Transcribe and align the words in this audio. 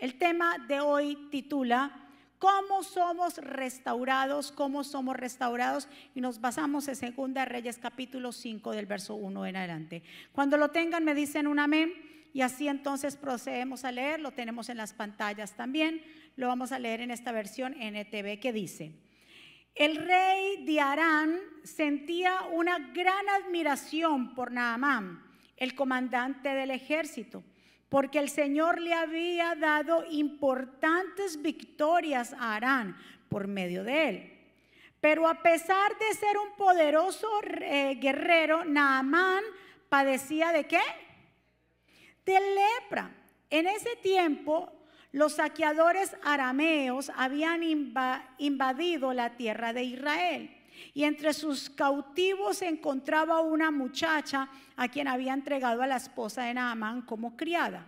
El 0.00 0.14
tema 0.14 0.56
de 0.66 0.80
hoy 0.80 1.28
titula 1.30 1.92
¿Cómo 2.38 2.82
somos 2.82 3.36
restaurados? 3.36 4.50
¿Cómo 4.50 4.82
somos 4.82 5.14
restaurados? 5.14 5.88
Y 6.14 6.22
nos 6.22 6.40
basamos 6.40 6.88
en 6.88 6.96
Segunda 6.96 7.44
Reyes 7.44 7.76
capítulo 7.76 8.32
5 8.32 8.72
del 8.72 8.86
verso 8.86 9.14
1 9.14 9.44
en 9.44 9.56
adelante. 9.56 10.02
Cuando 10.32 10.56
lo 10.56 10.70
tengan 10.70 11.04
me 11.04 11.14
dicen 11.14 11.46
un 11.46 11.58
amén 11.58 11.92
y 12.32 12.40
así 12.40 12.66
entonces 12.66 13.16
procedemos 13.16 13.84
a 13.84 13.92
leer. 13.92 14.20
Lo 14.20 14.30
tenemos 14.30 14.70
en 14.70 14.78
las 14.78 14.94
pantallas 14.94 15.54
también. 15.54 16.02
Lo 16.34 16.48
vamos 16.48 16.72
a 16.72 16.78
leer 16.78 17.02
en 17.02 17.10
esta 17.10 17.30
versión 17.30 17.74
NTV 17.74 18.40
que 18.40 18.54
dice. 18.54 18.92
El 19.74 19.96
rey 19.96 20.64
de 20.64 20.80
Arán 20.80 21.38
sentía 21.62 22.40
una 22.54 22.78
gran 22.94 23.28
admiración 23.28 24.34
por 24.34 24.50
Naamán, 24.50 25.22
el 25.58 25.74
comandante 25.74 26.48
del 26.48 26.70
ejército 26.70 27.44
porque 27.90 28.20
el 28.20 28.30
Señor 28.30 28.80
le 28.80 28.94
había 28.94 29.54
dado 29.56 30.04
importantes 30.10 31.42
victorias 31.42 32.32
a 32.32 32.54
Arán 32.54 32.96
por 33.28 33.48
medio 33.48 33.84
de 33.84 34.08
él. 34.08 34.38
Pero 35.00 35.28
a 35.28 35.42
pesar 35.42 35.98
de 35.98 36.14
ser 36.14 36.38
un 36.38 36.52
poderoso 36.56 37.28
guerrero, 38.00 38.64
Naamán 38.64 39.42
padecía 39.88 40.52
de 40.52 40.66
qué? 40.66 40.80
De 42.24 42.38
lepra. 42.40 43.10
En 43.50 43.66
ese 43.66 43.96
tiempo, 43.96 44.72
los 45.10 45.34
saqueadores 45.34 46.16
arameos 46.22 47.10
habían 47.16 47.62
invadido 48.38 49.12
la 49.12 49.36
tierra 49.36 49.72
de 49.72 49.82
Israel. 49.82 50.56
Y 50.94 51.04
entre 51.04 51.32
sus 51.32 51.70
cautivos 51.70 52.58
se 52.58 52.68
encontraba 52.68 53.40
una 53.40 53.70
muchacha 53.70 54.48
a 54.76 54.88
quien 54.88 55.08
había 55.08 55.32
entregado 55.32 55.82
a 55.82 55.86
la 55.86 55.96
esposa 55.96 56.44
de 56.44 56.54
Naamán 56.54 57.02
como 57.02 57.36
criada. 57.36 57.86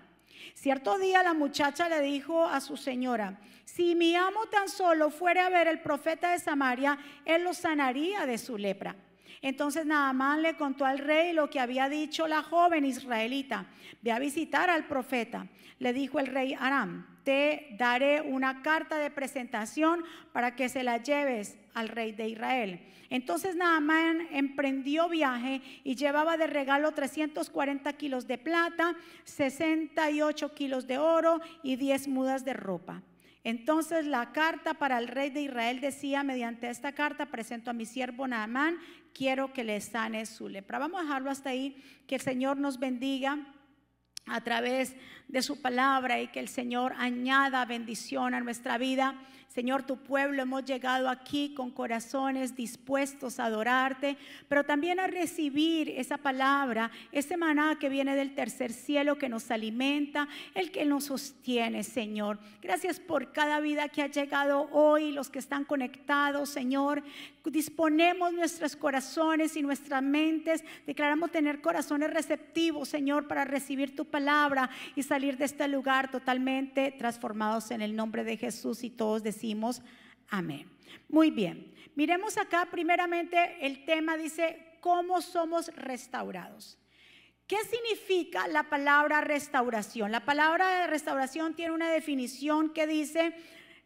Cierto 0.54 0.98
día 0.98 1.22
la 1.22 1.34
muchacha 1.34 1.88
le 1.88 2.00
dijo 2.00 2.46
a 2.46 2.60
su 2.60 2.76
señora, 2.76 3.38
si 3.64 3.94
mi 3.94 4.14
amo 4.14 4.46
tan 4.46 4.68
solo 4.68 5.10
fuera 5.10 5.46
a 5.46 5.50
ver 5.50 5.68
el 5.68 5.80
profeta 5.80 6.32
de 6.32 6.38
Samaria, 6.38 6.98
él 7.24 7.44
lo 7.44 7.54
sanaría 7.54 8.26
de 8.26 8.38
su 8.38 8.58
lepra. 8.58 8.96
Entonces 9.40 9.86
Naamán 9.86 10.42
le 10.42 10.56
contó 10.56 10.84
al 10.84 10.98
rey 10.98 11.32
lo 11.32 11.50
que 11.50 11.58
había 11.58 11.88
dicho 11.88 12.28
la 12.28 12.42
joven 12.42 12.84
israelita. 12.84 13.66
Ve 14.00 14.12
a 14.12 14.20
visitar 14.20 14.70
al 14.70 14.86
profeta. 14.86 15.48
Le 15.80 15.92
dijo 15.92 16.20
el 16.20 16.28
rey 16.28 16.54
Aram, 16.58 17.06
te 17.24 17.74
daré 17.76 18.20
una 18.20 18.62
carta 18.62 18.98
de 18.98 19.10
presentación 19.10 20.04
para 20.32 20.54
que 20.54 20.68
se 20.68 20.84
la 20.84 20.98
lleves 20.98 21.56
al 21.74 21.88
rey 21.88 22.12
de 22.12 22.28
Israel. 22.28 22.80
Entonces 23.10 23.56
Naamán 23.56 24.28
emprendió 24.30 25.08
viaje 25.08 25.60
y 25.84 25.94
llevaba 25.94 26.36
de 26.36 26.46
regalo 26.46 26.92
340 26.92 27.92
kilos 27.94 28.26
de 28.26 28.38
plata, 28.38 28.96
68 29.24 30.54
kilos 30.54 30.86
de 30.86 30.98
oro 30.98 31.40
y 31.62 31.76
10 31.76 32.08
mudas 32.08 32.44
de 32.44 32.54
ropa. 32.54 33.02
Entonces 33.44 34.06
la 34.06 34.32
carta 34.32 34.74
para 34.74 34.98
el 34.98 35.08
rey 35.08 35.30
de 35.30 35.42
Israel 35.42 35.80
decía, 35.80 36.22
mediante 36.22 36.70
esta 36.70 36.92
carta 36.92 37.26
presento 37.26 37.70
a 37.70 37.74
mi 37.74 37.86
siervo 37.86 38.26
Naamán, 38.28 38.78
quiero 39.12 39.52
que 39.52 39.64
le 39.64 39.80
sane 39.80 40.26
su 40.26 40.48
lepra. 40.48 40.78
Vamos 40.78 41.00
a 41.00 41.04
dejarlo 41.04 41.30
hasta 41.30 41.50
ahí, 41.50 41.76
que 42.06 42.14
el 42.14 42.20
Señor 42.20 42.56
nos 42.56 42.78
bendiga 42.78 43.38
a 44.26 44.40
través 44.42 44.94
de 45.26 45.42
su 45.42 45.60
palabra 45.60 46.20
y 46.20 46.28
que 46.28 46.38
el 46.38 46.48
Señor 46.48 46.94
añada 46.96 47.64
bendición 47.64 48.34
a 48.34 48.40
nuestra 48.40 48.78
vida. 48.78 49.16
Señor, 49.52 49.82
tu 49.82 49.98
pueblo 49.98 50.40
hemos 50.40 50.64
llegado 50.64 51.10
aquí 51.10 51.52
con 51.52 51.70
corazones 51.70 52.56
dispuestos 52.56 53.38
a 53.38 53.44
adorarte, 53.44 54.16
pero 54.48 54.64
también 54.64 54.98
a 54.98 55.06
recibir 55.06 55.90
esa 55.90 56.16
palabra, 56.16 56.90
ese 57.12 57.36
maná 57.36 57.78
que 57.78 57.90
viene 57.90 58.16
del 58.16 58.34
tercer 58.34 58.72
cielo, 58.72 59.18
que 59.18 59.28
nos 59.28 59.50
alimenta, 59.50 60.26
el 60.54 60.70
que 60.70 60.86
nos 60.86 61.04
sostiene, 61.04 61.84
Señor. 61.84 62.38
Gracias 62.62 62.98
por 62.98 63.32
cada 63.32 63.60
vida 63.60 63.90
que 63.90 64.00
ha 64.00 64.06
llegado 64.06 64.70
hoy, 64.72 65.12
los 65.12 65.28
que 65.28 65.40
están 65.40 65.66
conectados, 65.66 66.48
Señor. 66.48 67.02
Disponemos 67.44 68.32
nuestros 68.32 68.74
corazones 68.74 69.54
y 69.56 69.62
nuestras 69.62 70.02
mentes, 70.02 70.64
declaramos 70.86 71.30
tener 71.30 71.60
corazones 71.60 72.10
receptivos, 72.10 72.88
Señor, 72.88 73.28
para 73.28 73.44
recibir 73.44 73.94
tu 73.94 74.06
palabra 74.06 74.70
y 74.96 75.02
salir 75.02 75.36
de 75.36 75.44
este 75.44 75.68
lugar 75.68 76.10
totalmente 76.10 76.90
transformados 76.92 77.70
en 77.70 77.82
el 77.82 77.94
nombre 77.94 78.24
de 78.24 78.38
Jesús 78.38 78.82
y 78.82 78.88
todos 78.88 79.22
decimos 79.22 79.41
decimos 79.42 79.82
amén. 80.28 80.70
Muy 81.08 81.32
bien, 81.32 81.74
miremos 81.96 82.38
acá 82.38 82.68
primeramente 82.70 83.56
el 83.60 83.84
tema 83.84 84.16
dice, 84.16 84.78
¿cómo 84.80 85.20
somos 85.20 85.66
restaurados? 85.74 86.78
¿Qué 87.48 87.56
significa 87.64 88.46
la 88.46 88.62
palabra 88.62 89.20
restauración? 89.20 90.12
La 90.12 90.24
palabra 90.24 90.82
de 90.82 90.86
restauración 90.86 91.54
tiene 91.54 91.72
una 91.72 91.90
definición 91.90 92.72
que 92.72 92.86
dice, 92.86 93.34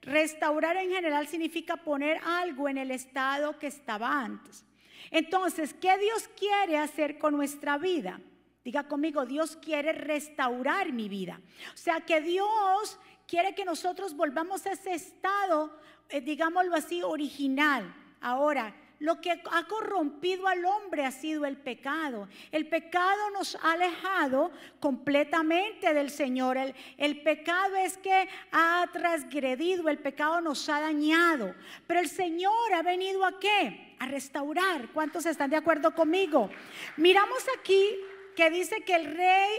restaurar 0.02 0.76
en 0.76 0.90
general 0.90 1.26
significa 1.26 1.78
poner 1.78 2.20
algo 2.22 2.68
en 2.68 2.76
el 2.76 2.90
estado 2.90 3.58
que 3.58 3.68
estaba 3.68 4.22
antes. 4.22 4.66
Entonces, 5.10 5.72
¿qué 5.72 5.96
Dios 5.96 6.28
quiere 6.38 6.76
hacer 6.76 7.16
con 7.16 7.34
nuestra 7.34 7.78
vida? 7.78 8.20
Diga 8.62 8.86
conmigo, 8.86 9.24
Dios 9.24 9.56
quiere 9.56 9.92
restaurar 9.92 10.92
mi 10.92 11.08
vida. 11.08 11.40
O 11.72 11.76
sea, 11.76 12.00
que 12.02 12.20
Dios 12.20 12.98
quiere 13.26 13.54
que 13.54 13.64
nosotros 13.64 14.14
volvamos 14.14 14.66
a 14.66 14.72
ese 14.72 14.94
estado, 14.94 15.78
eh, 16.08 16.20
digámoslo 16.20 16.74
así, 16.74 17.02
original. 17.02 17.94
Ahora, 18.20 18.74
lo 18.98 19.20
que 19.20 19.30
ha 19.30 19.64
corrompido 19.64 20.48
al 20.48 20.64
hombre 20.64 21.04
ha 21.04 21.10
sido 21.10 21.44
el 21.44 21.58
pecado. 21.58 22.28
El 22.50 22.66
pecado 22.66 23.30
nos 23.30 23.54
ha 23.56 23.72
alejado 23.72 24.50
completamente 24.80 25.92
del 25.92 26.10
Señor. 26.10 26.56
El, 26.96 27.22
pecado 27.22 27.76
es 27.76 27.98
que 27.98 28.28
ha 28.52 28.86
transgredido, 28.92 29.90
el 29.90 29.98
pecado 29.98 30.40
nos 30.40 30.66
ha 30.70 30.80
dañado. 30.80 31.54
Pero 31.86 32.00
el 32.00 32.08
Señor 32.08 32.72
ha 32.74 32.82
venido 32.82 33.24
a 33.24 33.38
qué? 33.38 33.96
A 33.98 34.06
restaurar. 34.06 34.88
¿Cuántos 34.92 35.26
están 35.26 35.50
de 35.50 35.56
acuerdo 35.56 35.94
conmigo? 35.94 36.48
Miramos 36.96 37.44
aquí 37.58 37.98
que 38.34 38.50
dice 38.50 38.82
que 38.82 38.94
el 38.94 39.14
rey 39.14 39.56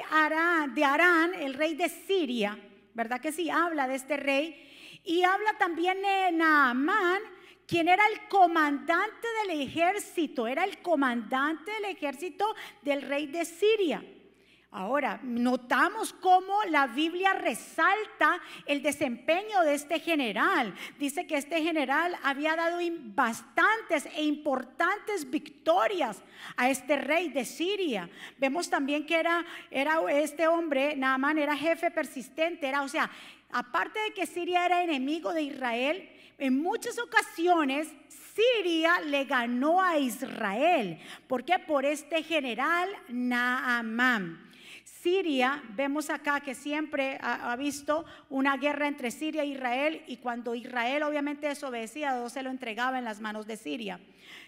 de 0.74 0.84
Arán, 0.84 1.34
el 1.36 1.54
rey 1.54 1.76
de 1.76 1.90
Siria, 1.90 2.58
¿verdad 2.98 3.22
que 3.22 3.32
sí? 3.32 3.50
Habla 3.50 3.88
de 3.88 3.96
este 3.96 4.18
rey. 4.18 5.00
Y 5.06 5.24
habla 5.24 5.54
también 5.60 6.02
de 6.02 6.32
Naamán, 6.34 7.22
quien 7.68 7.88
era 7.88 8.04
el 8.12 8.28
comandante 8.28 9.28
del 9.44 9.62
ejército, 9.62 10.48
era 10.48 10.64
el 10.64 10.82
comandante 10.82 11.72
del 11.72 11.86
ejército 11.86 12.56
del 12.82 13.04
rey 13.04 13.28
de 13.28 13.46
Siria. 13.46 14.04
Ahora, 14.78 15.20
notamos 15.24 16.14
cómo 16.14 16.64
la 16.70 16.86
Biblia 16.86 17.34
resalta 17.34 18.40
el 18.68 18.84
desempeño 18.84 19.64
de 19.64 19.74
este 19.74 20.00
general. 20.00 20.72
Dice 21.00 21.26
que 21.26 21.38
este 21.38 21.64
general 21.64 22.16
había 22.22 22.56
dado 22.56 22.78
bastantes 23.16 24.06
e 24.16 24.24
importantes 24.24 25.28
victorias 25.32 26.22
a 26.58 26.70
este 26.70 26.96
rey 26.96 27.30
de 27.30 27.44
Siria. 27.44 28.08
Vemos 28.38 28.70
también 28.70 29.08
que 29.08 29.16
era, 29.16 29.44
este 30.12 30.48
hombre, 30.48 30.96
Naaman, 30.96 31.40
era 31.40 31.58
jefe 31.58 31.90
persistente, 31.90 32.68
era, 32.68 32.84
o 32.84 32.88
sea, 32.88 33.10
aparte 33.52 33.98
de 34.00 34.14
que 34.14 34.28
Siria 34.28 34.64
era 34.64 34.84
enemigo 34.84 35.34
de 35.34 35.42
Israel, 35.42 36.08
en 36.38 36.62
muchas 36.62 37.00
ocasiones 37.00 37.88
Siria 38.36 39.00
le 39.00 39.26
ganó 39.26 39.82
a 39.82 39.98
Israel. 39.98 41.00
¿Por 41.28 41.44
qué? 41.44 41.58
Por 41.58 41.84
este 41.84 42.22
general 42.22 42.88
Naamán. 43.10 44.47
Siria, 45.08 45.64
vemos 45.70 46.10
acá 46.10 46.42
que 46.42 46.54
siempre 46.54 47.18
ha, 47.22 47.56
visto 47.56 48.04
una 48.30 48.58
guerra 48.58 48.90
entre 48.90 49.10
Siria 49.10 49.44
e 49.44 49.46
Israel 49.46 50.04
y 50.06 50.18
cuando 50.18 50.54
Israel 50.54 51.04
obviamente 51.04 51.48
desobedecía, 51.48 52.14
Dios 52.14 52.34
se 52.34 52.44
lo 52.44 52.50
entregaba 52.50 53.00
en 53.00 53.06
las 53.06 53.22
manos 53.22 53.48
de 53.48 53.56
Siria. 53.56 54.02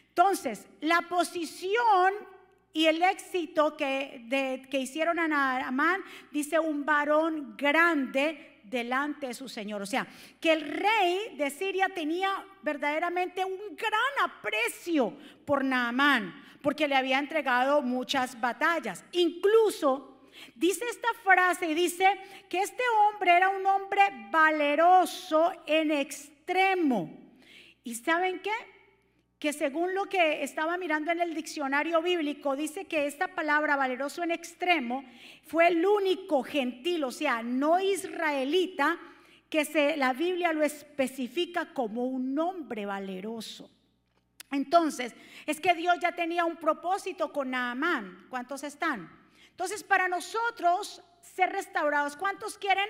Entonces, 0.10 0.68
la 0.82 1.04
posición 1.08 2.12
y 2.74 2.88
el 2.88 3.02
éxito 3.02 3.78
que, 3.78 4.68
que 4.70 4.80
hicieron 4.82 5.18
a 5.18 5.30
Naamán, 5.30 6.02
dice 6.30 6.60
un 6.60 6.84
varón 6.84 7.56
grande 7.56 8.60
delante 8.66 9.28
de 9.28 9.34
su 9.34 9.48
Señor. 9.48 9.82
O 9.82 9.86
sea, 9.86 10.06
que 10.42 10.52
el 10.52 10.62
rey 10.62 11.38
de 11.38 11.52
Siria 11.52 11.88
tenía 11.88 12.32
verdaderamente 12.64 13.46
un 13.46 13.78
gran 13.78 14.30
aprecio 14.30 15.14
por 15.46 15.64
Naamán, 15.64 16.44
porque 16.62 16.90
le 16.90 16.98
había 16.98 17.18
entregado 17.18 17.82
muchas 17.82 18.38
batallas. 18.42 19.06
Incluso 19.14 20.09
Dice 20.56 20.86
esta 20.90 21.10
frase 21.24 21.68
y 21.68 21.74
dice 21.74 22.06
que 22.50 22.60
este 22.60 22.84
hombre 23.02 23.36
era 23.36 23.50
un 23.50 23.66
hombre 23.66 24.02
valeroso 24.32 25.52
en 25.66 25.92
extremo. 25.92 27.10
¿Y 27.84 27.96
saben 27.96 28.40
qué? 28.40 28.52
Que 29.40 29.54
según 29.54 29.96
lo 29.96 30.06
que 30.06 30.44
estaba 30.44 30.78
mirando 30.78 31.12
en 31.12 31.22
el 31.22 31.34
diccionario 31.34 32.02
bíblico, 32.02 32.56
dice 32.56 32.86
que 32.86 33.06
esta 33.08 33.30
palabra 33.30 33.76
valeroso 33.76 34.22
en 34.24 34.32
extremo 34.32 35.06
fue 35.44 35.68
el 35.68 35.86
único 35.86 36.44
gentil, 36.44 37.06
o 37.06 37.12
sea, 37.12 37.42
no 37.42 37.80
israelita, 37.80 39.00
que 39.50 39.66
se, 39.66 39.98
la 39.98 40.14
Biblia 40.14 40.54
lo 40.54 40.64
especifica 40.64 41.74
como 41.74 42.06
un 42.06 42.38
hombre 42.38 42.86
valeroso. 42.86 43.70
Entonces, 44.52 45.16
es 45.46 45.60
que 45.60 45.74
Dios 45.74 45.98
ya 46.02 46.12
tenía 46.12 46.46
un 46.46 46.58
propósito 46.58 47.32
con 47.32 47.52
Naamán. 47.52 48.28
¿Cuántos 48.30 48.64
están? 48.64 49.19
Entonces, 49.60 49.84
para 49.84 50.08
nosotros 50.08 51.02
ser 51.20 51.52
restaurados, 51.52 52.16
¿cuántos 52.16 52.58
quieren 52.58 52.88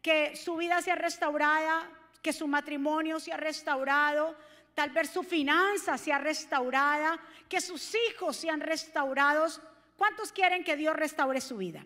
que 0.00 0.36
su 0.36 0.54
vida 0.54 0.80
sea 0.80 0.94
restaurada, 0.94 1.90
que 2.22 2.32
su 2.32 2.46
matrimonio 2.46 3.18
sea 3.18 3.36
restaurado, 3.36 4.36
tal 4.76 4.90
vez 4.90 5.10
su 5.10 5.24
finanza 5.24 5.98
sea 5.98 6.18
restaurada, 6.18 7.18
que 7.48 7.60
sus 7.60 7.96
hijos 7.96 8.36
sean 8.36 8.60
restaurados. 8.60 9.60
¿Cuántos 9.96 10.30
quieren 10.30 10.62
que 10.62 10.76
Dios 10.76 10.94
restaure 10.94 11.40
su 11.40 11.56
vida? 11.56 11.84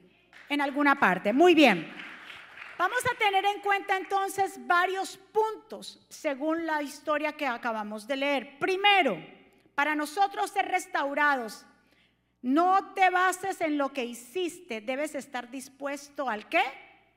En 0.51 0.61
alguna 0.61 1.01
parte. 1.01 1.33
Muy 1.33 1.55
bien. 1.55 1.91
Vamos 2.77 3.01
a 3.11 3.17
tener 3.17 3.47
en 3.47 3.63
cuenta 3.63 3.97
entonces 3.97 4.59
varios 4.67 5.17
puntos 5.17 6.05
según 6.11 6.67
la 6.67 6.83
historia 6.83 7.33
que 7.33 7.47
acabamos 7.47 8.07
de 8.07 8.17
leer. 8.17 8.59
Primero, 8.59 9.17
para 9.75 9.95
nosotros 9.95 10.51
ser 10.51 10.67
restaurados, 10.67 11.65
no 12.43 12.95
te 12.95 13.11
bases 13.11 13.61
en 13.61 13.79
lo 13.79 13.93
que 13.93 14.05
hiciste, 14.05 14.81
debes 14.81 15.15
estar 15.15 15.51
dispuesto 15.51 16.29
al 16.29 16.49
qué? 16.49 16.63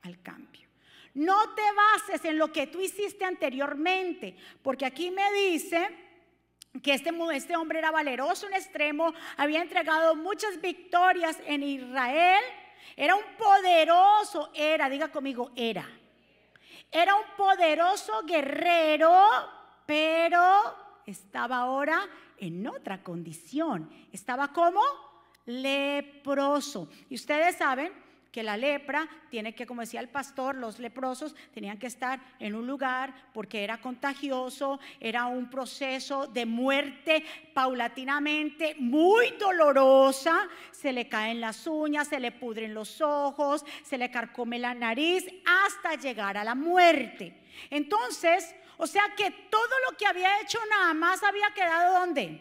Al 0.02 0.20
cambio. 0.22 0.68
No 1.14 1.54
te 1.54 1.62
bases 1.72 2.24
en 2.24 2.38
lo 2.38 2.52
que 2.52 2.66
tú 2.66 2.80
hiciste 2.80 3.24
anteriormente, 3.24 4.36
porque 4.62 4.86
aquí 4.86 5.10
me 5.10 5.30
dice 5.32 5.88
que 6.82 6.94
este, 6.94 7.10
este 7.34 7.56
hombre 7.56 7.78
era 7.78 7.90
valeroso 7.90 8.46
en 8.46 8.54
extremo, 8.54 9.12
había 9.36 9.60
entregado 9.60 10.16
muchas 10.16 10.60
victorias 10.60 11.38
en 11.46 11.62
Israel 11.62 12.42
era 12.96 13.14
un 13.14 13.24
poderoso, 13.38 14.50
era, 14.54 14.88
diga 14.88 15.08
conmigo, 15.08 15.50
era. 15.56 15.88
Era 16.90 17.14
un 17.14 17.24
poderoso 17.36 18.22
guerrero, 18.24 19.10
pero 19.86 21.00
estaba 21.06 21.58
ahora 21.58 22.06
en 22.36 22.66
otra 22.66 23.02
condición. 23.02 23.90
Estaba 24.12 24.52
como 24.52 24.80
leproso. 25.46 26.88
Y 27.08 27.14
ustedes 27.14 27.56
saben 27.56 27.92
que 28.32 28.42
la 28.42 28.56
lepra 28.56 29.06
tiene 29.28 29.54
que, 29.54 29.66
como 29.66 29.82
decía 29.82 30.00
el 30.00 30.08
pastor, 30.08 30.54
los 30.54 30.78
leprosos 30.78 31.36
tenían 31.52 31.78
que 31.78 31.86
estar 31.86 32.18
en 32.38 32.54
un 32.54 32.66
lugar 32.66 33.14
porque 33.34 33.62
era 33.62 33.78
contagioso, 33.78 34.80
era 34.98 35.26
un 35.26 35.50
proceso 35.50 36.26
de 36.26 36.46
muerte 36.46 37.24
paulatinamente 37.52 38.74
muy 38.78 39.32
dolorosa, 39.32 40.48
se 40.70 40.94
le 40.94 41.10
caen 41.10 41.42
las 41.42 41.66
uñas, 41.66 42.08
se 42.08 42.18
le 42.18 42.32
pudren 42.32 42.72
los 42.72 43.02
ojos, 43.02 43.66
se 43.84 43.98
le 43.98 44.10
carcome 44.10 44.58
la 44.58 44.72
nariz 44.72 45.26
hasta 45.44 45.96
llegar 45.96 46.38
a 46.38 46.44
la 46.44 46.54
muerte. 46.54 47.38
Entonces, 47.68 48.54
o 48.78 48.86
sea 48.86 49.12
que 49.14 49.30
todo 49.50 49.74
lo 49.90 49.96
que 49.98 50.06
había 50.06 50.40
hecho 50.40 50.58
nada 50.70 50.94
más 50.94 51.22
había 51.22 51.52
quedado 51.54 52.00
donde? 52.00 52.40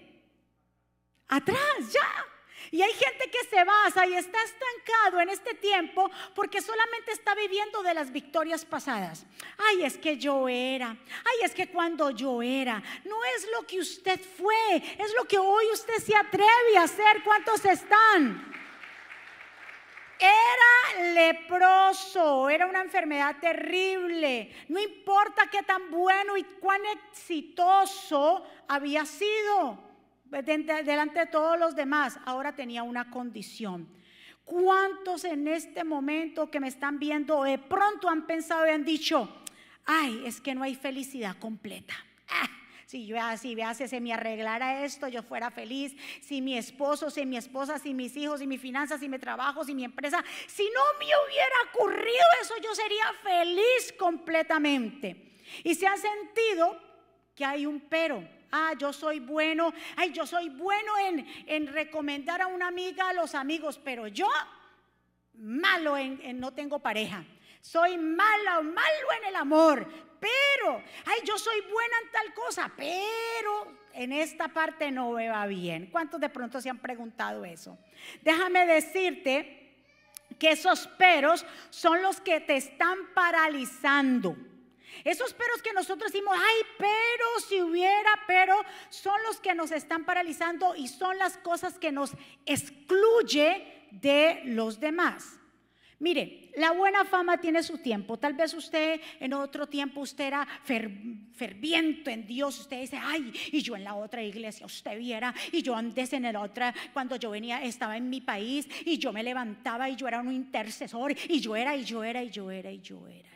Atrás, 1.27 1.91
ya. 1.91 2.30
Y 2.71 2.81
hay 2.81 2.93
gente 2.93 3.29
que 3.29 3.43
se 3.49 3.63
basa 3.65 4.07
y 4.07 4.13
está 4.13 4.39
estancado 4.41 5.19
en 5.19 5.29
este 5.29 5.53
tiempo 5.55 6.09
porque 6.33 6.61
solamente 6.61 7.11
está 7.11 7.35
viviendo 7.35 7.83
de 7.83 7.93
las 7.93 8.13
victorias 8.13 8.63
pasadas. 8.63 9.25
Ay, 9.57 9.83
es 9.83 9.97
que 9.97 10.17
yo 10.17 10.47
era. 10.47 10.89
Ay, 10.89 11.43
es 11.43 11.53
que 11.53 11.67
cuando 11.67 12.11
yo 12.11 12.41
era. 12.41 12.81
No 13.03 13.25
es 13.35 13.45
lo 13.51 13.67
que 13.67 13.79
usted 13.79 14.21
fue, 14.37 14.77
es 14.77 15.13
lo 15.17 15.25
que 15.25 15.37
hoy 15.37 15.65
usted 15.73 15.97
se 15.97 16.15
atreve 16.15 16.77
a 16.77 16.83
hacer. 16.83 17.21
¿Cuántos 17.25 17.65
están? 17.65 18.49
Era 20.17 21.13
leproso, 21.13 22.49
era 22.49 22.67
una 22.67 22.81
enfermedad 22.81 23.35
terrible. 23.41 24.55
No 24.69 24.79
importa 24.79 25.49
qué 25.51 25.61
tan 25.63 25.91
bueno 25.91 26.37
y 26.37 26.43
cuán 26.43 26.81
exitoso 26.85 28.45
había 28.69 29.05
sido 29.05 29.90
delante 30.31 31.19
de 31.19 31.25
todos 31.27 31.59
los 31.59 31.75
demás, 31.75 32.17
ahora 32.25 32.55
tenía 32.55 32.83
una 32.83 33.11
condición. 33.11 33.87
¿Cuántos 34.45 35.23
en 35.25 35.47
este 35.47 35.83
momento 35.83 36.49
que 36.49 36.59
me 36.59 36.67
están 36.67 36.99
viendo 36.99 37.43
de 37.43 37.57
pronto 37.57 38.09
han 38.09 38.25
pensado 38.25 38.65
y 38.65 38.71
han 38.71 38.83
dicho, 38.83 39.43
ay, 39.85 40.23
es 40.25 40.41
que 40.41 40.55
no 40.55 40.63
hay 40.63 40.75
felicidad 40.75 41.37
completa? 41.37 41.93
Ah, 42.27 42.49
si 42.85 43.05
yo 43.05 43.17
así, 43.21 43.55
veas, 43.55 43.77
si 43.77 43.87
se 43.87 44.01
me 44.01 44.13
arreglara 44.13 44.83
esto, 44.83 45.07
yo 45.07 45.23
fuera 45.23 45.51
feliz. 45.51 45.95
Si 46.21 46.41
mi 46.41 46.57
esposo, 46.57 47.09
si 47.09 47.25
mi 47.25 47.37
esposa, 47.37 47.77
si 47.77 47.93
mis 47.93 48.15
hijos, 48.17 48.39
si 48.39 48.47
mi 48.47 48.57
finanzas, 48.57 48.99
si 48.99 49.07
mi 49.07 49.19
trabajo, 49.19 49.63
si 49.63 49.73
mi 49.73 49.85
empresa, 49.85 50.23
si 50.47 50.63
no 50.63 50.81
me 50.99 51.05
hubiera 51.05 51.55
ocurrido 51.73 52.25
eso, 52.41 52.53
yo 52.61 52.73
sería 52.75 53.05
feliz 53.23 53.93
completamente. 53.97 55.37
Y 55.63 55.75
se 55.75 55.87
han 55.87 55.97
sentido 55.97 56.77
que 57.35 57.45
hay 57.45 57.65
un 57.65 57.79
pero 57.79 58.40
ah, 58.51 58.73
yo 58.77 58.93
soy 58.93 59.19
bueno, 59.19 59.73
ay, 59.95 60.11
yo 60.11 60.25
soy 60.25 60.49
bueno 60.49 60.91
en, 61.47 61.67
recomendar 61.67 62.41
a 62.41 62.47
una 62.47 62.67
amiga 62.67 63.09
a 63.09 63.13
los 63.13 63.35
amigos, 63.35 63.79
pero 63.83 64.07
yo 64.07 64.27
malo 65.33 65.97
en, 65.97 66.39
no 66.39 66.53
tengo 66.53 66.79
pareja. 66.79 67.23
Soy 67.61 67.97
malo, 67.97 68.63
malo 68.63 69.07
en 69.19 69.29
el 69.29 69.35
amor, 69.35 69.87
pero, 70.19 70.83
ay, 71.05 71.19
yo 71.25 71.37
soy 71.37 71.61
buena 71.61 71.95
en 72.03 72.11
tal 72.11 72.33
cosa, 72.33 72.71
pero 72.75 73.77
en 73.93 74.11
esta 74.11 74.47
parte 74.47 74.91
no 74.91 75.11
me 75.11 75.29
va 75.29 75.45
bien. 75.47 75.87
¿Cuántos 75.91 76.19
de 76.19 76.29
pronto 76.29 76.61
se 76.61 76.69
han 76.69 76.79
preguntado 76.79 77.45
eso? 77.45 77.77
Déjame 78.21 78.65
decirte 78.65 79.61
que 80.39 80.51
esos 80.51 80.87
peros 80.87 81.45
son 81.69 82.01
los 82.01 82.19
que 82.21 82.39
te 82.39 82.55
están 82.55 82.97
paralizando. 83.13 84.35
Esos 85.03 85.33
peros 85.33 85.61
que 85.61 85.73
nosotros 85.73 86.11
decimos, 86.11 86.35
ay, 86.37 86.61
pero 86.77 87.39
si 87.47 87.61
hubiera, 87.61 88.11
pero 88.27 88.55
son 88.89 89.21
los 89.23 89.39
que 89.39 89.53
nos 89.53 89.71
están 89.71 90.05
paralizando 90.05 90.75
y 90.75 90.87
son 90.87 91.17
las 91.17 91.37
cosas 91.37 91.79
que 91.79 91.91
nos 91.91 92.11
excluye 92.45 93.87
de 93.91 94.41
los 94.45 94.79
demás. 94.79 95.37
Mire, 96.01 96.49
la 96.57 96.71
buena 96.71 97.05
fama 97.05 97.39
tiene 97.39 97.61
su 97.61 97.77
tiempo. 97.77 98.17
Tal 98.17 98.33
vez 98.33 98.55
usted 98.55 98.99
en 99.19 99.33
otro 99.33 99.67
tiempo 99.67 100.01
usted 100.01 100.25
era 100.25 100.47
ferviente 100.63 102.11
en 102.11 102.25
Dios. 102.25 102.59
Usted 102.59 102.81
dice, 102.81 102.97
ay, 102.99 103.31
y 103.51 103.61
yo 103.61 103.75
en 103.75 103.83
la 103.83 103.93
otra 103.93 104.23
iglesia 104.23 104.65
usted 104.65 104.97
viera, 104.97 105.31
y 105.51 105.61
yo 105.61 105.75
antes 105.75 106.11
en 106.13 106.23
la 106.23 106.41
otra, 106.41 106.73
cuando 106.91 107.17
yo 107.17 107.29
venía, 107.29 107.63
estaba 107.63 107.97
en 107.97 108.09
mi 108.09 108.19
país, 108.19 108.67
y 108.83 108.97
yo 108.97 109.13
me 109.13 109.21
levantaba 109.21 109.89
y 109.91 109.95
yo 109.95 110.07
era 110.07 110.21
un 110.21 110.33
intercesor, 110.33 111.15
y 111.29 111.39
yo 111.39 111.55
era, 111.55 111.75
y 111.75 111.83
yo 111.83 112.03
era, 112.03 112.23
y 112.23 112.31
yo 112.31 112.49
era 112.49 112.71
y 112.71 112.81
yo 112.81 113.07
era. 113.07 113.29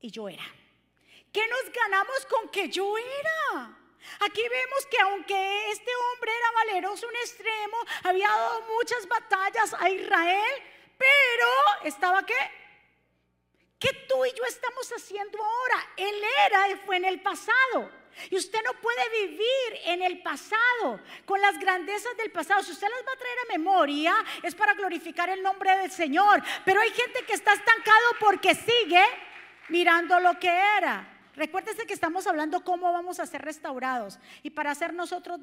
¿Qué 0.00 1.46
nos 1.48 1.72
ganamos 1.72 2.26
con 2.26 2.48
que 2.50 2.68
yo 2.68 2.96
era? 2.96 3.76
Aquí 4.20 4.42
vemos 4.42 4.86
que 4.86 4.98
aunque 5.00 5.70
este 5.70 5.90
hombre 5.96 6.30
era 6.30 6.52
valeroso 6.52 7.08
un 7.08 7.16
extremo, 7.16 7.76
había 8.04 8.28
dado 8.28 8.62
muchas 8.62 9.06
batallas 9.08 9.74
a 9.78 9.90
Israel, 9.90 10.62
pero 10.96 11.48
estaba 11.84 12.24
qué? 12.24 12.34
¿Qué 13.78 13.92
tú 14.08 14.24
y 14.24 14.32
yo 14.32 14.44
estamos 14.44 14.90
haciendo 14.92 15.38
ahora? 15.42 15.88
Él 15.96 16.14
era 16.46 16.68
y 16.70 16.76
fue 16.76 16.96
en 16.96 17.04
el 17.04 17.20
pasado. 17.20 17.90
Y 18.30 18.36
usted 18.36 18.58
no 18.64 18.72
puede 18.80 19.26
vivir 19.26 19.80
en 19.84 20.02
el 20.02 20.22
pasado, 20.22 21.00
con 21.24 21.40
las 21.40 21.56
grandezas 21.58 22.16
del 22.16 22.32
pasado. 22.32 22.62
Si 22.64 22.72
usted 22.72 22.88
las 22.88 23.06
va 23.06 23.12
a 23.12 23.16
traer 23.16 23.38
a 23.38 23.52
memoria, 23.52 24.24
es 24.42 24.56
para 24.56 24.74
glorificar 24.74 25.28
el 25.28 25.42
nombre 25.42 25.76
del 25.76 25.90
Señor. 25.92 26.42
Pero 26.64 26.80
hay 26.80 26.90
gente 26.90 27.24
que 27.24 27.34
está 27.34 27.52
estancado 27.52 28.06
porque 28.18 28.56
sigue 28.56 29.04
mirando 29.68 30.18
lo 30.20 30.38
que 30.38 30.50
era. 30.78 31.18
Recuérdese 31.38 31.86
que 31.86 31.94
estamos 31.94 32.26
hablando 32.26 32.64
cómo 32.64 32.92
vamos 32.92 33.20
a 33.20 33.26
ser 33.26 33.42
restaurados. 33.42 34.18
Y 34.42 34.50
para 34.50 34.74
ser 34.74 34.92
nosotros 34.92 35.38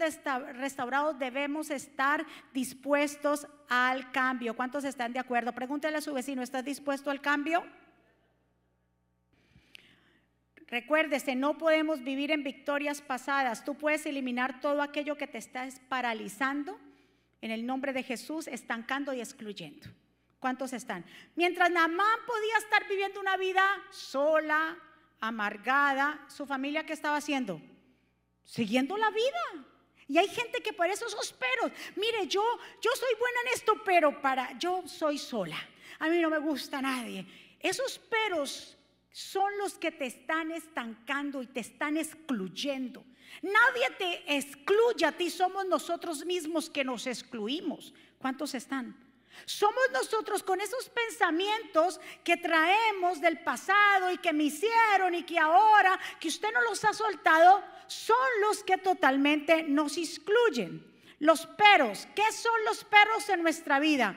restaurados 0.53 1.17
debemos 1.17 1.69
estar 1.69 2.25
dispuestos 2.53 3.47
al 3.69 4.11
cambio. 4.11 4.55
¿Cuántos 4.55 4.83
están 4.83 5.13
de 5.13 5.19
acuerdo? 5.19 5.53
Pregúntele 5.53 5.97
a 5.97 6.01
su 6.01 6.13
vecino, 6.13 6.41
¿estás 6.41 6.65
dispuesto 6.65 7.11
al 7.11 7.21
cambio? 7.21 7.63
Recuérdese, 10.67 11.35
no 11.35 11.57
podemos 11.57 12.03
vivir 12.03 12.31
en 12.31 12.43
victorias 12.43 13.01
pasadas. 13.01 13.63
Tú 13.63 13.75
puedes 13.75 14.05
eliminar 14.05 14.59
todo 14.59 14.81
aquello 14.81 15.15
que 15.15 15.27
te 15.27 15.37
está 15.37 15.65
paralizando 15.87 16.77
en 17.41 17.51
el 17.51 17.65
nombre 17.65 17.93
de 17.93 18.03
Jesús, 18.03 18.47
estancando 18.47 19.13
y 19.13 19.21
excluyendo. 19.21 19.87
¿Cuántos 20.39 20.73
están? 20.73 21.05
Mientras 21.35 21.71
Namán 21.71 22.19
podía 22.25 22.57
estar 22.57 22.87
viviendo 22.87 23.19
una 23.19 23.37
vida 23.37 23.63
sola, 23.89 24.77
amargada, 25.19 26.25
su 26.29 26.45
familia 26.45 26.85
¿qué 26.85 26.93
estaba 26.93 27.17
haciendo? 27.17 27.61
Siguiendo 28.43 28.97
la 28.97 29.09
vida. 29.09 29.65
Y 30.07 30.17
hay 30.17 30.27
gente 30.27 30.61
que 30.61 30.73
por 30.73 30.87
esos 30.87 31.33
peros, 31.33 31.71
mire, 31.95 32.27
yo, 32.27 32.43
yo 32.79 32.91
soy 32.91 33.13
buena 33.19 33.39
en 33.45 33.53
esto, 33.55 33.81
pero 33.83 34.21
para, 34.21 34.57
yo 34.59 34.83
soy 34.85 35.17
sola. 35.17 35.57
A 35.99 36.09
mí 36.09 36.21
no 36.21 36.29
me 36.29 36.37
gusta 36.37 36.81
nadie. 36.81 37.25
Esos 37.59 37.97
peros 37.97 38.77
son 39.11 39.57
los 39.57 39.77
que 39.79 39.91
te 39.91 40.05
están 40.05 40.51
estancando 40.51 41.41
y 41.41 41.47
te 41.47 41.61
están 41.61 41.97
excluyendo. 41.97 43.03
Nadie 43.41 43.89
te 43.97 44.37
excluye 44.37 45.05
a 45.05 45.11
ti, 45.11 45.29
somos 45.29 45.65
nosotros 45.65 46.25
mismos 46.25 46.69
que 46.69 46.83
nos 46.83 47.07
excluimos. 47.07 47.93
¿Cuántos 48.19 48.53
están? 48.53 48.95
Somos 49.45 49.83
nosotros 49.91 50.41
con 50.41 50.61
esos 50.61 50.89
pensamientos 50.89 51.99
que 52.23 52.37
traemos 52.37 53.19
del 53.19 53.39
pasado 53.39 54.11
y 54.11 54.17
que 54.17 54.31
me 54.31 54.45
hicieron 54.45 55.13
y 55.13 55.23
que 55.23 55.37
ahora 55.37 55.99
que 56.19 56.29
usted 56.29 56.53
no 56.53 56.61
los 56.61 56.83
ha 56.85 56.93
soltado, 56.93 57.61
son 57.87 58.15
los 58.41 58.63
que 58.63 58.77
totalmente 58.77 59.63
nos 59.63 59.97
excluyen. 59.97 60.93
Los 61.19 61.45
peros, 61.45 62.07
¿qué 62.15 62.31
son 62.31 62.63
los 62.65 62.83
perros 62.83 63.29
en 63.29 63.43
nuestra 63.43 63.79
vida? 63.79 64.15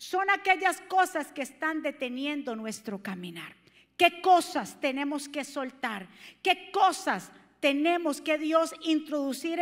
son 0.00 0.30
aquellas 0.30 0.80
cosas 0.80 1.30
que 1.30 1.42
están 1.42 1.82
deteniendo 1.82 2.56
nuestro 2.56 3.02
caminar. 3.02 3.54
¿Qué 3.98 4.22
cosas 4.22 4.80
tenemos 4.80 5.28
que 5.28 5.44
soltar? 5.44 6.08
¿Qué 6.42 6.70
cosas 6.72 7.30
tenemos 7.60 8.22
que 8.22 8.38
Dios 8.38 8.72
introducir 8.80 9.60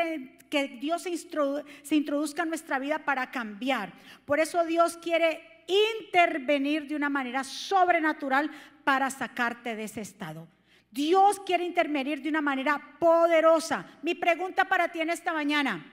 que 0.48 0.68
Dios 0.68 1.02
se 1.02 1.94
introduzca 1.94 2.42
en 2.42 2.48
nuestra 2.48 2.78
vida 2.78 3.00
para 3.00 3.30
cambiar? 3.30 3.92
Por 4.24 4.40
eso 4.40 4.64
Dios 4.64 4.96
quiere 4.96 5.64
intervenir 5.68 6.86
de 6.86 6.96
una 6.96 7.10
manera 7.10 7.44
sobrenatural 7.44 8.50
para 8.84 9.10
sacarte 9.10 9.76
de 9.76 9.84
ese 9.84 10.00
estado. 10.00 10.48
Dios 10.90 11.40
quiere 11.40 11.64
intervenir 11.64 12.22
de 12.22 12.30
una 12.30 12.40
manera 12.40 12.96
poderosa. 12.98 13.86
Mi 14.02 14.14
pregunta 14.14 14.64
para 14.64 14.88
ti 14.88 15.00
en 15.00 15.10
esta 15.10 15.32
mañana, 15.32 15.84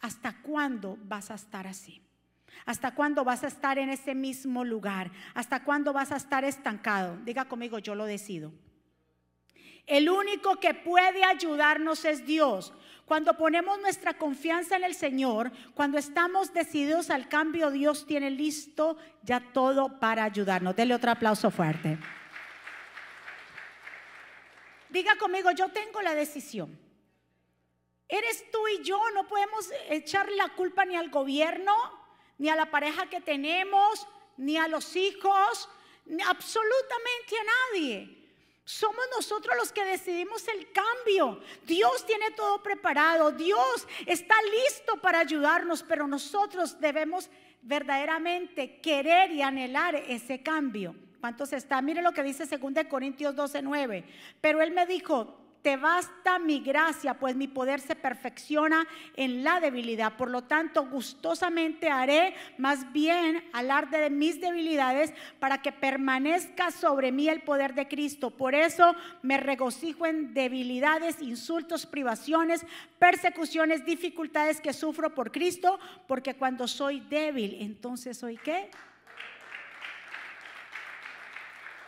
¿hasta 0.00 0.40
cuándo 0.40 0.96
vas 1.02 1.30
a 1.30 1.34
estar 1.34 1.66
así? 1.66 2.02
¿Hasta 2.64 2.94
cuándo 2.94 3.24
vas 3.24 3.44
a 3.44 3.48
estar 3.48 3.78
en 3.78 3.90
ese 3.90 4.14
mismo 4.14 4.64
lugar? 4.64 5.10
¿Hasta 5.34 5.62
cuándo 5.62 5.92
vas 5.92 6.12
a 6.12 6.16
estar 6.16 6.44
estancado? 6.44 7.18
Diga 7.24 7.46
conmigo, 7.46 7.78
yo 7.78 7.94
lo 7.94 8.04
decido. 8.06 8.52
El 9.86 10.08
único 10.08 10.56
que 10.56 10.74
puede 10.74 11.24
ayudarnos 11.24 12.04
es 12.04 12.24
Dios. 12.24 12.72
Cuando 13.10 13.36
ponemos 13.36 13.80
nuestra 13.80 14.14
confianza 14.14 14.76
en 14.76 14.84
el 14.84 14.94
Señor, 14.94 15.50
cuando 15.74 15.98
estamos 15.98 16.52
decididos 16.52 17.10
al 17.10 17.28
cambio, 17.28 17.72
Dios 17.72 18.06
tiene 18.06 18.30
listo 18.30 18.96
ya 19.24 19.40
todo 19.52 19.98
para 19.98 20.22
ayudarnos. 20.22 20.76
Dele 20.76 20.94
otro 20.94 21.10
aplauso 21.10 21.50
fuerte. 21.50 21.98
Diga 24.90 25.16
conmigo, 25.16 25.50
yo 25.50 25.70
tengo 25.70 26.00
la 26.02 26.14
decisión. 26.14 26.78
Eres 28.06 28.48
tú 28.52 28.60
y 28.78 28.84
yo, 28.84 29.00
no 29.12 29.26
podemos 29.26 29.68
echarle 29.88 30.36
la 30.36 30.50
culpa 30.50 30.84
ni 30.84 30.94
al 30.94 31.10
gobierno, 31.10 31.74
ni 32.38 32.48
a 32.48 32.54
la 32.54 32.70
pareja 32.70 33.10
que 33.10 33.20
tenemos, 33.20 34.06
ni 34.36 34.56
a 34.56 34.68
los 34.68 34.94
hijos, 34.94 35.68
ni 36.04 36.22
absolutamente 36.22 37.34
a 37.40 37.74
nadie. 37.74 38.19
Somos 38.70 39.04
nosotros 39.16 39.56
los 39.56 39.72
que 39.72 39.84
decidimos 39.84 40.46
el 40.46 40.70
cambio. 40.70 41.40
Dios 41.66 42.06
tiene 42.06 42.30
todo 42.30 42.62
preparado. 42.62 43.32
Dios 43.32 43.88
está 44.06 44.36
listo 44.42 44.96
para 45.00 45.18
ayudarnos, 45.18 45.82
pero 45.82 46.06
nosotros 46.06 46.78
debemos 46.78 47.28
verdaderamente 47.62 48.80
querer 48.80 49.32
y 49.32 49.42
anhelar 49.42 49.96
ese 49.96 50.40
cambio. 50.44 50.94
¿Cuántos 51.20 51.52
está? 51.52 51.82
Mire 51.82 52.00
lo 52.00 52.12
que 52.12 52.22
dice 52.22 52.46
2 52.46 52.84
Corintios 52.88 53.34
12, 53.34 53.60
9. 53.60 54.04
Pero 54.40 54.62
él 54.62 54.70
me 54.70 54.86
dijo, 54.86 55.39
te 55.62 55.76
basta 55.76 56.38
mi 56.38 56.60
gracia, 56.60 57.14
pues 57.14 57.36
mi 57.36 57.46
poder 57.46 57.80
se 57.80 57.94
perfecciona 57.94 58.86
en 59.16 59.44
la 59.44 59.60
debilidad. 59.60 60.16
Por 60.16 60.30
lo 60.30 60.44
tanto, 60.44 60.86
gustosamente 60.86 61.90
haré 61.90 62.34
más 62.58 62.92
bien 62.92 63.44
alarde 63.52 63.98
de 63.98 64.10
mis 64.10 64.40
debilidades 64.40 65.12
para 65.38 65.60
que 65.60 65.72
permanezca 65.72 66.70
sobre 66.70 67.12
mí 67.12 67.28
el 67.28 67.42
poder 67.42 67.74
de 67.74 67.88
Cristo. 67.88 68.30
Por 68.30 68.54
eso 68.54 68.94
me 69.22 69.36
regocijo 69.36 70.06
en 70.06 70.32
debilidades, 70.32 71.20
insultos, 71.20 71.86
privaciones, 71.86 72.64
persecuciones, 72.98 73.84
dificultades 73.84 74.60
que 74.60 74.72
sufro 74.72 75.14
por 75.14 75.30
Cristo, 75.30 75.78
porque 76.06 76.34
cuando 76.34 76.66
soy 76.68 77.00
débil, 77.00 77.56
entonces 77.60 78.16
soy 78.16 78.36
qué? 78.38 78.70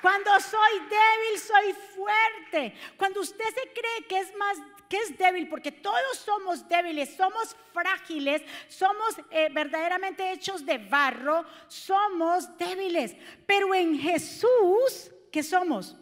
Cuando 0.02 0.32
soy 0.40 0.80
débil, 0.80 1.38
soy 1.38 1.73
fuerte. 1.94 2.75
Cuando 2.97 3.21
usted 3.21 3.44
se 3.44 3.73
cree 3.73 4.06
que 4.09 4.18
es 4.18 4.35
más 4.35 4.59
que 4.88 4.99
es 4.99 5.16
débil, 5.16 5.49
porque 5.49 5.73
todos 5.73 6.18
somos 6.18 6.68
débiles, 6.68 7.14
somos 7.14 7.56
frágiles, 7.73 8.42
somos 8.68 9.16
eh, 9.30 9.49
verdaderamente 9.50 10.32
hechos 10.32 10.66
de 10.66 10.76
barro, 10.76 11.47
somos 11.68 12.59
débiles. 12.59 13.16
Pero 13.47 13.75
en 13.75 13.99
Jesús, 13.99 15.11
¿qué 15.30 15.42
somos? 15.42 15.97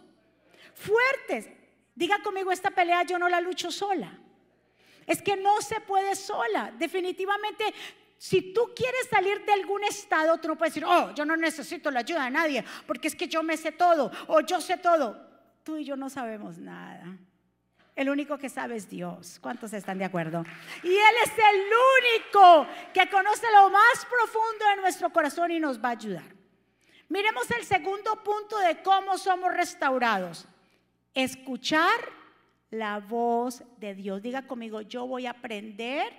Fuertes. 0.75 1.49
Diga 1.95 2.21
conmigo, 2.23 2.50
esta 2.50 2.71
pelea 2.71 3.04
yo 3.04 3.19
no 3.19 3.28
la 3.28 3.40
lucho 3.40 3.71
sola. 3.71 4.19
Es 5.07 5.21
que 5.21 5.37
no 5.37 5.61
se 5.61 5.78
puede 5.80 6.16
sola. 6.16 6.73
Definitivamente 6.76 7.73
si 8.23 8.53
tú 8.53 8.73
quieres 8.77 9.09
salir 9.09 9.47
de 9.47 9.53
algún 9.55 9.83
estado, 9.83 10.37
tú 10.37 10.49
no 10.49 10.59
puedes 10.59 10.75
decir, 10.75 10.87
oh, 10.87 11.15
yo 11.15 11.25
no 11.25 11.39
necesito 11.39 11.91
la 11.91 12.00
ayuda 12.00 12.25
de 12.25 12.31
nadie, 12.31 12.62
porque 12.87 13.09
es 13.09 13.17
que 13.17 13.27
yo 13.27 13.43
me 13.43 13.57
sé 13.57 13.73
todo, 13.73 14.12
o 14.27 14.43
yo 14.43 14.61
sé 14.61 14.77
todo. 14.77 15.17
Tú 15.65 15.79
y 15.79 15.87
yo 15.87 15.97
no 15.97 16.11
sabemos 16.11 16.59
nada. 16.59 17.17
El 17.97 18.11
único 18.11 18.37
que 18.37 18.50
sabe 18.50 18.77
es 18.77 18.91
Dios. 18.91 19.39
¿Cuántos 19.41 19.73
están 19.73 19.97
de 19.97 20.05
acuerdo? 20.05 20.45
Y 20.83 20.89
Él 20.89 21.15
es 21.25 21.33
el 21.33 21.62
único 21.62 22.67
que 22.93 23.09
conoce 23.09 23.47
lo 23.55 23.71
más 23.71 24.05
profundo 24.05 24.67
de 24.69 24.83
nuestro 24.83 25.11
corazón 25.11 25.53
y 25.53 25.59
nos 25.59 25.83
va 25.83 25.89
a 25.89 25.93
ayudar. 25.93 26.37
Miremos 27.09 27.50
el 27.53 27.65
segundo 27.65 28.23
punto 28.23 28.59
de 28.59 28.83
cómo 28.83 29.17
somos 29.17 29.50
restaurados. 29.55 30.47
Escuchar 31.15 31.99
la 32.69 32.99
voz 32.99 33.62
de 33.79 33.95
Dios. 33.95 34.21
Diga 34.21 34.47
conmigo, 34.47 34.83
yo 34.83 35.07
voy 35.07 35.25
a 35.25 35.31
aprender 35.31 36.12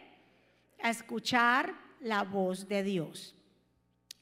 a 0.81 0.89
escuchar 0.89 1.90
la 2.01 2.24
voz 2.24 2.67
de 2.67 2.84
Dios. 2.84 3.36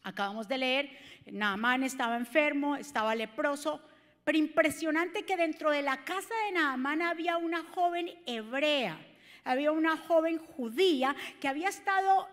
Acabamos 0.03 0.47
de 0.47 0.57
leer, 0.57 0.97
Naamán 1.25 1.83
estaba 1.83 2.15
enfermo, 2.15 2.75
estaba 2.75 3.15
leproso, 3.15 3.81
pero 4.23 4.37
impresionante 4.37 5.25
que 5.25 5.37
dentro 5.37 5.71
de 5.71 5.81
la 5.81 6.03
casa 6.03 6.33
de 6.45 6.53
Naamán 6.53 7.01
había 7.01 7.37
una 7.37 7.63
joven 7.63 8.09
hebrea, 8.25 8.99
había 9.43 9.71
una 9.71 9.97
joven 9.97 10.37
judía 10.37 11.15
que 11.39 11.47
había, 11.47 11.69
estado, 11.69 12.27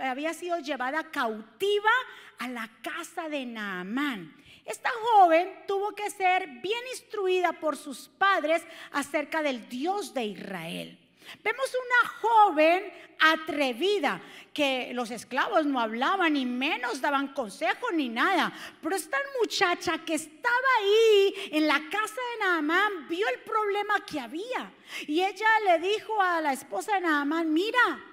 había 0.00 0.32
sido 0.34 0.58
llevada 0.58 1.10
cautiva 1.10 1.90
a 2.38 2.48
la 2.48 2.70
casa 2.82 3.28
de 3.28 3.44
Naamán. 3.44 4.34
Esta 4.64 4.90
joven 4.90 5.48
tuvo 5.66 5.92
que 5.94 6.08
ser 6.10 6.46
bien 6.60 6.80
instruida 6.92 7.52
por 7.52 7.76
sus 7.76 8.08
padres 8.08 8.62
acerca 8.92 9.42
del 9.42 9.68
Dios 9.68 10.14
de 10.14 10.24
Israel. 10.24 11.01
Vemos 11.42 11.70
una 11.74 12.08
joven 12.20 12.92
atrevida 13.18 14.20
que 14.52 14.90
los 14.92 15.10
esclavos 15.10 15.64
no 15.64 15.80
hablaban 15.80 16.34
ni 16.34 16.44
menos 16.44 17.00
daban 17.00 17.28
consejo 17.28 17.90
ni 17.92 18.08
nada. 18.08 18.52
Pero 18.82 18.96
esta 18.96 19.18
muchacha 19.40 19.98
que 19.98 20.14
estaba 20.14 20.68
ahí 20.80 21.34
en 21.52 21.66
la 21.66 21.80
casa 21.90 22.14
de 22.14 22.44
Naamán 22.44 23.08
vio 23.08 23.26
el 23.28 23.40
problema 23.40 24.04
que 24.04 24.20
había. 24.20 24.72
Y 25.06 25.22
ella 25.22 25.48
le 25.66 25.78
dijo 25.78 26.20
a 26.20 26.40
la 26.40 26.52
esposa 26.52 26.94
de 26.94 27.02
Naamán, 27.02 27.52
mira, 27.52 28.04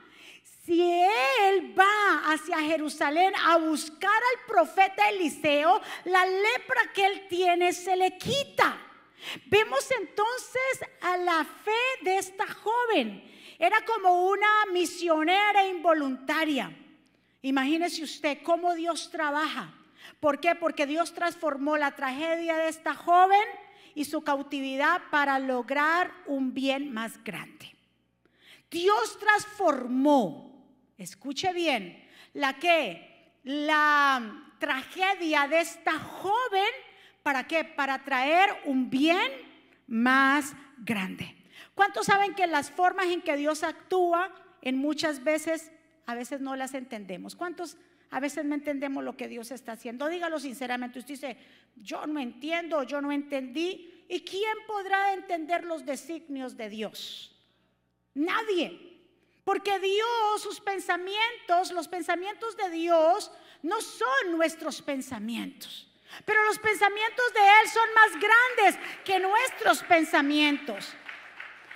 si 0.66 0.82
él 0.82 1.78
va 1.78 2.32
hacia 2.32 2.60
Jerusalén 2.60 3.34
a 3.36 3.58
buscar 3.58 4.12
al 4.12 4.46
profeta 4.46 5.10
Eliseo, 5.10 5.82
la 6.06 6.26
lepra 6.26 6.92
que 6.94 7.06
él 7.06 7.28
tiene 7.28 7.74
se 7.74 7.96
le 7.96 8.18
quita. 8.18 8.78
Vemos 9.46 9.90
entonces 10.00 10.90
a 11.02 11.18
la 11.18 11.46
fe 11.46 12.04
de 12.04 12.18
esta 12.18 12.48
joven. 12.48 13.24
Era 13.58 13.84
como 13.86 14.28
una 14.28 14.48
misionera 14.72 15.66
involuntaria. 15.68 16.76
Imagínese 17.42 18.04
usted 18.04 18.40
cómo 18.44 18.74
Dios 18.74 19.10
trabaja. 19.12 19.74
¿Por 20.20 20.40
qué? 20.40 20.56
Porque 20.56 20.86
Dios 20.86 21.14
transformó 21.14 21.78
la 21.78 21.96
tragedia 21.96 22.58
de 22.58 22.70
esta 22.70 22.94
joven 22.94 23.48
y 23.96 24.06
su 24.06 24.22
cautividad 24.24 25.02
para 25.12 25.40
lograr 25.40 26.12
un 26.26 26.54
bien 26.54 26.94
más 26.94 27.24
grande. 27.24 27.76
Dios 28.70 29.18
transformó, 29.20 30.66
escuche 30.98 31.54
bien, 31.54 32.08
la 32.34 32.60
que 32.60 33.34
la 33.44 34.54
tragedia 34.60 35.48
de 35.48 35.62
esta 35.62 35.98
joven 35.98 36.70
¿Para 37.24 37.48
qué? 37.48 37.64
Para 37.64 38.04
traer 38.04 38.50
un 38.66 38.90
bien 38.90 39.32
más 39.88 40.54
grande. 40.78 41.36
¿Cuántos 41.76 42.06
saben 42.06 42.34
que 42.36 42.48
las 42.48 42.72
formas 42.72 43.08
en 43.08 43.22
que 43.22 43.38
Dios 43.38 43.64
actúa 43.64 44.34
en 44.62 44.78
muchas 44.78 45.24
veces, 45.24 45.72
a 46.06 46.16
veces 46.16 46.42
no 46.42 46.56
las 46.56 46.74
entendemos? 46.74 47.36
¿Cuántos 47.36 47.78
a 48.12 48.20
veces 48.20 48.44
no 48.44 48.56
entendemos 48.56 49.04
lo 49.04 49.16
que 49.16 49.28
Dios 49.28 49.52
está 49.52 49.74
haciendo? 49.74 50.08
Dígalo 50.08 50.40
sinceramente. 50.40 51.00
Usted 51.00 51.14
dice, 51.14 51.38
yo 51.76 52.06
no 52.08 52.20
entiendo, 52.20 52.84
yo 52.84 53.02
no 53.02 53.12
entendí. 53.12 54.06
¿Y 54.10 54.22
quién 54.22 54.58
podrá 54.66 55.14
entender 55.14 55.64
los 55.64 55.86
designios 55.86 56.58
de 56.58 56.70
Dios? 56.70 57.36
Nadie. 58.14 58.90
Porque 59.44 59.80
Dios, 59.80 60.42
sus 60.42 60.60
pensamientos, 60.60 61.72
los 61.72 61.88
pensamientos 61.88 62.58
de 62.58 62.70
Dios 62.70 63.32
no 63.64 63.82
son 63.82 64.32
nuestros 64.32 64.82
pensamientos. 64.82 65.89
Pero 66.26 66.44
los 66.46 66.60
pensamientos 66.60 67.34
de 67.34 67.40
Él 67.40 67.70
son 67.70 67.94
más 67.94 68.12
grandes 68.14 68.88
que 69.04 69.20
nuestros 69.20 69.84
pensamientos. 69.84 70.96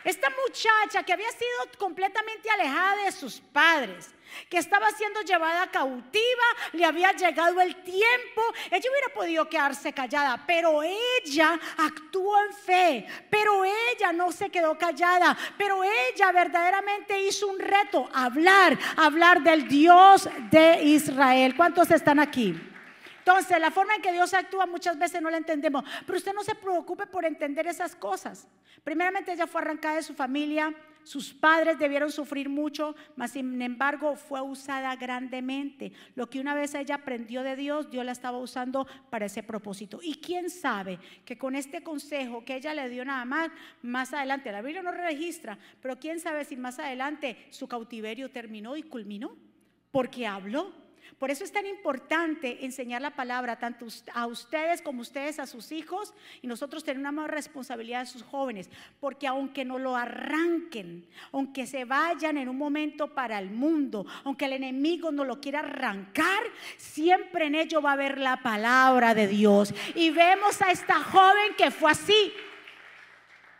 Esta 0.03 0.29
muchacha 0.29 1.03
que 1.03 1.13
había 1.13 1.31
sido 1.31 1.77
completamente 1.77 2.49
alejada 2.49 3.05
de 3.05 3.11
sus 3.11 3.39
padres, 3.39 4.13
que 4.49 4.57
estaba 4.57 4.89
siendo 4.91 5.21
llevada 5.21 5.67
cautiva, 5.67 6.43
le 6.73 6.83
había 6.83 7.13
llegado 7.13 7.61
el 7.61 7.75
tiempo, 7.83 8.41
ella 8.69 8.89
hubiera 8.91 9.13
podido 9.13 9.47
quedarse 9.47 9.93
callada, 9.93 10.43
pero 10.45 10.81
ella 10.83 11.57
actuó 11.77 12.37
en 12.43 12.53
fe, 12.53 13.07
pero 13.29 13.63
ella 13.63 14.11
no 14.11 14.31
se 14.31 14.49
quedó 14.49 14.77
callada, 14.77 15.37
pero 15.57 15.81
ella 15.83 16.31
verdaderamente 16.33 17.21
hizo 17.21 17.47
un 17.47 17.59
reto, 17.59 18.09
hablar, 18.13 18.77
hablar 18.97 19.41
del 19.41 19.69
Dios 19.69 20.27
de 20.51 20.83
Israel. 20.83 21.55
¿Cuántos 21.55 21.91
están 21.91 22.19
aquí? 22.19 22.72
Entonces, 23.23 23.57
la 23.57 23.71
forma 23.71 23.95
en 23.95 24.01
que 24.01 24.11
Dios 24.11 24.33
actúa 24.33 24.65
muchas 24.65 24.99
veces 24.99 25.21
no 25.21 25.29
la 25.29 25.37
entendemos, 25.37 25.85
pero 26.05 26.17
usted 26.17 26.33
no 26.33 26.43
se 26.43 26.55
preocupe 26.55 27.07
por 27.07 27.23
entender 27.23 27.65
esas 27.67 27.95
cosas. 27.95 28.49
Primeramente, 28.83 29.31
ella 29.31 29.47
fue 29.47 29.61
arrancada 29.61 29.95
de 29.95 30.03
su 30.03 30.13
familia, 30.13 30.75
sus 31.03 31.33
padres 31.33 31.79
debieron 31.79 32.11
sufrir 32.11 32.49
mucho, 32.49 32.95
mas 33.15 33.31
sin 33.31 33.61
embargo 33.61 34.17
fue 34.17 34.41
usada 34.41 34.93
grandemente. 34.97 35.93
Lo 36.15 36.29
que 36.29 36.41
una 36.41 36.53
vez 36.53 36.75
ella 36.75 36.95
aprendió 36.95 37.43
de 37.43 37.55
Dios, 37.55 37.89
Dios 37.89 38.05
la 38.05 38.11
estaba 38.11 38.37
usando 38.39 38.85
para 39.09 39.27
ese 39.27 39.41
propósito. 39.41 39.99
Y 40.03 40.15
quién 40.15 40.49
sabe 40.49 40.99
que 41.23 41.37
con 41.37 41.55
este 41.55 41.81
consejo 41.81 42.43
que 42.43 42.57
ella 42.57 42.73
le 42.73 42.89
dio 42.89 43.05
nada 43.05 43.23
más, 43.23 43.51
más 43.81 44.13
adelante, 44.13 44.51
la 44.51 44.61
Biblia 44.61 44.83
no 44.83 44.91
registra, 44.91 45.57
pero 45.81 45.97
quién 45.97 46.19
sabe 46.19 46.43
si 46.43 46.57
más 46.57 46.77
adelante 46.77 47.37
su 47.51 47.69
cautiverio 47.69 48.31
terminó 48.31 48.75
y 48.75 48.83
culminó, 48.83 49.37
porque 49.91 50.27
habló 50.27 50.82
por 51.23 51.31
eso 51.31 51.45
es 51.45 51.53
tan 51.53 51.65
importante 51.65 52.65
enseñar 52.65 53.01
la 53.01 53.15
palabra 53.15 53.57
tanto 53.57 53.87
a 54.13 54.27
ustedes 54.27 54.81
como 54.81 54.99
ustedes 54.99 55.39
a 55.39 55.47
sus 55.47 55.71
hijos 55.71 56.13
y 56.41 56.47
nosotros 56.47 56.83
tenemos 56.83 57.03
una 57.03 57.13
más 57.13 57.31
responsabilidad 57.31 58.01
de 58.01 58.07
sus 58.07 58.23
jóvenes, 58.23 58.69
porque 58.99 59.25
aunque 59.25 59.63
no 59.63 59.79
lo 59.79 59.95
arranquen, 59.95 61.07
aunque 61.31 61.65
se 61.65 61.85
vayan 61.85 62.37
en 62.37 62.49
un 62.49 62.57
momento 62.57 63.13
para 63.13 63.39
el 63.39 63.51
mundo, 63.51 64.05
aunque 64.25 64.47
el 64.47 64.51
enemigo 64.51 65.13
no 65.13 65.23
lo 65.23 65.39
quiera 65.39 65.59
arrancar, 65.59 66.43
siempre 66.75 67.45
en 67.45 67.55
ello 67.55 67.81
va 67.81 67.91
a 67.91 67.93
haber 67.93 68.17
la 68.17 68.43
palabra 68.43 69.15
de 69.15 69.29
Dios. 69.29 69.73
Y 69.95 70.09
vemos 70.09 70.61
a 70.61 70.71
esta 70.71 71.01
joven 71.05 71.55
que 71.57 71.71
fue 71.71 71.91
así. 71.91 72.33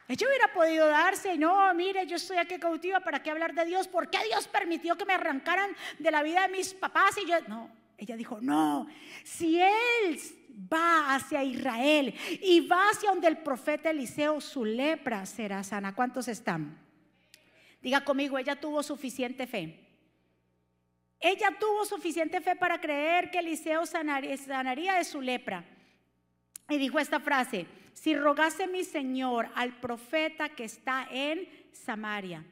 Ella 0.08 0.28
hubiera 0.28 0.54
podido 0.54 0.88
darse, 0.88 1.38
no, 1.38 1.74
mire, 1.74 2.06
yo 2.06 2.18
estoy 2.18 2.38
aquí 2.38 2.58
cautiva, 2.60 3.00
¿para 3.00 3.24
qué 3.24 3.32
hablar 3.32 3.54
de 3.54 3.66
Dios? 3.66 3.88
¿Por 3.88 4.10
qué 4.10 4.20
Dios 4.26 4.48
permitió 4.48 4.98
que 4.98 5.06
me 5.06 5.14
arrancaran 5.14 5.72
de 5.98 6.12
la 6.12 6.22
vida 6.24 6.42
de 6.42 6.50
mis 6.50 6.74
papás? 6.74 7.18
Y 7.18 7.28
yo, 7.28 7.40
no, 7.48 7.70
ella 7.98 8.18
dijo, 8.18 8.40
no, 8.42 8.88
si 9.24 9.62
Él 9.62 10.20
va 10.72 11.16
hacia 11.16 11.44
Israel 11.44 12.14
y 12.42 12.68
va 12.68 12.90
hacia 12.90 13.12
donde 13.12 13.28
el 13.28 13.38
profeta 13.38 13.90
Eliseo, 13.90 14.42
su 14.42 14.66
lepra 14.66 15.26
será 15.26 15.64
sana. 15.64 15.96
¿Cuántos 15.96 16.28
están? 16.28 16.78
Diga 17.82 18.04
conmigo, 18.04 18.38
ella 18.38 18.60
tuvo 18.60 18.84
suficiente 18.84 19.48
fe. 19.48 19.80
Ella 21.20 21.56
tuvo 21.58 21.86
suficiente 21.86 22.42
fe 22.42 22.56
para 22.56 22.82
creer 22.82 23.32
que 23.32 23.40
Eliseo 23.40 23.86
sanaría 23.86 24.96
de 24.96 25.04
su 25.06 25.22
lepra. 25.22 25.64
Y 26.70 26.78
dijo 26.78 27.00
esta 27.00 27.22
frase, 27.22 27.66
si 27.94 28.16
rogase 28.16 28.68
mi 28.68 28.84
Señor 28.84 29.50
al 29.56 29.80
profeta 29.80 30.50
que 30.50 30.66
está 30.66 31.08
en 31.12 31.48
Samaria. 31.72 32.44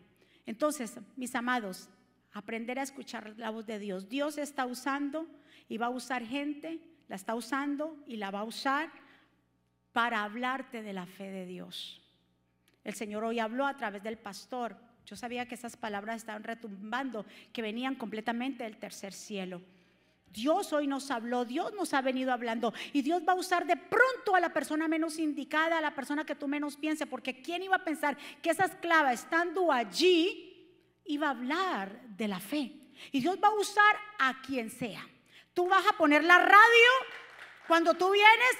Entonces, 0.45 1.00
mis 1.15 1.36
amados, 1.36 1.89
aprender 2.33 2.79
a 2.79 2.83
escuchar 2.83 3.33
la 3.38 3.50
voz 3.50 3.65
de 3.65 3.79
Dios. 3.79 4.07
Dios 4.10 4.38
está 4.38 4.65
usando 4.65 5.27
y 5.67 5.77
va 5.77 5.88
a 5.88 5.91
usar 5.91 6.25
gente, 6.25 6.79
la 7.07 7.15
está 7.15 7.36
usando 7.36 7.98
y 8.07 8.17
la 8.17 8.31
va 8.31 8.39
a 8.39 8.43
usar 8.43 8.89
para 9.91 10.24
hablarte 10.24 10.81
de 10.81 10.93
la 10.93 11.05
fe 11.05 11.31
de 11.31 11.45
Dios. 11.45 12.01
El 12.83 12.93
Señor 12.93 13.24
hoy 13.24 13.39
habló 13.39 13.65
a 13.65 13.77
través 13.77 14.01
del 14.03 14.17
pastor. 14.17 14.77
Yo 15.05 15.15
sabía 15.15 15.48
que 15.48 15.55
esas 15.55 15.75
palabras 15.75 16.17
estaban 16.17 16.43
retumbando, 16.43 17.25
que 17.51 17.62
venían 17.62 17.95
completamente 17.95 18.63
del 18.63 18.77
tercer 18.77 19.13
cielo. 19.13 19.62
Dios 20.31 20.71
hoy 20.71 20.88
nos 20.88 21.11
habló, 21.11 21.45
Dios 21.45 21.73
nos 21.73 21.93
ha 21.93 22.01
venido 22.01 22.31
hablando 22.31 22.73
y 22.93 23.01
Dios 23.01 23.23
va 23.27 23.33
a 23.33 23.35
usar 23.35 23.65
de 23.65 23.75
pronto 23.75 24.35
a 24.35 24.39
la 24.39 24.53
persona 24.53 24.88
menos 24.88 25.19
indicada, 25.19 25.77
a 25.77 25.81
la 25.81 25.93
persona 25.93 26.25
que 26.25 26.35
tú 26.35 26.47
menos 26.47 26.77
pienses, 26.77 27.07
porque 27.07 27.41
¿quién 27.41 27.63
iba 27.63 27.75
a 27.75 27.83
pensar 27.83 28.17
que 28.41 28.50
esa 28.50 28.65
esclava 28.65 29.11
estando 29.11 29.71
allí 29.71 30.79
iba 31.05 31.27
a 31.27 31.31
hablar 31.31 32.01
de 32.07 32.27
la 32.27 32.39
fe? 32.39 32.71
Y 33.11 33.19
Dios 33.19 33.39
va 33.43 33.50
a 33.50 33.55
usar 33.55 33.95
a 34.19 34.41
quien 34.41 34.69
sea. 34.69 35.05
Tú 35.53 35.67
vas 35.67 35.85
a 35.88 35.97
poner 35.97 36.23
la 36.23 36.38
radio 36.38 36.89
cuando 37.67 37.93
tú 37.93 38.11
vienes, 38.11 38.57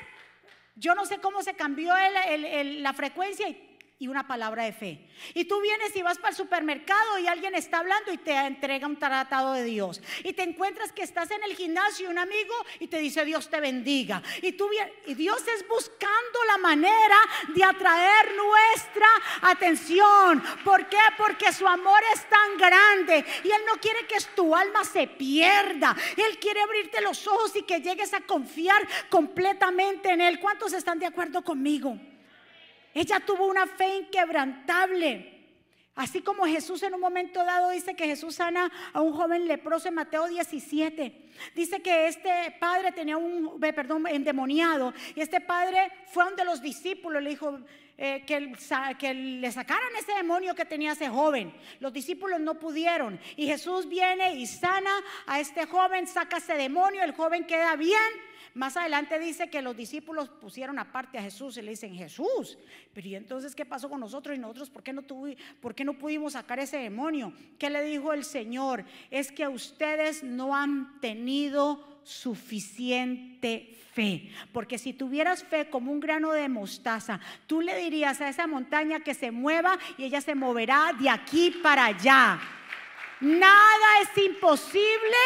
yo 0.76 0.94
no 0.96 1.06
sé 1.06 1.20
cómo 1.20 1.42
se 1.42 1.54
cambió 1.54 1.94
la 1.94 2.94
frecuencia 2.94 3.48
y 3.48 3.71
y 4.02 4.08
una 4.08 4.28
palabra 4.28 4.64
de 4.64 4.74
fe. 4.74 5.00
Y 5.36 5.46
tú 5.46 5.62
vienes 5.62 5.96
y 5.96 6.02
vas 6.02 6.18
para 6.18 6.32
el 6.32 6.36
supermercado 6.36 7.20
y 7.20 7.28
alguien 7.28 7.54
está 7.54 7.78
hablando 7.78 8.12
y 8.12 8.18
te 8.18 8.34
entrega 8.34 8.88
un 8.88 8.98
tratado 8.98 9.54
de 9.54 9.64
Dios. 9.64 10.02
Y 10.24 10.34
te 10.34 10.42
encuentras 10.42 10.92
que 10.92 11.04
estás 11.04 11.30
en 11.30 11.44
el 11.44 11.56
gimnasio 11.56 12.08
y 12.08 12.12
un 12.12 12.18
amigo 12.18 12.56
y 12.80 12.88
te 12.88 12.98
dice 12.98 13.24
Dios 13.26 13.48
te 13.48 13.62
bendiga. 13.62 14.24
Y, 14.42 14.54
tú, 14.54 14.68
y 15.06 15.14
Dios 15.14 15.44
es 15.56 15.68
buscando 15.68 16.40
la 16.48 16.58
manera 16.58 17.16
de 17.54 17.64
atraer 17.64 18.36
nuestra 18.36 19.08
atención. 19.44 20.44
¿Por 20.66 20.90
qué? 20.90 20.98
Porque 21.16 21.54
su 21.54 21.68
amor 21.68 22.02
es 22.16 22.28
tan 22.28 22.58
grande 22.58 23.24
y 23.44 23.52
Él 23.52 23.62
no 23.68 23.80
quiere 23.80 24.08
que 24.08 24.18
tu 24.36 24.56
alma 24.56 24.84
se 24.84 25.06
pierda. 25.06 25.96
Él 26.18 26.40
quiere 26.40 26.60
abrirte 26.62 27.02
los 27.02 27.28
ojos 27.28 27.56
y 27.56 27.62
que 27.62 27.82
llegues 27.82 28.16
a 28.16 28.22
confiar 28.22 28.82
completamente 29.12 30.10
en 30.10 30.22
Él. 30.22 30.40
¿Cuántos 30.40 30.74
están 30.74 30.98
de 30.98 31.06
acuerdo 31.06 31.44
conmigo? 31.44 32.00
Ella 32.94 33.20
tuvo 33.20 33.48
una 33.48 33.68
fe 33.68 33.98
inquebrantable. 33.98 35.40
Así 35.96 36.22
como 36.22 36.46
Jesús 36.46 36.82
en 36.84 36.94
un 36.94 37.02
momento 37.02 37.44
dado 37.44 37.70
dice 37.70 37.96
que 37.96 38.06
Jesús 38.06 38.36
sana 38.36 38.72
a 38.94 39.02
un 39.02 39.14
joven 39.14 39.46
leproso 39.46 39.90
en 39.90 39.96
Mateo 39.96 40.28
17. 40.28 41.30
Dice 41.54 41.82
que 41.82 42.08
este 42.08 42.56
padre 42.60 42.94
tenía 42.94 43.18
un, 43.18 43.60
perdón, 43.60 44.08
endemoniado. 44.08 44.94
Y 45.16 45.22
este 45.22 45.42
padre 45.42 45.92
fue 46.08 46.24
donde 46.24 46.46
los 46.46 46.62
discípulos 46.62 47.22
le 47.22 47.32
dijo 47.32 47.60
eh, 47.98 48.24
que, 48.26 48.54
que 48.98 49.14
le 49.14 49.52
sacaran 49.52 49.90
ese 50.00 50.14
demonio 50.14 50.56
que 50.56 50.64
tenía 50.64 50.94
ese 50.94 51.10
joven. 51.10 51.54
Los 51.82 51.92
discípulos 51.92 52.40
no 52.40 52.58
pudieron. 52.58 53.20
Y 53.36 53.48
Jesús 53.48 53.88
viene 53.90 54.36
y 54.36 54.48
sana 54.48 54.92
a 55.28 55.42
este 55.42 55.66
joven, 55.66 56.08
saca 56.08 56.38
ese 56.38 56.56
demonio, 56.56 57.04
el 57.04 57.14
joven 57.14 57.46
queda 57.46 57.76
bien 57.76 58.31
más 58.54 58.76
adelante 58.76 59.18
dice 59.20 59.50
que 59.50 59.62
los 59.62 59.76
discípulos 59.76 60.30
pusieron 60.30 60.78
aparte 60.78 61.18
a 61.18 61.22
Jesús 61.22 61.58
y 61.58 61.62
le 61.62 61.72
dicen, 61.72 61.96
Jesús, 61.96 62.58
pero 62.94 63.08
¿y 63.08 63.16
entonces 63.16 63.56
qué 63.56 63.66
pasó 63.66 63.90
con 63.90 64.00
nosotros 64.00 64.36
y 64.36 64.40
nosotros? 64.40 64.70
¿Por 64.70 64.84
qué 64.84 64.92
no, 64.92 65.04
por 65.62 65.74
qué 65.74 65.86
no 65.86 65.98
pudimos 65.98 66.34
sacar 66.34 66.60
ese 66.60 66.78
demonio? 66.78 67.34
¿Qué 67.58 67.70
le 67.70 67.82
dijo 67.84 68.12
el 68.14 68.24
Señor? 68.24 68.84
Es 69.10 69.32
que 69.32 69.48
ustedes 69.48 70.24
no 70.24 70.56
han 70.56 71.00
tenido 71.00 72.02
suficiente 72.04 73.78
fe. 73.94 74.30
Porque 74.52 74.78
si 74.78 74.94
tuvieras 74.94 75.44
fe 75.44 75.70
como 75.70 75.92
un 75.92 76.00
grano 76.00 76.32
de 76.32 76.50
mostaza, 76.50 77.20
tú 77.48 77.62
le 77.62 77.78
dirías 77.78 78.22
a 78.22 78.30
esa 78.30 78.48
montaña 78.48 79.02
que 79.02 79.14
se 79.14 79.32
mueva 79.32 79.78
y 79.98 80.06
ella 80.06 80.22
se 80.22 80.36
moverá 80.36 80.94
de 81.00 81.10
aquí 81.10 81.52
para 81.64 81.86
allá. 81.86 82.40
Nada 83.22 84.02
es 84.02 84.24
imposible 84.26 85.18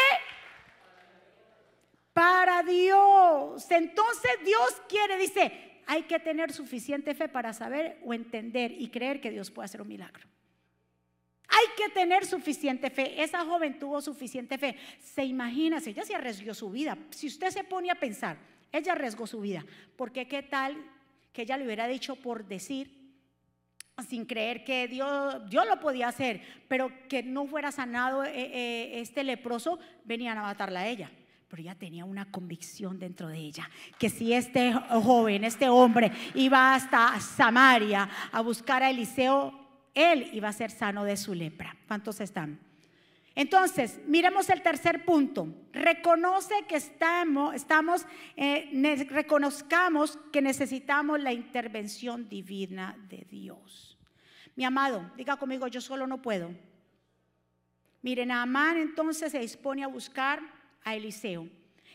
para 2.16 2.62
Dios. 2.62 3.70
Entonces 3.70 4.30
Dios 4.42 4.82
quiere, 4.88 5.18
dice, 5.18 5.52
hay 5.86 6.04
que 6.04 6.18
tener 6.18 6.50
suficiente 6.50 7.14
fe 7.14 7.28
para 7.28 7.52
saber 7.52 8.00
o 8.06 8.14
entender 8.14 8.72
y 8.72 8.88
creer 8.88 9.20
que 9.20 9.30
Dios 9.30 9.50
puede 9.50 9.66
hacer 9.66 9.82
un 9.82 9.88
milagro. 9.88 10.26
Hay 11.46 11.66
que 11.76 11.92
tener 11.92 12.24
suficiente 12.24 12.88
fe. 12.88 13.22
Esa 13.22 13.44
joven 13.44 13.78
tuvo 13.78 14.00
suficiente 14.00 14.56
fe. 14.56 14.76
Se 14.98 15.26
imagina, 15.26 15.78
si 15.78 15.90
ella 15.90 16.06
se 16.06 16.14
arriesgó 16.14 16.54
su 16.54 16.70
vida. 16.70 16.96
Si 17.10 17.26
usted 17.26 17.50
se 17.50 17.64
pone 17.64 17.90
a 17.90 18.00
pensar, 18.00 18.38
ella 18.72 18.92
arriesgó 18.92 19.26
su 19.26 19.42
vida. 19.42 19.62
Porque 19.94 20.26
qué 20.26 20.42
tal 20.42 20.74
que 21.34 21.42
ella 21.42 21.58
le 21.58 21.66
hubiera 21.66 21.86
dicho 21.86 22.16
por 22.16 22.46
decir, 22.46 23.12
sin 24.08 24.24
creer 24.24 24.64
que 24.64 24.88
Dios, 24.88 25.50
Dios 25.50 25.66
lo 25.66 25.78
podía 25.80 26.08
hacer, 26.08 26.40
pero 26.66 26.90
que 27.10 27.22
no 27.22 27.46
fuera 27.46 27.70
sanado 27.72 28.24
eh, 28.24 28.30
eh, 28.34 29.00
este 29.00 29.22
leproso, 29.22 29.78
venían 30.04 30.38
a 30.38 30.42
matarla 30.42 30.80
a 30.80 30.88
ella 30.88 31.10
pero 31.48 31.62
ella 31.62 31.74
tenía 31.74 32.04
una 32.04 32.30
convicción 32.30 32.98
dentro 32.98 33.28
de 33.28 33.38
ella, 33.38 33.70
que 33.98 34.10
si 34.10 34.32
este 34.32 34.72
joven, 34.72 35.44
este 35.44 35.68
hombre 35.68 36.10
iba 36.34 36.74
hasta 36.74 37.18
Samaria 37.20 38.08
a 38.32 38.40
buscar 38.40 38.82
a 38.82 38.90
Eliseo, 38.90 39.52
él 39.94 40.28
iba 40.32 40.48
a 40.48 40.52
ser 40.52 40.70
sano 40.70 41.04
de 41.04 41.16
su 41.16 41.34
lepra. 41.34 41.76
¿Cuántos 41.86 42.20
están? 42.20 42.58
Entonces, 43.34 44.00
miremos 44.06 44.48
el 44.48 44.62
tercer 44.62 45.04
punto. 45.04 45.46
Reconoce 45.72 46.64
que 46.66 46.76
estamos, 46.76 48.06
eh, 48.34 49.06
reconozcamos 49.10 50.18
que 50.32 50.40
necesitamos 50.40 51.20
la 51.20 51.34
intervención 51.34 52.28
divina 52.30 52.96
de 53.10 53.26
Dios. 53.30 53.98
Mi 54.56 54.64
amado, 54.64 55.12
diga 55.18 55.36
conmigo, 55.36 55.68
yo 55.68 55.82
solo 55.82 56.06
no 56.06 56.22
puedo. 56.22 56.50
Miren, 58.00 58.30
Amán 58.30 58.78
entonces 58.78 59.32
se 59.32 59.38
dispone 59.38 59.84
a 59.84 59.88
buscar 59.88 60.40
a 60.86 60.94
Eliseo. 60.94 61.48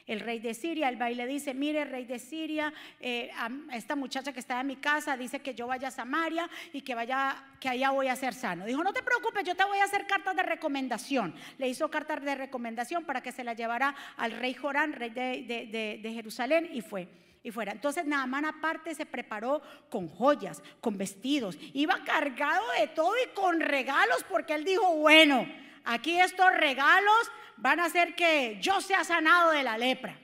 El 0.06 0.20
rey 0.20 0.40
de 0.40 0.54
Siria, 0.54 0.90
el 0.90 0.98
baile 0.98 1.26
dice, 1.26 1.54
mire, 1.54 1.86
rey 1.86 2.04
de 2.04 2.20
Siria, 2.20 2.74
eh, 3.00 3.32
esta 3.72 3.96
muchacha 3.96 4.34
que 4.34 4.42
está 4.42 4.60
en 4.60 4.68
mi 4.68 4.76
casa 4.76 5.16
dice 5.16 5.40
que 5.40 5.56
yo 5.56 5.68
vaya 5.68 5.88
a 5.88 5.92
Samaria 5.92 6.50
y 6.74 6.82
que 6.82 6.94
vaya, 6.94 7.42
que 7.62 7.70
allá 7.70 7.92
voy 7.92 8.08
a 8.08 8.16
ser 8.18 8.34
sano. 8.34 8.66
Dijo, 8.66 8.84
no 8.84 8.92
te 8.92 9.04
preocupes, 9.04 9.46
yo 9.46 9.56
te 9.56 9.64
voy 9.64 9.78
a 9.78 9.86
hacer 9.86 10.06
cartas 10.08 10.36
de 10.36 10.44
recomendación. 10.44 11.34
Le 11.58 11.70
hizo 11.70 11.90
cartas 11.90 12.22
de 12.24 12.36
recomendación 12.36 13.06
para 13.06 13.22
que 13.22 13.32
se 13.32 13.46
la 13.46 13.54
llevara 13.54 13.96
al 14.18 14.34
rey 14.34 14.54
Jorán, 14.54 14.92
rey 14.92 15.12
de, 15.12 16.12
Jerusalén, 16.14 16.70
y 16.74 16.82
fue 16.82 17.08
y 17.44 17.50
fuera. 17.50 17.72
Entonces 17.72 18.06
Naamán 18.06 18.46
aparte 18.46 18.94
se 18.94 19.06
preparó 19.06 19.62
con 19.90 20.10
joyas, 20.10 20.62
con 20.82 20.98
vestidos, 20.98 21.58
iba 21.74 22.04
cargado 22.04 22.64
de 22.80 22.88
todo 22.88 23.14
y 23.26 23.34
con 23.34 23.62
regalos 23.62 24.26
porque 24.30 24.54
él 24.54 24.66
dijo, 24.66 24.96
bueno, 24.98 25.48
aquí 25.84 26.20
estos 26.20 26.52
regalos 26.58 27.32
van 27.58 27.80
a 27.80 27.86
hacer 27.86 28.16
que 28.16 28.58
yo 28.62 28.82
sea 28.82 29.04
sanado 29.04 29.52
de 29.52 29.64
la 29.64 29.78
lepra. 29.78 30.20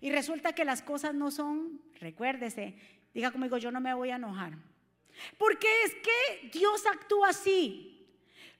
Y 0.00 0.10
resulta 0.10 0.54
que 0.54 0.64
las 0.64 0.82
cosas 0.82 1.14
no 1.14 1.30
son, 1.30 1.80
recuérdese, 2.00 2.74
diga 3.12 3.30
conmigo, 3.30 3.58
yo 3.58 3.70
no 3.70 3.80
me 3.80 3.94
voy 3.94 4.10
a 4.10 4.16
enojar. 4.16 4.52
Porque 5.36 5.68
es 5.84 5.94
que 5.94 6.48
Dios 6.52 6.86
actúa 6.86 7.30
así. 7.30 8.06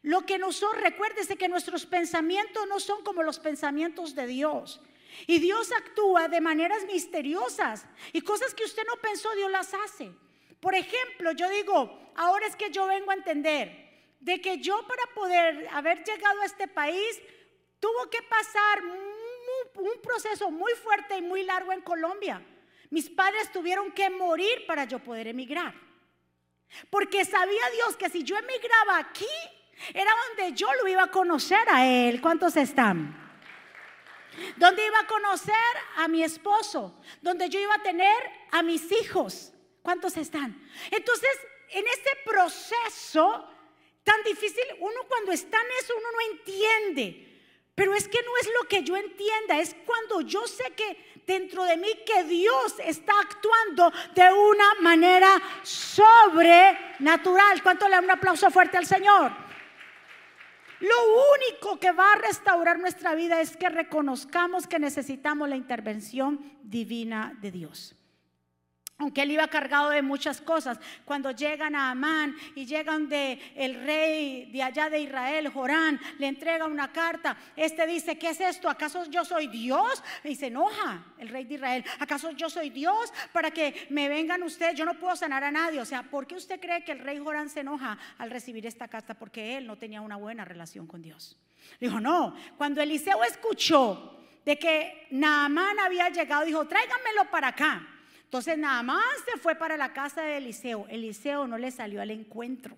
Lo 0.03 0.27
que 0.27 0.39
no 0.39 0.53
son, 0.53 0.77
recuérdese 0.77 1.37
que 1.37 1.49
nuestros 1.49 1.87
pensamientos 1.87 2.67
no 2.69 2.81
son 2.81 3.03
como 3.03 3.23
los 3.23 3.39
pensamientos 3.39 4.15
de 4.15 4.27
Dios. 4.27 4.81
Y 5.27 5.39
Dios 5.39 5.73
actúa 5.73 6.29
de 6.29 6.41
maneras 6.41 6.85
misteriosas 6.87 7.87
y 8.13 8.21
cosas 8.21 8.55
que 8.55 8.65
usted 8.65 8.83
no 8.87 9.01
pensó, 9.01 9.35
Dios 9.35 9.51
las 9.51 9.73
hace. 9.75 10.13
Por 10.61 10.75
ejemplo, 10.75 11.33
yo 11.33 11.49
digo, 11.49 12.11
ahora 12.17 12.47
es 12.47 12.57
que 12.57 12.71
yo 12.71 12.87
vengo 12.87 13.11
a 13.11 13.15
entender 13.15 13.88
de 14.21 14.41
que 14.41 14.59
yo 14.59 14.87
para 14.87 15.03
poder 15.15 15.69
haber 15.73 16.05
llegado 16.05 16.41
a 16.41 16.47
este 16.47 16.69
país 16.69 17.21
tuvo 17.81 18.11
que 18.11 18.23
pasar 18.23 18.83
un 18.83 20.01
proceso 20.03 20.51
muy 20.51 20.73
fuerte 20.73 21.17
y 21.17 21.23
muy 21.23 21.45
largo 21.45 21.73
en 21.73 21.81
Colombia. 21.81 22.45
Mis 22.91 23.11
padres 23.11 23.53
tuvieron 23.53 23.93
que 23.93 24.09
morir 24.11 24.67
para 24.67 24.85
yo 24.85 24.99
poder 24.99 25.29
emigrar. 25.29 25.75
Porque 26.91 27.25
sabía 27.25 27.71
Dios 27.75 27.97
que 27.97 28.09
si 28.09 28.25
yo 28.25 28.37
emigraba 28.37 28.99
aquí, 28.99 29.27
era 29.95 30.11
donde 30.29 30.55
yo 30.55 30.69
lo 30.75 30.89
iba 30.89 31.05
a 31.05 31.11
conocer 31.11 31.69
a 31.69 31.87
Él. 31.87 32.21
¿Cuántos 32.21 32.57
están? 32.57 33.27
Donde 34.57 34.87
iba 34.87 35.01
a 35.01 35.07
conocer 35.07 35.55
a 35.97 36.09
mi 36.09 36.23
esposo. 36.23 37.01
Donde 37.21 37.49
yo 37.49 37.61
iba 37.61 37.75
a 37.75 37.83
tener 37.83 38.17
a 38.51 38.63
mis 38.63 38.91
hijos. 38.93 39.53
¿Cuántos 39.83 40.17
están? 40.17 40.61
Entonces, 40.91 41.31
en 41.71 41.87
este 41.87 42.11
proceso 42.25 43.49
tan 44.09 44.23
difícil, 44.23 44.65
uno 44.81 45.03
cuando 45.07 45.33
está 45.33 45.59
en 45.59 45.85
eso, 45.85 45.93
uno 45.95 46.09
no 46.13 46.21
entiende. 46.33 47.27
Pero 47.75 47.95
es 47.95 48.09
que 48.09 48.23
no 48.23 48.31
es 48.41 48.49
lo 48.59 48.67
que 48.67 48.83
yo 48.83 48.97
entienda, 48.97 49.59
es 49.59 49.77
cuando 49.85 50.23
yo 50.23 50.47
sé 50.47 50.65
que 50.75 51.21
dentro 51.27 51.65
de 51.65 51.77
mí 51.77 51.89
que 52.07 52.25
Dios 52.25 52.77
está 52.83 53.13
actuando 53.21 53.93
de 54.15 54.33
una 54.33 54.77
manera 54.81 55.29
sobrenatural. 55.63 57.63
¿Cuánto 57.63 57.87
le 57.87 57.97
da 57.97 58.01
un 58.01 58.11
aplauso 58.11 58.51
fuerte 58.51 58.79
al 58.79 58.87
Señor? 58.87 59.31
Lo 60.81 60.97
único 61.35 61.79
que 61.79 61.93
va 61.93 62.15
a 62.15 62.17
restaurar 62.17 62.79
nuestra 62.79 63.15
vida 63.15 63.43
es 63.43 63.59
que 63.59 63.69
reconozcamos 63.69 64.67
que 64.67 64.79
necesitamos 64.79 65.51
la 65.51 65.57
intervención 65.57 66.59
divina 66.63 67.37
de 67.43 67.51
Dios 67.51 67.98
aunque 68.99 69.23
él 69.23 69.31
iba 69.31 69.47
cargado 69.47 69.91
de 69.91 70.03
muchas 70.03 70.41
cosas, 70.41 70.79
cuando 71.05 71.31
llegan 71.31 71.77
a 71.77 71.91
Amán 71.91 72.35
y 72.57 72.67
llegan 72.67 73.09
de 73.09 73.41
el 73.55 73.75
rey 73.85 74.51
de 74.51 74.61
allá 74.61 74.91
de 74.91 74.99
Israel, 74.99 75.49
Jorán, 75.49 76.01
le 76.19 76.27
entrega 76.27 76.67
una 76.67 76.93
carta. 76.93 77.37
Este 77.55 77.87
dice, 77.87 78.19
¿qué 78.19 78.31
es 78.31 78.41
esto? 78.41 78.69
¿Acaso 78.69 79.09
yo 79.09 79.25
soy 79.25 79.47
Dios? 79.47 80.03
Y 80.25 80.35
se 80.35 80.49
enoja 80.49 81.05
el 81.19 81.29
rey 81.29 81.45
de 81.45 81.55
Israel. 81.55 81.85
¿Acaso 82.01 82.33
yo 82.33 82.51
soy 82.51 82.71
Dios 82.71 83.13
para 83.33 83.53
que 83.53 83.87
me 83.91 84.09
vengan 84.09 84.43
ustedes? 84.43 84.75
Yo 84.75 84.85
no 84.85 84.95
puedo 84.95 85.15
sanar 85.15 85.45
a 85.45 85.53
nadie. 85.53 85.81
O 85.81 85.87
sea, 85.87 86.03
¿por 86.03 86.27
qué 86.27 86.35
usted 86.35 86.61
cree 86.61 86.83
que 86.83 86.93
el 86.93 86.99
rey 86.99 87.19
Jorán 87.19 87.49
se 87.49 87.61
enoja 87.61 87.97
al 88.19 88.33
recibir 88.33 88.67
esta 88.67 88.89
carta? 88.89 89.15
Porque 89.15 89.57
él 89.57 89.69
no 89.69 89.79
tenía 89.79 90.01
una 90.01 90.17
buena 90.17 90.45
relación 90.45 90.89
con 90.89 91.03
Dios. 91.03 91.39
Dijo, 91.79 92.01
no, 92.01 92.35
cuando 92.57 92.83
Eliseo 92.83 93.23
escuchó 93.23 94.25
de 94.45 94.59
que 94.59 95.07
Naamán 95.13 95.79
había 95.79 96.09
llegado, 96.09 96.45
dijo, 96.45 96.67
tráiganmelo 96.67 97.31
para 97.31 97.49
acá. 97.49 97.95
Entonces 98.29 98.59
nada 98.59 99.01
se 99.25 99.41
fue 99.41 99.55
para 99.55 99.79
la 99.79 99.95
casa 99.95 100.21
de 100.21 100.37
Eliseo. 100.37 100.87
Eliseo 100.91 101.47
no 101.47 101.57
le 101.57 101.71
salió 101.71 102.03
al 102.03 102.11
encuentro. 102.11 102.77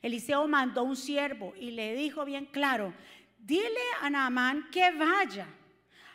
Eliseo 0.00 0.46
mandó 0.46 0.84
un 0.84 0.94
siervo 0.94 1.52
y 1.56 1.72
le 1.72 1.96
dijo 1.96 2.24
bien 2.24 2.46
claro, 2.46 2.94
dile 3.36 3.80
a 4.00 4.08
Naamán 4.10 4.70
que 4.70 4.92
vaya 4.92 5.48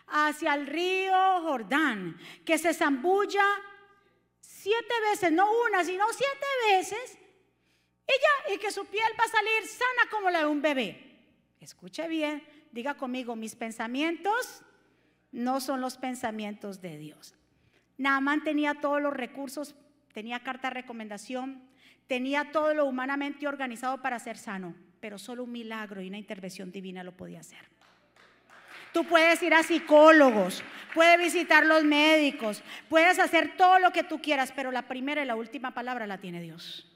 hacia 0.08 0.54
el 0.54 0.68
río 0.68 1.42
Jordán, 1.42 2.18
que 2.46 2.58
se 2.58 2.74
zambulla 2.74 3.44
siete 4.40 4.94
veces, 5.10 5.34
no 5.34 5.50
una, 5.68 5.84
sino 5.84 6.06
siete 6.14 6.46
veces, 6.70 7.18
y 8.08 8.12
ya, 8.14 8.54
y 8.56 8.58
que 8.58 8.72
su 8.72 8.86
piel 8.86 9.12
va 9.20 9.26
a 9.26 9.28
salir 9.28 9.68
sana 9.68 10.10
como 10.10 10.30
la 10.30 10.40
de 10.40 10.46
un 10.46 10.62
bebé. 10.62 11.20
Escuche 11.60 12.08
bien, 12.08 12.42
diga 12.72 12.94
conmigo, 12.94 13.36
mis 13.36 13.54
pensamientos 13.54 14.62
no 15.34 15.60
son 15.60 15.82
los 15.82 15.98
pensamientos 15.98 16.80
de 16.80 16.98
Dios. 16.98 17.36
Naamán 17.98 18.44
tenía 18.44 18.76
todos 18.76 19.02
los 19.02 19.14
recursos, 19.14 19.76
tenía 20.14 20.40
carta 20.40 20.70
de 20.70 20.76
recomendación, 20.76 21.62
tenía 22.08 22.52
todo 22.52 22.74
lo 22.74 22.86
humanamente 22.86 23.48
organizado 23.48 24.02
para 24.02 24.20
ser 24.20 24.38
sano, 24.38 24.76
pero 25.00 25.18
solo 25.18 25.44
un 25.44 25.52
milagro 25.52 26.02
y 26.02 26.08
una 26.08 26.18
intervención 26.18 26.72
divina 26.72 27.04
lo 27.04 27.16
podía 27.16 27.40
hacer. 27.40 27.66
Tú 28.94 29.06
puedes 29.06 29.42
ir 29.42 29.54
a 29.54 29.64
psicólogos, 29.64 30.64
puedes 30.94 31.18
visitar 31.18 31.66
los 31.66 31.86
médicos, 31.86 32.62
puedes 32.90 33.20
hacer 33.20 33.56
todo 33.56 33.80
lo 33.80 33.92
que 33.92 34.04
tú 34.04 34.22
quieras, 34.22 34.52
pero 34.54 34.72
la 34.72 34.88
primera 34.88 35.24
y 35.24 35.26
la 35.26 35.36
última 35.36 35.74
palabra 35.74 36.06
la 36.08 36.18
tiene 36.18 36.42
Dios. 36.42 36.91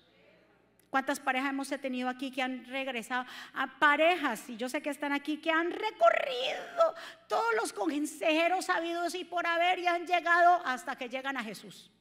¿Cuántas 0.96 1.20
parejas 1.20 1.50
hemos 1.50 1.68
tenido 1.68 2.08
aquí 2.08 2.32
que 2.32 2.42
han 2.42 2.64
regresado? 2.68 3.26
A 3.54 3.68
parejas, 3.68 4.48
y 4.48 4.56
yo 4.56 4.70
sé 4.70 4.82
que 4.82 4.90
están 4.90 5.12
aquí, 5.12 5.42
que 5.42 5.52
han 5.52 5.70
recorrido 5.70 6.96
todos 7.28 7.54
los 7.56 7.74
consejeros 7.74 8.64
sabidos 8.64 9.14
y 9.14 9.26
por 9.26 9.46
haber 9.46 9.80
y 9.80 9.88
han 9.88 10.08
llegado 10.08 10.62
hasta 10.66 10.96
que 10.96 11.10
llegan 11.10 11.36
a 11.36 11.44
Jesús. 11.44 11.92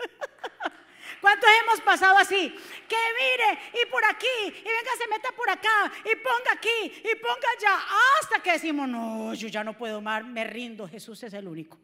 ¿Cuántos 1.20 1.48
hemos 1.62 1.80
pasado 1.82 2.18
así? 2.18 2.52
Que 2.88 2.96
mire, 3.20 3.60
y 3.80 3.86
por 3.86 4.04
aquí, 4.04 4.26
y 4.48 4.64
venga, 4.64 4.90
se 4.98 5.06
meta 5.06 5.28
por 5.36 5.48
acá, 5.48 5.92
y 6.00 6.16
ponga 6.16 6.54
aquí, 6.54 7.02
y 7.04 7.14
ponga 7.14 7.48
allá, 7.56 7.78
hasta 8.20 8.42
que 8.42 8.50
decimos, 8.50 8.88
no, 8.88 9.32
yo 9.34 9.46
ya 9.46 9.62
no 9.62 9.78
puedo 9.78 10.00
más, 10.00 10.24
me 10.24 10.42
rindo, 10.42 10.88
Jesús 10.88 11.22
es 11.22 11.34
el 11.34 11.46
único. 11.46 11.78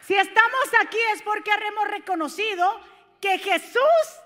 Si 0.00 0.14
estamos 0.14 0.70
aquí 0.80 0.96
es 1.12 1.20
porque 1.20 1.50
hemos 1.50 1.86
reconocido 1.88 2.80
que 3.20 3.38
Jesús 3.38 4.23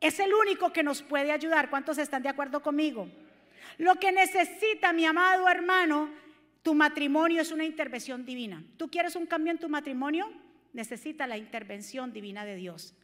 es 0.00 0.18
el 0.18 0.32
único 0.32 0.72
que 0.72 0.82
nos 0.82 1.02
puede 1.02 1.30
ayudar. 1.30 1.68
¿Cuántos 1.68 1.98
están 1.98 2.22
de 2.22 2.30
acuerdo 2.30 2.62
conmigo? 2.62 3.08
Lo 3.76 3.96
que 3.96 4.12
necesita 4.12 4.92
mi 4.92 5.04
amado 5.04 5.48
hermano, 5.48 6.10
tu 6.62 6.74
matrimonio 6.74 7.42
es 7.42 7.52
una 7.52 7.64
intervención 7.64 8.24
divina. 8.24 8.64
¿Tú 8.78 8.90
quieres 8.90 9.14
un 9.14 9.26
cambio 9.26 9.52
en 9.52 9.58
tu 9.58 9.68
matrimonio? 9.68 10.32
Necesita 10.72 11.26
la 11.26 11.36
intervención 11.36 12.12
divina 12.12 12.44
de 12.44 12.56
Dios. 12.56 12.94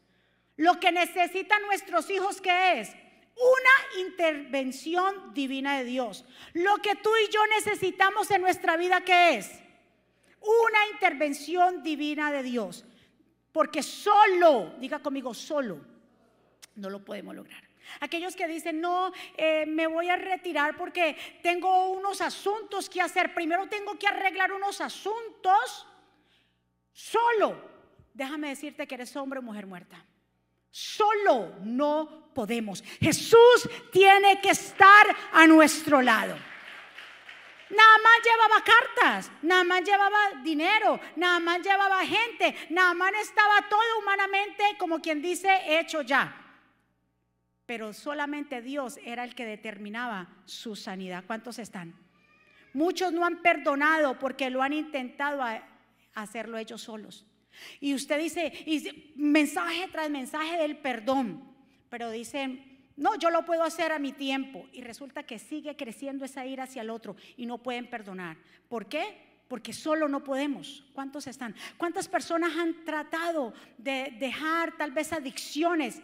Lo 0.57 0.81
que 0.81 0.91
necesitan 0.91 1.63
nuestros 1.63 2.09
hijos, 2.09 2.41
¿qué 2.41 2.81
es? 2.81 2.91
Una 3.37 4.07
intervención 4.07 5.35
divina 5.35 5.79
de 5.79 5.85
Dios. 5.85 6.25
Lo 6.55 6.77
que 6.79 6.95
tú 6.95 7.11
y 7.27 7.31
yo 7.31 7.41
necesitamos 7.59 8.31
en 8.31 8.41
nuestra 8.41 8.79
vida, 8.79 9.03
¿qué 9.03 9.37
es? 9.37 9.51
Una 10.41 10.93
intervención 10.93 11.83
divina 11.83 12.33
de 12.33 12.43
Dios. 12.43 12.87
Porque 13.53 13.83
solo, 13.83 14.75
diga 14.79 15.01
conmigo, 15.01 15.35
solo 15.35 15.96
no 16.77 16.91
lo 16.91 17.05
podemos 17.05 17.35
lograr. 17.35 17.63
Aquellos 18.01 18.37
que 18.37 18.47
dicen, 18.47 18.81
no, 18.81 19.13
eh, 19.37 19.65
me 19.67 19.87
voy 19.87 20.09
a 20.09 20.17
retirar 20.17 20.77
porque 20.77 21.17
tengo 21.43 21.91
unos 21.91 22.21
asuntos 22.21 22.89
que 22.91 23.01
hacer. 23.01 23.33
Primero 23.35 23.69
tengo 23.69 23.99
que 23.99 24.07
arreglar 24.07 24.53
unos 24.53 24.81
asuntos 24.81 25.87
solo. 26.93 27.57
Déjame 28.13 28.49
decirte 28.49 28.87
que 28.87 28.95
eres 28.95 29.15
hombre 29.17 29.39
o 29.39 29.43
mujer 29.43 29.67
muerta. 29.67 30.05
Solo 30.71 31.55
no 31.63 32.31
podemos. 32.35 32.83
Jesús 33.01 33.69
tiene 33.93 34.41
que 34.41 34.51
estar 34.51 35.17
a 35.33 35.47
nuestro 35.47 36.03
lado. 36.03 36.37
Nada 37.69 37.99
más 37.99 38.21
llevaba 38.25 38.65
cartas, 38.65 39.33
nada 39.43 39.65
más 39.65 39.83
llevaba 39.83 40.19
dinero, 40.45 41.01
nada 41.17 41.41
más 41.41 41.61
llevaba 41.63 42.07
gente, 42.07 42.55
nada 42.71 42.95
más 42.95 43.13
estaba 43.15 43.69
todo 43.69 43.99
humanamente, 44.01 44.63
como 44.79 45.01
quien 45.01 45.21
dice, 45.21 45.51
hecho 45.67 46.03
ya 46.03 46.46
pero 47.67 47.93
solamente 47.93 48.63
Dios 48.63 48.99
era 49.05 49.25
el 49.25 49.35
que 49.35 49.45
determinaba 49.45 50.29
su 50.45 50.77
sanidad. 50.77 51.25
¿Cuántos 51.27 51.59
están? 51.59 51.95
Muchos 52.73 53.13
no 53.13 53.25
han 53.25 53.43
perdonado 53.43 54.19
porque 54.19 54.51
lo 54.51 54.63
han 54.63 54.73
intentado 54.73 55.43
hacerlo 56.15 56.59
ellos 56.59 56.83
solos. 56.83 57.27
Y 57.81 57.95
usted 57.95 58.19
dice, 58.19 58.53
y 58.67 59.13
mensaje 59.17 59.89
tras 59.91 60.11
mensaje 60.11 60.59
del 60.59 60.77
perdón, 60.77 61.43
pero 61.89 62.11
dicen, 62.11 62.77
no, 62.97 63.17
yo 63.17 63.31
lo 63.31 63.45
puedo 63.45 63.63
hacer 63.63 63.93
a 63.93 63.99
mi 63.99 64.13
tiempo. 64.13 64.69
Y 64.73 64.83
resulta 64.83 65.25
que 65.25 65.39
sigue 65.39 65.77
creciendo 65.77 66.25
esa 66.25 66.47
ira 66.47 66.65
hacia 66.65 66.83
el 66.83 66.91
otro 66.91 67.17
y 67.37 67.47
no 67.47 67.59
pueden 67.59 67.89
perdonar. 67.89 68.37
¿Por 68.69 68.87
qué? 68.89 69.27
Porque 69.49 69.73
solo 69.73 70.09
no 70.09 70.25
podemos. 70.25 70.85
¿Cuántos 70.93 71.27
están? 71.27 71.55
¿Cuántas 71.77 72.09
personas 72.09 72.57
han 72.57 72.85
tratado 72.85 73.53
de 73.79 74.15
dejar 74.19 74.77
tal 74.77 74.93
vez 74.93 75.13
adicciones? 75.13 76.03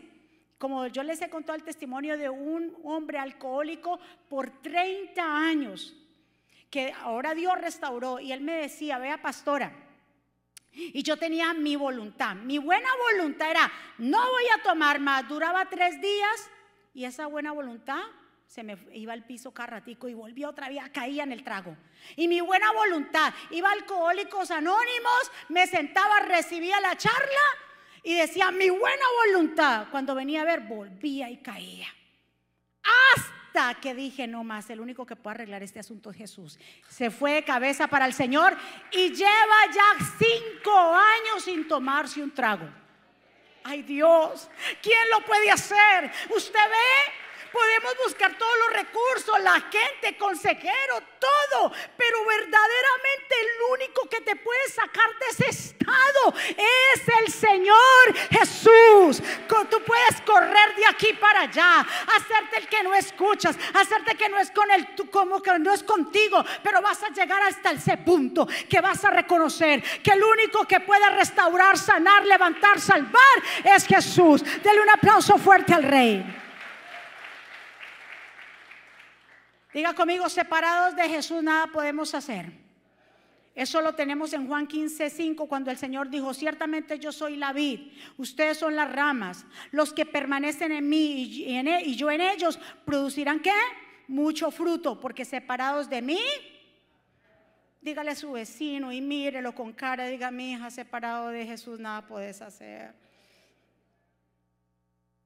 Como 0.62 0.86
yo 0.86 1.02
les 1.02 1.20
he 1.20 1.28
contado 1.28 1.56
el 1.56 1.64
testimonio 1.64 2.16
de 2.16 2.30
un 2.30 2.78
hombre 2.84 3.18
alcohólico 3.18 3.98
por 4.28 4.62
30 4.62 5.20
años, 5.20 5.92
que 6.70 6.92
ahora 7.00 7.34
Dios 7.34 7.60
restauró 7.60 8.20
y 8.20 8.30
él 8.30 8.42
me 8.42 8.52
decía, 8.52 8.98
vea 8.98 9.20
pastora, 9.20 9.72
y 10.70 11.02
yo 11.02 11.16
tenía 11.16 11.52
mi 11.52 11.74
voluntad, 11.74 12.36
mi 12.36 12.58
buena 12.58 12.88
voluntad 13.10 13.50
era, 13.50 13.72
no 13.98 14.18
voy 14.18 14.44
a 14.56 14.62
tomar 14.62 15.00
más, 15.00 15.28
duraba 15.28 15.68
tres 15.68 16.00
días 16.00 16.48
y 16.94 17.06
esa 17.06 17.26
buena 17.26 17.50
voluntad 17.50 18.00
se 18.46 18.62
me 18.62 18.78
iba 18.92 19.14
al 19.14 19.24
piso 19.24 19.52
carratico 19.52 20.08
y 20.08 20.14
volvía 20.14 20.48
otra 20.48 20.68
vez, 20.68 20.78
caía 20.92 21.24
en 21.24 21.32
el 21.32 21.42
trago. 21.42 21.76
Y 22.14 22.28
mi 22.28 22.40
buena 22.40 22.70
voluntad, 22.70 23.34
iba 23.50 23.68
a 23.68 23.72
Alcohólicos 23.72 24.52
Anónimos, 24.52 25.32
me 25.48 25.66
sentaba, 25.66 26.20
recibía 26.20 26.80
la 26.80 26.96
charla 26.96 27.40
y 28.02 28.14
decía, 28.14 28.50
mi 28.50 28.68
buena 28.70 29.04
voluntad. 29.26 29.86
Cuando 29.90 30.14
venía 30.14 30.42
a 30.42 30.44
ver, 30.44 30.60
volvía 30.60 31.30
y 31.30 31.38
caía. 31.38 31.86
Hasta 33.14 33.80
que 33.80 33.94
dije, 33.94 34.26
no 34.26 34.44
más, 34.44 34.70
el 34.70 34.80
único 34.80 35.06
que 35.06 35.16
puede 35.16 35.34
arreglar 35.34 35.62
este 35.62 35.78
asunto 35.78 36.10
es 36.10 36.16
Jesús. 36.16 36.58
Se 36.88 37.10
fue 37.10 37.34
de 37.34 37.44
cabeza 37.44 37.86
para 37.86 38.06
el 38.06 38.14
Señor 38.14 38.56
y 38.90 39.10
lleva 39.10 39.66
ya 39.72 40.04
cinco 40.18 40.76
años 40.76 41.44
sin 41.44 41.68
tomarse 41.68 42.22
un 42.22 42.32
trago. 42.32 42.68
Ay 43.64 43.82
Dios, 43.82 44.48
¿quién 44.82 45.10
lo 45.10 45.24
puede 45.24 45.50
hacer? 45.50 46.10
¿Usted 46.34 46.58
ve? 46.58 47.12
Podemos 47.52 47.94
buscar 48.04 48.36
todos 48.36 48.52
los 48.64 48.72
recursos, 48.72 49.11
la 49.42 49.60
gente, 49.60 50.16
consejero, 50.18 51.02
todo. 51.18 51.72
Pero 51.96 52.24
verdaderamente 52.24 53.34
el 53.40 53.72
único 53.72 54.08
que 54.08 54.20
te 54.20 54.36
puede 54.36 54.68
sacar 54.68 55.08
de 55.18 55.26
ese 55.30 55.48
estado 55.48 56.34
es 56.36 57.08
el 57.20 57.32
Señor 57.32 58.16
Jesús. 58.30 59.22
Tú 59.70 59.82
puedes 59.84 60.20
correr 60.22 60.74
de 60.76 60.86
aquí 60.86 61.12
para 61.14 61.42
allá, 61.42 61.80
hacerte 62.16 62.58
el 62.58 62.68
que 62.68 62.82
no 62.82 62.94
escuchas, 62.94 63.56
hacerte 63.74 64.16
que 64.16 64.28
no 64.28 64.38
es 64.38 64.50
con 64.50 64.70
el 64.70 64.88
como 65.10 65.40
que 65.40 65.58
no 65.58 65.72
es 65.72 65.82
contigo, 65.82 66.44
pero 66.62 66.82
vas 66.82 67.02
a 67.02 67.08
llegar 67.08 67.42
hasta 67.42 67.72
ese 67.72 67.96
punto 67.98 68.46
que 68.68 68.80
vas 68.80 69.04
a 69.04 69.10
reconocer 69.10 69.82
que 70.02 70.12
el 70.12 70.22
único 70.22 70.66
que 70.66 70.80
puede 70.80 71.08
restaurar, 71.10 71.78
sanar, 71.78 72.26
levantar, 72.26 72.80
salvar 72.80 73.42
es 73.64 73.86
Jesús. 73.86 74.42
Dele 74.62 74.82
un 74.82 74.90
aplauso 74.90 75.38
fuerte 75.38 75.74
al 75.74 75.84
Rey. 75.84 76.41
Diga 79.72 79.94
conmigo, 79.94 80.28
separados 80.28 80.94
de 80.96 81.08
Jesús 81.08 81.42
nada 81.42 81.66
podemos 81.68 82.14
hacer. 82.14 82.52
Eso 83.54 83.82
lo 83.82 83.94
tenemos 83.94 84.32
en 84.32 84.46
Juan 84.46 84.66
15, 84.66 85.10
5, 85.10 85.46
cuando 85.46 85.70
el 85.70 85.76
Señor 85.76 86.08
dijo, 86.08 86.32
ciertamente 86.32 86.98
yo 86.98 87.12
soy 87.12 87.36
la 87.36 87.52
vid, 87.52 87.92
ustedes 88.16 88.56
son 88.56 88.76
las 88.76 88.90
ramas, 88.90 89.44
los 89.72 89.92
que 89.92 90.06
permanecen 90.06 90.72
en 90.72 90.88
mí 90.88 91.22
y, 91.22 91.56
e, 91.56 91.82
y 91.84 91.94
yo 91.94 92.10
en 92.10 92.22
ellos 92.22 92.58
producirán 92.86 93.40
qué? 93.40 93.52
Mucho 94.08 94.50
fruto, 94.50 94.98
porque 94.98 95.26
separados 95.26 95.90
de 95.90 96.00
mí, 96.00 96.20
dígale 97.82 98.12
a 98.12 98.16
su 98.16 98.32
vecino 98.32 98.90
y 98.90 99.02
mírelo 99.02 99.54
con 99.54 99.72
cara, 99.72 100.06
diga 100.06 100.30
mi 100.30 100.52
hija, 100.52 100.70
separado 100.70 101.28
de 101.28 101.44
Jesús 101.44 101.78
nada 101.78 102.06
puedes 102.06 102.40
hacer. 102.40 102.94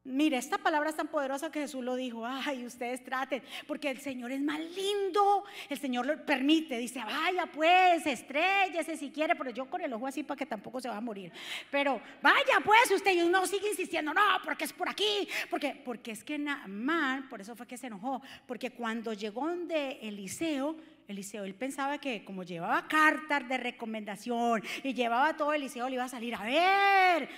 Mire, 0.07 0.37
esta 0.37 0.57
palabra 0.57 0.91
es 0.91 0.95
tan 0.95 1.09
poderosa 1.09 1.51
que 1.51 1.59
Jesús 1.59 1.83
lo 1.83 1.97
dijo. 1.97 2.25
Ay, 2.25 2.65
ustedes 2.65 3.03
traten, 3.03 3.43
porque 3.67 3.91
el 3.91 3.99
Señor 3.99 4.31
es 4.31 4.41
más 4.41 4.61
lindo. 4.61 5.43
El 5.69 5.79
Señor 5.79 6.07
lo 6.07 6.25
permite. 6.25 6.79
Dice, 6.79 7.01
vaya 7.01 7.47
pues, 7.47 8.07
estrellese 8.07 8.97
si 8.97 9.11
quiere, 9.11 9.35
pero 9.35 9.51
yo 9.51 9.69
con 9.69 9.81
el 9.81 9.93
ojo 9.93 10.07
así 10.07 10.23
para 10.23 10.39
que 10.39 10.47
tampoco 10.47 10.81
se 10.81 10.89
va 10.89 10.99
a 10.99 11.01
morir. 11.01 11.33
Pero 11.73 12.01
vaya 12.23 12.61
pues, 12.65 12.89
usted 12.93 13.15
y 13.15 13.23
uno 13.23 13.45
sigue 13.47 13.69
insistiendo, 13.69 14.15
no, 14.15 14.23
porque 14.45 14.65
es 14.65 14.73
por 14.73 14.89
aquí. 14.89 15.29
Porque, 15.51 15.83
porque 15.85 16.13
es 16.13 16.23
que 16.23 16.39
Naamán, 16.39 17.29
por 17.29 17.41
eso 17.41 17.57
fue 17.57 17.67
que 17.67 17.77
se 17.77 17.89
enojó. 17.89 18.23
Porque 18.47 18.71
cuando 18.71 19.13
llegó 19.13 19.49
de 19.49 19.99
Eliseo, 20.03 20.77
Eliseo, 21.09 21.43
él 21.43 21.57
pensaba 21.57 21.99
que 21.99 22.25
como 22.25 22.45
llevaba 22.45 22.87
cartas 22.87 23.49
de 23.49 23.57
recomendación 23.57 24.63
y 24.85 24.95
llevaba 24.95 25.37
todo, 25.37 25.53
Eliseo 25.53 25.89
le 25.89 25.97
iba 25.97 26.05
a 26.05 26.09
salir 26.09 26.37
a 26.37 26.45
ver. 26.45 27.29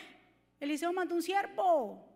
Eliseo 0.61 0.93
mandó 0.93 1.15
un 1.15 1.23
siervo 1.23 2.08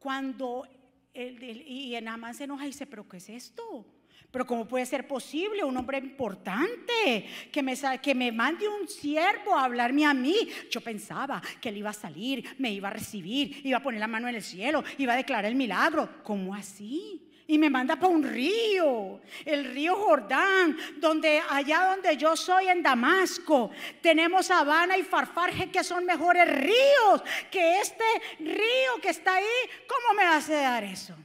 cuando 0.00 0.66
y 1.14 1.94
en 1.94 2.08
Amán 2.08 2.34
se 2.34 2.44
enoja 2.44 2.64
y 2.64 2.68
dice, 2.68 2.86
pero 2.86 3.08
¿qué 3.08 3.18
es 3.18 3.28
esto? 3.28 3.86
Pero 4.30 4.46
¿cómo 4.46 4.66
puede 4.66 4.86
ser 4.86 5.08
posible 5.08 5.64
un 5.64 5.76
hombre 5.76 5.98
importante 5.98 7.26
que 7.50 7.62
me, 7.62 7.74
que 8.00 8.14
me 8.14 8.30
mande 8.30 8.68
un 8.68 8.86
siervo 8.86 9.56
a 9.56 9.64
hablarme 9.64 10.06
a 10.06 10.14
mí? 10.14 10.36
Yo 10.70 10.80
pensaba 10.80 11.42
que 11.60 11.68
él 11.68 11.78
iba 11.78 11.90
a 11.90 11.94
salir, 11.94 12.44
me 12.58 12.72
iba 12.72 12.88
a 12.88 12.92
recibir, 12.92 13.60
iba 13.64 13.78
a 13.78 13.82
poner 13.82 13.98
la 13.98 14.06
mano 14.06 14.28
en 14.28 14.36
el 14.36 14.42
cielo, 14.42 14.84
iba 14.98 15.14
a 15.14 15.16
declarar 15.16 15.46
el 15.46 15.56
milagro. 15.56 16.22
¿Cómo 16.22 16.54
así? 16.54 17.29
Y 17.50 17.58
me 17.58 17.68
manda 17.68 17.96
para 17.96 18.12
un 18.12 18.22
río, 18.22 19.20
el 19.44 19.64
río 19.64 19.96
Jordán, 19.96 20.76
donde 20.98 21.42
allá 21.50 21.90
donde 21.90 22.16
yo 22.16 22.36
soy 22.36 22.68
en 22.68 22.80
Damasco, 22.80 23.72
tenemos 24.00 24.52
Habana 24.52 24.96
y 24.96 25.02
Farfarje 25.02 25.68
que 25.68 25.82
son 25.82 26.04
mejores 26.04 26.48
ríos 26.48 27.22
que 27.50 27.80
este 27.80 28.04
río 28.38 29.00
que 29.02 29.08
está 29.08 29.34
ahí. 29.34 29.44
¿Cómo 29.88 30.14
me 30.16 30.22
hace 30.22 30.52
dar 30.52 30.84
eso? 30.84 31.16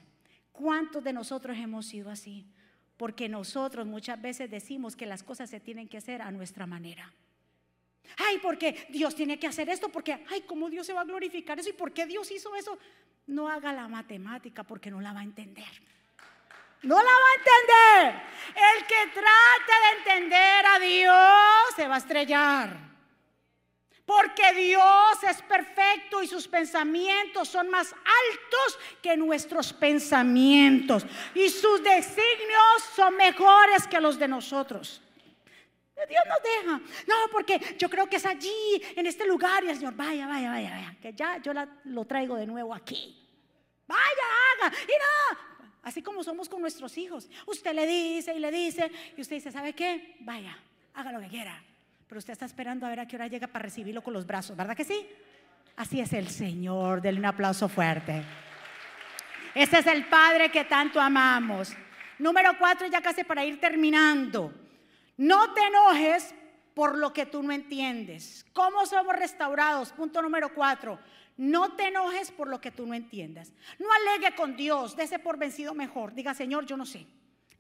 ¿Cuántos 0.52 1.04
de 1.04 1.14
nosotros 1.14 1.56
hemos 1.58 1.86
sido 1.86 2.10
así? 2.10 2.48
Porque 2.98 3.30
nosotros 3.30 3.86
muchas 3.86 4.20
veces 4.20 4.50
decimos 4.50 4.96
que 4.96 5.06
las 5.06 5.22
cosas 5.22 5.48
se 5.48 5.60
tienen 5.60 5.88
que 5.88 5.98
hacer 5.98 6.24
a 6.24 6.32
nuestra 6.32 6.66
manera. 6.66 7.14
Ay, 8.18 8.40
porque 8.42 8.88
Dios 8.90 9.14
tiene 9.14 9.38
que 9.38 9.46
hacer 9.46 9.70
esto, 9.70 9.90
porque, 9.90 10.26
ay, 10.32 10.42
¿cómo 10.48 10.72
Dios 10.72 10.88
se 10.88 10.94
va 10.94 11.02
a 11.02 11.06
glorificar 11.06 11.60
eso? 11.60 11.70
¿Y 11.70 11.74
por 11.74 11.94
qué 11.94 12.08
Dios 12.08 12.32
hizo 12.32 12.56
eso? 12.56 12.80
No 13.28 13.48
haga 13.48 13.72
la 13.74 13.88
matemática 13.88 14.64
porque 14.64 14.90
no 14.90 15.02
la 15.02 15.14
va 15.14 15.20
a 15.20 15.24
entender. 15.24 15.95
No 16.84 16.96
la 16.96 17.04
va 17.04 17.28
a 17.28 18.06
entender. 18.06 18.22
El 18.56 18.86
que 18.86 19.08
trate 19.14 19.74
de 19.82 19.98
entender 19.98 20.66
a 20.66 20.80
Dios 20.80 21.76
se 21.76 21.88
va 21.88 21.96
a 21.96 21.98
estrellar. 21.98 22.86
Porque 24.06 24.54
Dios 24.54 25.24
es 25.28 25.42
perfecto 25.42 26.22
y 26.22 26.28
sus 26.28 26.48
pensamientos 26.48 27.48
son 27.48 27.70
más 27.70 27.92
altos 27.92 28.80
que 29.02 29.18
nuestros 29.18 29.74
pensamientos. 29.74 31.06
Y 31.34 31.50
sus 31.50 31.84
designios 31.84 32.84
son 32.96 33.18
mejores 33.18 33.88
que 33.88 34.00
los 34.00 34.20
de 34.20 34.28
nosotros. 34.28 35.02
Dios 36.08 36.24
nos 36.28 36.44
deja. 36.44 36.82
No, 37.08 37.16
porque 37.32 37.60
yo 37.80 37.90
creo 37.90 38.08
que 38.08 38.18
es 38.18 38.26
allí, 38.26 38.82
en 38.96 39.08
este 39.08 39.26
lugar. 39.26 39.64
Y 39.64 39.70
el 39.70 39.76
Señor, 39.76 39.96
vaya, 39.96 40.28
vaya, 40.28 40.52
vaya, 40.52 40.70
vaya. 40.70 40.98
Que 41.02 41.14
ya 41.14 41.38
yo 41.38 41.52
lo 41.86 42.06
traigo 42.06 42.36
de 42.36 42.46
nuevo 42.46 42.76
aquí. 42.76 43.22
Vaya, 43.88 44.02
haga. 44.62 44.76
Y 44.84 44.92
no, 44.92 45.55
Así 45.86 46.02
como 46.02 46.24
somos 46.24 46.50
con 46.50 46.62
nuestros 46.62 46.98
hijos. 46.98 47.30
Usted 47.46 47.72
le 47.74 47.86
dice 47.86 48.34
y 48.36 48.40
le 48.40 48.50
dice 48.50 48.92
y 49.16 49.22
usted 49.22 49.36
dice, 49.36 49.52
¿sabe 49.52 49.74
qué? 49.74 50.16
Vaya, 50.22 50.58
haga 50.96 51.12
lo 51.12 51.20
que 51.20 51.28
quiera. 51.28 51.64
Pero 52.10 52.18
usted 52.18 52.34
está 52.34 52.46
esperando 52.46 52.88
a 52.88 52.90
ver 52.90 53.02
a 53.02 53.08
qué 53.08 53.16
hora 53.16 53.28
llega 53.28 53.46
para 53.46 53.64
recibirlo 53.64 54.02
con 54.02 54.12
los 54.12 54.26
brazos, 54.26 54.58
¿verdad 54.58 54.76
que 54.76 54.84
sí? 54.84 55.08
Así 55.76 56.02
es 56.02 56.12
el 56.14 56.28
Señor. 56.28 57.02
Denle 57.02 57.20
un 57.20 57.28
aplauso 57.28 57.70
fuerte. 57.70 58.24
Ese 59.54 59.78
es 59.78 59.86
el 59.86 60.08
Padre 60.08 60.50
que 60.50 60.64
tanto 60.64 61.00
amamos. 61.00 61.72
Número 62.18 62.58
cuatro, 62.58 62.88
ya 62.88 63.00
casi 63.00 63.24
para 63.24 63.46
ir 63.46 63.60
terminando. 63.60 64.52
No 65.18 65.54
te 65.54 65.62
enojes 65.62 66.34
por 66.74 66.98
lo 66.98 67.14
que 67.14 67.28
tú 67.28 67.44
no 67.44 67.52
entiendes. 67.52 68.44
¿Cómo 68.54 68.88
somos 68.88 69.16
restaurados? 69.16 69.92
Punto 69.92 70.20
número 70.24 70.52
cuatro. 70.52 70.98
No 71.38 71.76
te 71.76 71.88
enojes 71.88 72.32
por 72.32 72.48
lo 72.48 72.62
que 72.62 72.72
tú 72.72 72.86
no 72.86 72.94
entiendas. 72.94 73.52
No 73.78 73.88
alegue 73.92 74.36
con 74.36 74.56
Dios, 74.56 74.96
dése 74.96 75.20
por 75.20 75.38
vencido 75.38 75.74
mejor. 75.74 76.14
Diga, 76.14 76.34
Señor, 76.34 76.66
yo 76.66 76.78
no 76.78 76.86
sé. 76.86 77.06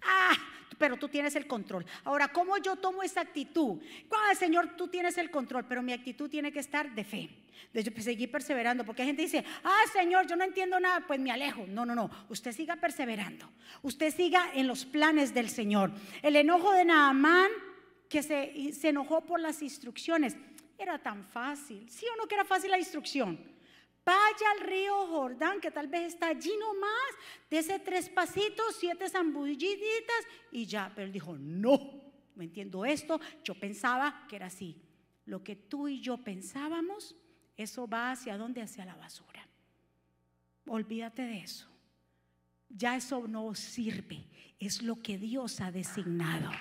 Ah, 0.02 0.36
pero 0.78 0.98
tú 0.98 1.10
tienes 1.10 1.36
el 1.36 1.48
control. 1.48 1.86
Ahora, 2.04 2.30
¿cómo 2.30 2.58
yo 2.58 2.76
tomo 2.78 3.04
esa 3.04 3.22
actitud? 3.22 3.82
Ah, 4.12 4.36
Señor, 4.36 4.76
tú 4.78 4.88
tienes 4.88 5.18
el 5.18 5.30
control, 5.30 5.66
pero 5.68 5.82
mi 5.82 5.94
actitud 5.94 6.30
tiene 6.30 6.52
que 6.52 6.60
estar 6.60 6.94
de 6.94 7.04
fe. 7.04 7.30
De 7.74 7.84
seguir 8.02 8.32
perseverando, 8.32 8.86
porque 8.86 9.02
hay 9.02 9.10
gente 9.10 9.24
dice, 9.24 9.44
ah, 9.64 9.82
Señor, 9.92 10.28
yo 10.28 10.36
no 10.36 10.44
entiendo 10.44 10.80
nada, 10.80 11.06
pues 11.06 11.20
me 11.20 11.32
alejo. 11.32 11.66
No, 11.68 11.86
no, 11.86 11.96
no. 11.96 12.10
Usted 12.30 12.52
siga 12.54 12.78
perseverando. 12.78 13.50
Usted 13.82 14.14
siga 14.14 14.52
en 14.54 14.68
los 14.68 14.86
planes 14.86 15.34
del 15.34 15.50
Señor. 15.50 15.92
El 16.22 16.36
enojo 16.36 16.72
de 16.72 16.86
Naamán, 16.86 17.50
que 18.10 18.24
se, 18.24 18.72
se 18.74 18.90
enojó 18.90 19.22
por 19.26 19.40
las 19.40 19.62
instrucciones, 19.62 20.38
era 20.78 21.00
tan 21.00 21.26
fácil. 21.26 21.90
¿Sí 21.90 22.06
o 22.14 22.18
no 22.18 22.28
que 22.28 22.36
era 22.36 22.46
fácil 22.46 22.72
la 22.72 22.78
instrucción? 22.78 23.40
Vaya 24.06 24.52
al 24.52 24.68
río 24.68 25.08
Jordán, 25.08 25.60
que 25.60 25.72
tal 25.72 25.88
vez 25.88 26.13
está 26.13 26.28
allí 26.28 26.52
nomás, 26.60 26.91
ese 27.50 27.80
tres 27.80 28.10
pasitos, 28.10 28.76
siete 28.78 29.10
zambulliditas 29.10 30.28
y 30.52 30.65
ya. 30.65 30.91
Pero 30.94 31.08
él 31.08 31.13
dijo, 31.13 31.36
no, 31.38 32.04
no 32.36 32.44
entiendo 32.44 32.86
esto. 32.86 33.20
Yo 33.44 33.56
pensaba 33.56 34.26
que 34.28 34.36
era 34.36 34.48
así. 34.48 34.82
Lo 35.26 35.44
que 35.44 35.56
tú 35.56 35.88
y 35.88 36.02
yo 36.02 36.18
pensábamos, 36.18 37.15
eso 37.58 37.88
va 37.88 38.12
hacia 38.12 38.38
dónde? 38.38 38.62
Hacia 38.62 38.86
la 38.86 38.96
basura. 38.96 39.48
Olvídate 40.68 41.24
de 41.24 41.39
eso. 41.39 41.68
Ya 42.70 42.96
eso 42.96 43.28
no 43.28 43.56
sirve. 43.56 44.28
Es 44.60 44.82
lo 44.82 45.02
que 45.02 45.18
Dios 45.18 45.62
ha 45.62 45.72
designado. 45.72 46.52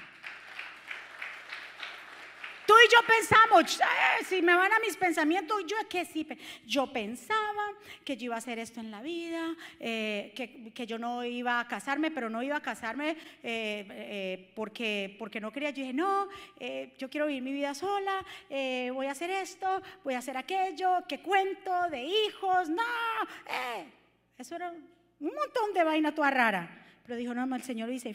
Tú 2.67 2.73
y 2.73 2.93
yo 2.93 2.99
pensamos, 3.07 3.79
eh, 3.79 4.25
si 4.25 4.41
me 4.41 4.55
van 4.55 4.73
a 4.73 4.79
mis 4.79 4.97
pensamientos, 4.97 5.65
yo 5.67 5.77
que 5.89 6.05
sí, 6.07 6.27
yo 6.65 6.91
pensaba 6.91 7.73
que 8.05 8.17
yo 8.17 8.27
iba 8.27 8.37
a 8.37 8.39
hacer 8.39 8.59
esto 8.59 8.81
en 8.81 8.91
la 8.91 9.03
vida, 9.03 9.55
eh, 9.79 10.33
que, 10.35 10.87
yo 10.87 10.99
no 10.99 11.25
iba 11.25 11.61
a 11.61 11.69
casarme, 11.69 12.11
pero 12.11 12.31
no 12.31 12.43
iba 12.43 12.57
a 12.57 12.63
casarme 12.63 13.17
eh, 13.43 14.53
porque, 14.55 15.15
porque 15.19 15.41
no 15.41 15.53
quería. 15.53 15.71
Yo 15.71 15.83
dije, 15.83 15.93
no, 15.93 16.29
yo 16.99 17.11
quiero 17.11 17.27
vivir 17.27 17.43
mi 17.43 17.53
vida 17.53 17.75
sola, 17.75 18.25
voy 18.49 19.07
a 19.07 19.13
hacer 19.13 19.31
esto, 19.31 19.83
voy 20.03 20.15
a 20.15 20.19
hacer 20.19 20.37
aquello, 20.37 21.05
que 21.07 21.21
cuento 21.21 21.91
de 21.91 22.03
hijos, 22.03 22.69
no, 22.71 22.83
eso 24.39 24.57
era 24.57 24.71
un 24.71 25.35
montón 25.35 25.73
de 25.75 25.85
vaina 25.85 26.15
toda 26.15 26.31
rara. 26.31 26.87
Pero 27.05 27.19
dijo, 27.19 27.35
no, 27.35 27.55
el 27.55 27.63
Señor 27.63 27.91
dice, 27.91 28.15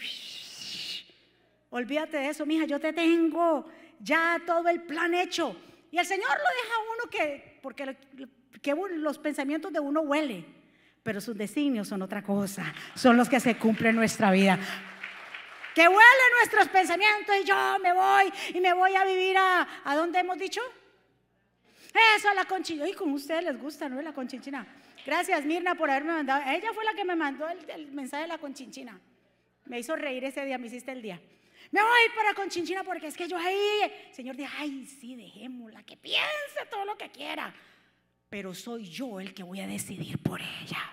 olvídate 1.70 2.18
de 2.18 2.30
eso, 2.30 2.46
mija, 2.46 2.66
yo 2.66 2.80
te 2.80 2.94
tengo 2.94 3.68
ya 4.00 4.42
todo 4.46 4.68
el 4.70 4.82
plan 4.82 5.14
hecho. 5.14 5.56
Y 5.92 5.98
el 5.98 6.06
Señor 6.06 6.30
lo 6.30 6.36
deja 6.36 6.76
a 6.76 6.94
uno 6.94 7.10
que, 7.10 7.60
porque 7.62 7.98
que 8.62 8.76
los 8.98 9.18
pensamientos 9.18 9.72
de 9.72 9.80
uno 9.80 10.02
huele, 10.02 10.46
pero 11.04 11.22
sus 11.22 11.36
designios 11.36 11.88
son 11.88 12.02
otra 12.02 12.22
cosa, 12.22 12.74
son 12.96 13.18
los 13.18 13.30
que 13.30 13.40
se 13.40 13.58
cumplen 13.58 13.92
en 13.92 13.96
nuestra 13.96 14.32
vida. 14.32 14.60
Que 15.74 15.88
huelen 15.88 16.32
nuestros 16.40 16.68
pensamientos 16.68 17.36
y 17.42 17.46
yo 17.46 17.78
me 17.82 17.94
voy 17.94 18.32
y 18.54 18.60
me 18.60 18.74
voy 18.74 18.96
a 18.96 19.06
vivir 19.06 19.38
a, 19.38 19.68
¿a 19.86 19.96
dónde 19.96 20.20
hemos 20.20 20.38
dicho? 20.38 20.62
Eso, 22.18 22.30
a 22.30 22.34
la 22.34 22.46
conchinchina. 22.46 22.88
Y 22.88 22.94
como 22.94 23.14
a 23.14 23.16
ustedes 23.16 23.44
les 23.44 23.60
gusta, 23.60 23.90
¿no? 23.90 24.02
La 24.02 24.14
conchinchina. 24.14 24.66
Gracias, 25.06 25.46
Mirna, 25.46 25.76
por 25.76 25.90
haberme 25.90 26.14
mandado. 26.14 26.44
Ella 26.48 26.72
fue 26.74 26.84
la 26.84 26.94
que 26.94 27.06
me 27.06 27.16
mandó 27.16 27.48
el, 27.48 27.92
mensaje 27.92 28.24
de 28.24 28.28
la 28.28 28.38
conchinchina. 28.38 29.00
Me 29.66 29.80
hizo 29.80 29.96
reír 29.96 30.24
ese 30.24 30.46
día, 30.46 30.58
me 30.58 30.68
hiciste 30.68 30.92
el 30.92 31.02
día. 31.02 31.20
Me 31.72 31.82
voy 31.84 32.10
para 32.16 32.34
Conchinchina 32.34 32.84
porque 32.84 33.08
es 33.08 33.16
que 33.16 33.28
yo 33.28 33.38
ahí, 33.38 34.10
Señor, 34.12 34.36
dice, 34.36 34.50
ay, 34.58 34.86
sí, 34.86 35.16
dejémosla, 35.16 35.84
que 35.84 35.98
piense 35.98 36.66
todo 36.70 36.84
lo 36.86 36.98
que 36.98 37.12
quiera. 37.12 37.54
Pero 38.28 38.56
soy 38.56 38.90
yo 38.90 39.20
el 39.20 39.34
que 39.34 39.44
voy 39.44 39.60
a 39.60 39.68
decidir 39.68 40.18
por 40.22 40.42
ella. 40.42 40.92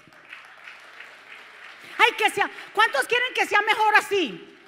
Ay, 1.99 2.13
que 2.19 2.29
sea, 2.31 2.51
¿cuántos 2.75 3.07
quieren 3.07 3.33
que 3.35 3.47
sea 3.47 3.63
mejor 3.63 3.95
así? 3.97 4.59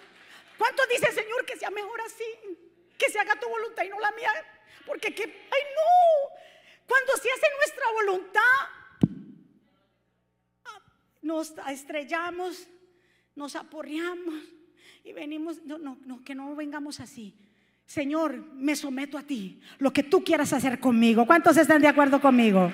¿Cuántos 0.56 0.88
dicen, 0.88 1.14
Señor, 1.14 1.44
que 1.44 1.56
sea 1.56 1.70
mejor 1.70 2.00
así? 2.00 2.24
Que 2.98 3.10
se 3.10 3.18
haga 3.18 3.38
tu 3.38 3.48
voluntad 3.48 3.84
y 3.84 3.88
no 3.90 4.00
la 4.00 4.10
mía. 4.12 4.32
Porque 4.86 5.14
que, 5.14 5.24
ay, 5.24 5.62
no. 5.74 6.38
Cuando 6.86 7.12
se 7.18 7.30
hace 7.30 7.46
nuestra 7.58 7.90
voluntad, 7.92 8.42
nos 11.20 11.52
estrellamos, 11.68 12.66
nos 13.34 13.54
aporreamos 13.54 14.57
y 15.04 15.12
venimos, 15.12 15.62
no, 15.64 15.78
no, 15.78 15.98
no, 16.04 16.22
que 16.24 16.34
no 16.34 16.54
vengamos 16.54 17.00
así. 17.00 17.34
Señor, 17.86 18.36
me 18.54 18.76
someto 18.76 19.16
a 19.16 19.22
ti, 19.22 19.60
lo 19.78 19.92
que 19.92 20.02
tú 20.02 20.22
quieras 20.22 20.52
hacer 20.52 20.78
conmigo. 20.78 21.26
¿Cuántos 21.26 21.56
están 21.56 21.80
de 21.80 21.88
acuerdo 21.88 22.20
conmigo? 22.20 22.70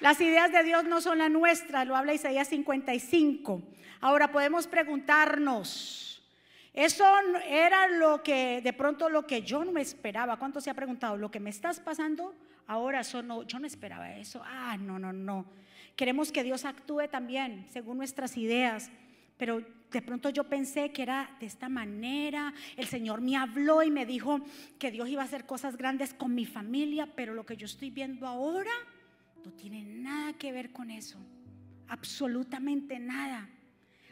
Las 0.00 0.20
ideas 0.20 0.52
de 0.52 0.62
Dios 0.62 0.84
no 0.84 1.00
son 1.00 1.18
las 1.18 1.30
nuestras, 1.30 1.86
lo 1.86 1.96
habla 1.96 2.14
Isaías 2.14 2.46
55. 2.48 3.62
Ahora 4.00 4.30
podemos 4.30 4.68
preguntarnos, 4.68 6.22
eso 6.72 7.04
era 7.48 7.88
lo 7.88 8.22
que, 8.22 8.60
de 8.62 8.72
pronto 8.72 9.08
lo 9.08 9.26
que 9.26 9.42
yo 9.42 9.64
no 9.64 9.80
esperaba. 9.80 10.36
¿Cuánto 10.36 10.60
se 10.60 10.70
ha 10.70 10.74
preguntado? 10.74 11.16
Lo 11.16 11.32
que 11.32 11.40
me 11.40 11.50
estás 11.50 11.80
pasando 11.80 12.32
ahora, 12.68 13.00
eso 13.00 13.20
no, 13.24 13.42
yo 13.42 13.58
no 13.58 13.66
esperaba 13.66 14.14
eso. 14.14 14.40
Ah, 14.44 14.76
no, 14.78 15.00
no, 15.00 15.12
no. 15.12 15.46
Queremos 15.98 16.32
que 16.32 16.44
Dios 16.44 16.64
actúe 16.64 17.08
también 17.10 17.66
según 17.68 17.98
nuestras 17.98 18.38
ideas 18.38 18.90
pero 19.38 19.64
de 19.90 20.02
pronto 20.02 20.28
yo 20.28 20.44
pensé 20.44 20.90
que 20.90 21.02
era 21.02 21.34
de 21.40 21.46
esta 21.46 21.68
manera. 21.68 22.52
El 22.76 22.86
Señor 22.86 23.22
me 23.22 23.36
habló 23.36 23.82
y 23.82 23.90
me 23.90 24.04
dijo 24.04 24.40
que 24.78 24.90
Dios 24.90 25.08
iba 25.08 25.22
a 25.22 25.24
hacer 25.24 25.46
cosas 25.46 25.76
grandes 25.76 26.12
con 26.12 26.34
mi 26.34 26.44
familia, 26.44 27.06
pero 27.14 27.32
lo 27.32 27.46
que 27.46 27.56
yo 27.56 27.64
estoy 27.64 27.90
viendo 27.90 28.26
ahora 28.26 28.72
no 29.44 29.52
tiene 29.52 29.84
nada 29.84 30.32
que 30.34 30.52
ver 30.52 30.72
con 30.72 30.90
eso. 30.90 31.18
Absolutamente 31.86 32.98
nada. 32.98 33.48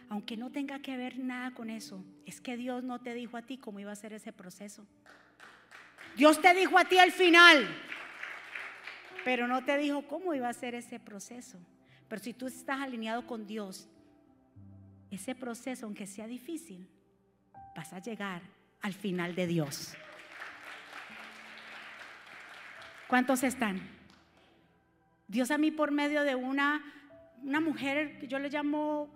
Aunque 0.08 0.36
no 0.36 0.50
tenga 0.50 0.78
que 0.78 0.96
ver 0.96 1.18
nada 1.18 1.50
con 1.50 1.68
eso, 1.68 2.02
es 2.24 2.40
que 2.40 2.56
Dios 2.56 2.84
no 2.84 3.00
te 3.00 3.12
dijo 3.12 3.36
a 3.36 3.42
ti 3.42 3.58
cómo 3.58 3.80
iba 3.80 3.90
a 3.90 3.96
ser 3.96 4.12
ese 4.12 4.32
proceso. 4.32 4.86
Dios 6.16 6.40
te 6.40 6.54
dijo 6.54 6.78
a 6.78 6.84
ti 6.84 6.98
al 6.98 7.10
final, 7.10 7.66
pero 9.24 9.48
no 9.48 9.64
te 9.64 9.76
dijo 9.76 10.06
cómo 10.06 10.32
iba 10.32 10.48
a 10.48 10.52
ser 10.52 10.76
ese 10.76 11.00
proceso. 11.00 11.58
Pero 12.08 12.22
si 12.22 12.32
tú 12.32 12.46
estás 12.46 12.80
alineado 12.80 13.26
con 13.26 13.46
Dios, 13.46 13.88
ese 15.10 15.34
proceso, 15.34 15.86
aunque 15.86 16.06
sea 16.06 16.26
difícil, 16.26 16.88
vas 17.74 17.92
a 17.92 18.00
llegar 18.00 18.42
al 18.82 18.92
final 18.92 19.34
de 19.34 19.46
Dios. 19.46 19.94
¿Cuántos 23.08 23.42
están? 23.44 23.80
Dios 25.28 25.50
a 25.50 25.58
mí 25.58 25.70
por 25.70 25.90
medio 25.90 26.22
de 26.22 26.34
una, 26.34 26.84
una 27.42 27.60
mujer 27.60 28.18
que 28.18 28.26
yo 28.28 28.38
le 28.38 28.48
llamo, 28.48 29.08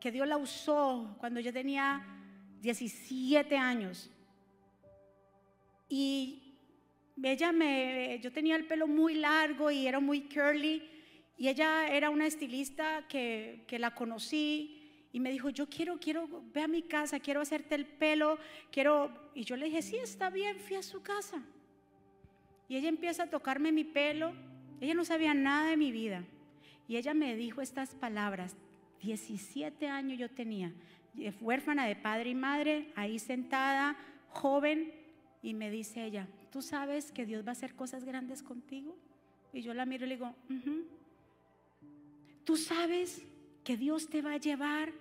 que 0.00 0.10
Dios 0.12 0.26
la 0.26 0.36
usó 0.36 1.16
cuando 1.18 1.40
yo 1.40 1.52
tenía 1.52 2.04
17 2.60 3.56
años. 3.56 4.10
Y 5.88 6.58
ella 7.22 7.52
me, 7.52 8.18
yo 8.20 8.32
tenía 8.32 8.56
el 8.56 8.66
pelo 8.66 8.86
muy 8.86 9.14
largo 9.14 9.70
y 9.70 9.86
era 9.86 10.00
muy 10.00 10.22
curly. 10.22 10.95
Y 11.36 11.48
ella 11.48 11.88
era 11.88 12.10
una 12.10 12.26
estilista 12.26 13.06
que, 13.08 13.64
que 13.66 13.78
la 13.78 13.94
conocí 13.94 14.86
y 15.12 15.20
me 15.20 15.30
dijo, 15.30 15.48
yo 15.50 15.66
quiero, 15.68 15.98
quiero, 15.98 16.28
ve 16.52 16.62
a 16.62 16.68
mi 16.68 16.82
casa, 16.82 17.20
quiero 17.20 17.40
hacerte 17.40 17.74
el 17.74 17.86
pelo, 17.86 18.38
quiero... 18.70 19.30
Y 19.34 19.44
yo 19.44 19.56
le 19.56 19.64
dije, 19.66 19.80
sí, 19.80 19.96
está 19.96 20.28
bien, 20.30 20.58
fui 20.58 20.76
a 20.76 20.82
su 20.82 21.02
casa. 21.02 21.42
Y 22.68 22.76
ella 22.76 22.88
empieza 22.88 23.22
a 23.22 23.30
tocarme 23.30 23.72
mi 23.72 23.84
pelo, 23.84 24.34
ella 24.80 24.94
no 24.94 25.04
sabía 25.04 25.32
nada 25.34 25.70
de 25.70 25.76
mi 25.76 25.90
vida. 25.90 26.24
Y 26.88 26.96
ella 26.96 27.14
me 27.14 27.34
dijo 27.34 27.60
estas 27.60 27.94
palabras, 27.94 28.56
17 29.02 29.88
años 29.88 30.18
yo 30.18 30.30
tenía, 30.30 30.72
huérfana 31.40 31.86
de 31.86 31.96
padre 31.96 32.30
y 32.30 32.34
madre, 32.34 32.92
ahí 32.94 33.18
sentada, 33.18 33.96
joven, 34.28 34.92
y 35.42 35.54
me 35.54 35.70
dice 35.70 36.04
ella, 36.04 36.28
¿tú 36.50 36.60
sabes 36.60 37.12
que 37.12 37.24
Dios 37.24 37.44
va 37.44 37.50
a 37.50 37.52
hacer 37.52 37.74
cosas 37.74 38.04
grandes 38.04 38.42
contigo? 38.42 38.96
Y 39.52 39.62
yo 39.62 39.72
la 39.72 39.86
miro 39.86 40.04
y 40.04 40.08
le 40.10 40.16
digo, 40.16 40.34
¿tú 42.46 42.56
sabes 42.56 43.26
que 43.62 43.76
Dios 43.76 44.08
te 44.08 44.22
va 44.22 44.32
a 44.32 44.36
llevar 44.38 44.92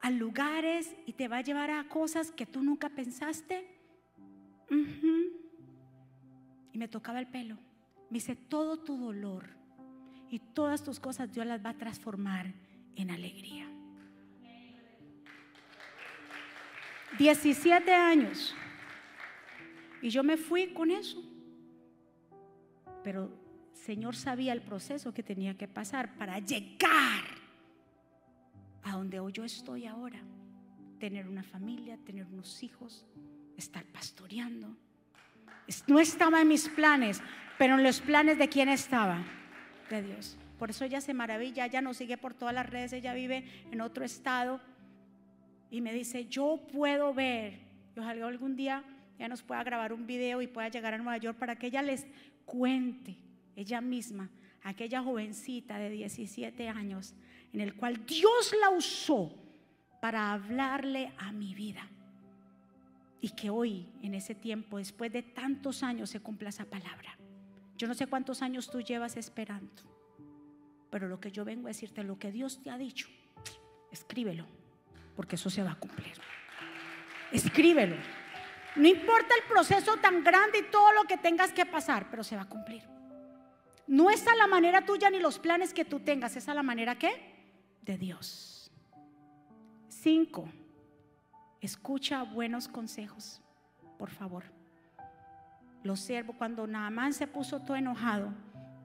a 0.00 0.10
lugares 0.10 0.94
y 1.06 1.14
te 1.14 1.26
va 1.26 1.38
a 1.38 1.40
llevar 1.40 1.70
a 1.70 1.88
cosas 1.88 2.30
que 2.30 2.46
tú 2.46 2.62
nunca 2.62 2.88
pensaste. 2.90 3.66
Y 6.72 6.78
me 6.78 6.86
tocaba 6.86 7.18
el 7.18 7.26
pelo. 7.26 7.56
Me 8.10 8.18
dice, 8.18 8.36
todo 8.36 8.78
tu 8.78 8.96
dolor 8.96 9.48
y 10.30 10.38
todas 10.38 10.84
tus 10.84 11.00
cosas 11.00 11.32
Dios 11.32 11.46
las 11.46 11.64
va 11.64 11.70
a 11.70 11.78
transformar 11.78 12.52
en 12.94 13.10
alegría. 13.10 13.66
17 17.18 17.92
años. 17.92 18.54
Y 20.02 20.10
yo 20.10 20.22
me 20.22 20.36
fui 20.36 20.72
con 20.74 20.90
eso. 20.90 21.22
Pero 23.02 23.47
Señor 23.88 24.16
sabía 24.16 24.52
el 24.52 24.60
proceso 24.60 25.14
que 25.14 25.22
tenía 25.22 25.56
que 25.56 25.66
pasar 25.66 26.14
para 26.18 26.38
llegar 26.40 27.24
a 28.82 28.92
donde 28.92 29.18
hoy 29.18 29.32
yo 29.32 29.44
estoy 29.44 29.86
ahora. 29.86 30.20
Tener 31.00 31.26
una 31.26 31.42
familia, 31.42 31.96
tener 32.04 32.26
unos 32.26 32.62
hijos, 32.62 33.06
estar 33.56 33.86
pastoreando. 33.86 34.76
No 35.86 36.00
estaba 36.00 36.42
en 36.42 36.48
mis 36.48 36.68
planes, 36.68 37.22
pero 37.56 37.76
en 37.76 37.82
los 37.82 38.02
planes 38.02 38.36
de 38.36 38.50
quién 38.50 38.68
estaba, 38.68 39.24
de 39.88 40.02
Dios. 40.02 40.36
Por 40.58 40.68
eso 40.68 40.84
ella 40.84 41.00
se 41.00 41.14
maravilla, 41.14 41.64
ella 41.64 41.80
nos 41.80 41.96
sigue 41.96 42.18
por 42.18 42.34
todas 42.34 42.54
las 42.54 42.68
redes, 42.68 42.92
ella 42.92 43.14
vive 43.14 43.42
en 43.70 43.80
otro 43.80 44.04
estado 44.04 44.60
y 45.70 45.80
me 45.80 45.94
dice, 45.94 46.26
yo 46.26 46.60
puedo 46.70 47.14
ver, 47.14 47.58
ojalá 47.96 48.26
algún 48.26 48.54
día 48.54 48.84
ella 49.16 49.28
nos 49.28 49.42
pueda 49.42 49.64
grabar 49.64 49.94
un 49.94 50.06
video 50.06 50.42
y 50.42 50.46
pueda 50.46 50.68
llegar 50.68 50.92
a 50.92 50.98
Nueva 50.98 51.16
York 51.16 51.38
para 51.38 51.56
que 51.56 51.68
ella 51.68 51.80
les 51.80 52.06
cuente, 52.44 53.16
ella 53.58 53.80
misma, 53.80 54.30
aquella 54.62 55.02
jovencita 55.02 55.78
de 55.78 55.90
17 55.90 56.68
años, 56.68 57.14
en 57.52 57.60
el 57.60 57.74
cual 57.74 58.06
Dios 58.06 58.54
la 58.60 58.70
usó 58.70 59.32
para 60.00 60.32
hablarle 60.32 61.12
a 61.18 61.32
mi 61.32 61.54
vida. 61.56 61.88
Y 63.20 63.30
que 63.30 63.50
hoy, 63.50 63.88
en 64.00 64.14
ese 64.14 64.36
tiempo, 64.36 64.78
después 64.78 65.12
de 65.12 65.24
tantos 65.24 65.82
años, 65.82 66.08
se 66.08 66.20
cumpla 66.20 66.50
esa 66.50 66.66
palabra. 66.66 67.18
Yo 67.76 67.88
no 67.88 67.94
sé 67.94 68.06
cuántos 68.06 68.42
años 68.42 68.70
tú 68.70 68.80
llevas 68.80 69.16
esperando, 69.16 69.82
pero 70.88 71.08
lo 71.08 71.18
que 71.18 71.32
yo 71.32 71.44
vengo 71.44 71.66
a 71.66 71.70
decirte, 71.70 72.04
lo 72.04 72.16
que 72.16 72.30
Dios 72.30 72.62
te 72.62 72.70
ha 72.70 72.78
dicho, 72.78 73.08
escríbelo, 73.90 74.46
porque 75.16 75.34
eso 75.34 75.50
se 75.50 75.64
va 75.64 75.72
a 75.72 75.80
cumplir. 75.80 76.14
Escríbelo. 77.32 77.96
No 78.76 78.86
importa 78.86 79.34
el 79.34 79.48
proceso 79.48 79.96
tan 79.96 80.22
grande 80.22 80.60
y 80.60 80.70
todo 80.70 80.92
lo 80.92 81.04
que 81.04 81.16
tengas 81.16 81.52
que 81.52 81.66
pasar, 81.66 82.08
pero 82.08 82.22
se 82.22 82.36
va 82.36 82.42
a 82.42 82.48
cumplir. 82.48 82.97
No 83.88 84.10
es 84.10 84.26
a 84.28 84.36
la 84.36 84.46
manera 84.46 84.84
tuya 84.84 85.08
ni 85.08 85.18
los 85.18 85.38
planes 85.38 85.72
que 85.72 85.84
tú 85.84 86.00
tengas, 86.00 86.36
es 86.36 86.48
a 86.48 86.54
la 86.54 86.62
manera 86.62 86.98
que 86.98 87.10
de 87.82 87.96
Dios. 87.96 88.70
Cinco, 89.88 90.46
escucha 91.62 92.22
buenos 92.22 92.68
consejos, 92.68 93.40
por 93.98 94.10
favor. 94.10 94.44
Los 95.82 96.00
siervos, 96.00 96.36
cuando 96.36 96.66
Naamán 96.66 97.14
se 97.14 97.26
puso 97.26 97.60
todo 97.60 97.76
enojado, 97.76 98.34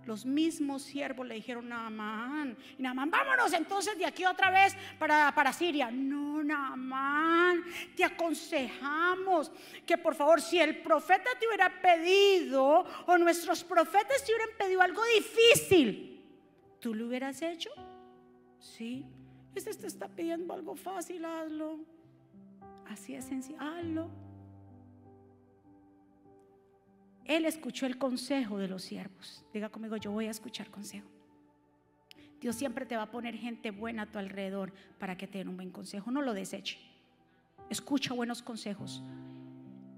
los 0.05 0.25
mismos 0.25 0.83
siervos 0.83 1.27
le 1.27 1.35
dijeron, 1.35 1.67
Naamán, 1.67 2.57
y 2.77 2.81
Naamán, 2.81 3.09
vámonos 3.09 3.51
entonces 3.51 3.97
de 3.97 4.05
aquí 4.05 4.25
otra 4.25 4.51
vez 4.51 4.75
para, 4.99 5.33
para 5.35 5.51
Siria. 5.51 5.91
No, 5.91 6.32
Naamán, 6.43 7.63
te 7.95 8.03
aconsejamos 8.03 9.51
que 9.85 9.97
por 9.97 10.15
favor, 10.15 10.41
si 10.41 10.59
el 10.59 10.81
profeta 10.81 11.29
te 11.39 11.47
hubiera 11.47 11.81
pedido 11.81 12.85
o 13.05 13.17
nuestros 13.17 13.63
profetas 13.63 14.23
te 14.23 14.33
hubieran 14.33 14.55
pedido 14.57 14.81
algo 14.81 15.01
difícil, 15.15 16.23
¿tú 16.79 16.93
lo 16.93 17.07
hubieras 17.07 17.41
hecho? 17.41 17.69
Sí, 18.59 19.05
este 19.55 19.73
te 19.73 19.87
está 19.87 20.07
pidiendo 20.07 20.53
algo 20.53 20.75
fácil, 20.75 21.25
hazlo. 21.25 21.79
Así 22.87 23.15
es 23.15 23.25
sencillo, 23.25 23.59
hazlo. 23.59 24.09
Él 27.25 27.45
escuchó 27.45 27.85
el 27.85 27.97
consejo 27.97 28.57
de 28.57 28.67
los 28.67 28.83
siervos. 28.83 29.45
Diga 29.53 29.69
conmigo, 29.69 29.95
yo 29.97 30.11
voy 30.11 30.27
a 30.27 30.31
escuchar 30.31 30.69
consejo. 30.69 31.12
Dios 32.43 32.57
siempre 32.57 32.85
te 32.85 32.97
va 32.97 33.03
a 33.03 33.09
poner 33.09 33.37
gente 33.37 33.71
buena 33.71 34.01
a 34.01 34.05
tu 34.05 34.19
alrededor 34.19 34.73
para 34.99 35.15
que 35.15 35.27
te 35.27 35.37
den 35.37 35.47
un 35.47 35.55
buen 35.55 35.71
consejo. 35.71 36.11
No 36.11 36.21
lo 36.21 36.33
deseche. 36.33 36.77
Escucha 37.69 38.13
buenos 38.13 38.41
consejos. 38.41 39.01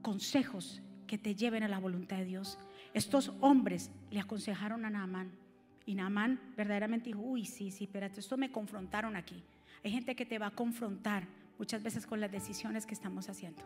Consejos 0.03 0.83
que 1.07 1.17
te 1.17 1.33
lleven 1.33 1.63
a 1.63 1.67
la 1.67 1.79
voluntad 1.79 2.17
de 2.17 2.25
Dios. 2.25 2.59
Estos 2.93 3.33
hombres 3.39 3.89
le 4.11 4.19
aconsejaron 4.19 4.85
a 4.85 4.91
Naamán. 4.91 5.31
Y 5.87 5.95
Naamán 5.95 6.39
verdaderamente 6.55 7.07
dijo, 7.07 7.21
uy, 7.21 7.45
sí, 7.45 7.71
sí, 7.71 7.85
espérate, 7.85 8.19
esto 8.19 8.37
me 8.37 8.51
confrontaron 8.51 9.15
aquí. 9.15 9.43
Hay 9.83 9.89
gente 9.89 10.15
que 10.15 10.27
te 10.27 10.37
va 10.37 10.45
a 10.45 10.51
confrontar 10.51 11.27
muchas 11.57 11.81
veces 11.81 12.05
con 12.05 12.21
las 12.21 12.31
decisiones 12.31 12.85
que 12.85 12.93
estamos 12.93 13.27
haciendo. 13.27 13.63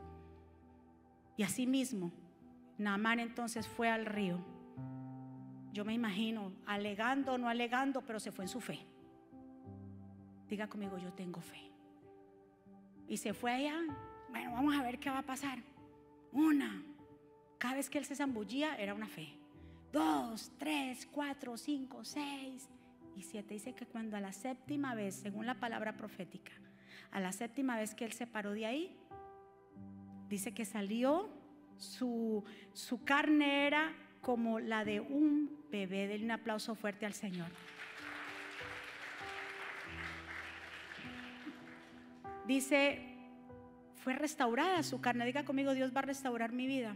Y 1.36 1.43
así 1.43 1.67
mismo, 1.67 2.13
Naamán 2.77 3.19
entonces 3.19 3.67
fue 3.67 3.89
al 3.89 4.05
río. 4.05 4.39
Yo 5.80 5.86
me 5.86 5.93
imagino, 5.93 6.51
alegando 6.65 7.32
o 7.32 7.38
no 7.38 7.47
alegando, 7.47 8.01
pero 8.01 8.19
se 8.19 8.34
fue 8.34 8.43
en 8.43 8.49
su 8.49 8.59
fe. 8.59 8.86
Diga 10.49 10.67
conmigo, 10.67 10.97
yo 10.97 11.13
tengo 11.13 11.39
fe. 11.39 11.71
Y 13.07 13.15
se 13.15 13.34
fue 13.34 13.53
allá. 13.53 13.80
Bueno, 14.30 14.51
vamos 14.51 14.75
a 14.75 14.84
ver 14.84 14.99
qué 14.99 15.09
va 15.09 15.19
a 15.19 15.25
pasar. 15.25 15.59
Una. 16.34 16.84
Cada 17.57 17.75
vez 17.75 17.89
que 17.89 17.97
él 17.97 18.03
se 18.03 18.13
zambullía 18.13 18.75
era 18.75 18.93
una 18.93 19.07
fe. 19.07 19.30
Dos, 19.93 20.51
tres, 20.57 21.07
cuatro, 21.09 21.55
cinco, 21.55 22.03
seis 22.03 22.67
y 23.15 23.21
siete. 23.21 23.53
Dice 23.53 23.73
que 23.73 23.86
cuando 23.86 24.17
a 24.17 24.19
la 24.19 24.34
séptima 24.34 24.95
vez, 24.95 25.15
según 25.15 25.45
la 25.45 25.61
palabra 25.61 25.95
profética, 25.95 26.51
a 27.09 27.21
la 27.21 27.32
séptima 27.32 27.77
vez 27.77 27.95
que 27.95 28.03
él 28.03 28.11
se 28.11 28.27
paró 28.27 28.51
de 28.51 28.65
ahí, 28.65 28.97
dice 30.27 30.53
que 30.53 30.65
salió 30.65 31.30
su, 31.77 32.43
su 32.73 33.05
carne 33.05 33.65
era 33.65 33.93
como 34.22 34.59
la 34.59 34.86
de 34.86 34.99
un 34.99 35.49
bebé. 35.72 36.07
Denle 36.07 36.26
un 36.26 36.32
aplauso 36.32 36.76
fuerte 36.76 37.05
al 37.05 37.13
Señor. 37.13 37.47
Dice, 42.47 43.01
fue 44.03 44.13
restaurada 44.13 44.82
su 44.84 45.01
carne. 45.01 45.26
Diga 45.26 45.45
conmigo, 45.45 45.74
Dios 45.74 45.95
va 45.95 45.99
a 45.99 46.03
restaurar 46.03 46.51
mi 46.51 46.65
vida. 46.65 46.95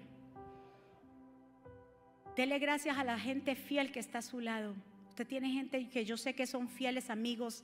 Dele 2.36 2.58
gracias 2.58 2.98
a 2.98 3.04
la 3.04 3.20
gente 3.20 3.56
fiel 3.56 3.92
que 3.92 4.00
está 4.00 4.20
a 4.20 4.24
su 4.24 4.40
lado. 4.40 4.76
Usted 5.10 5.28
tiene 5.28 5.52
gente 5.52 5.88
que 5.90 6.06
yo 6.06 6.18
sé 6.18 6.34
que 6.34 6.48
son 6.48 6.68
fieles 6.68 7.12
amigos, 7.12 7.64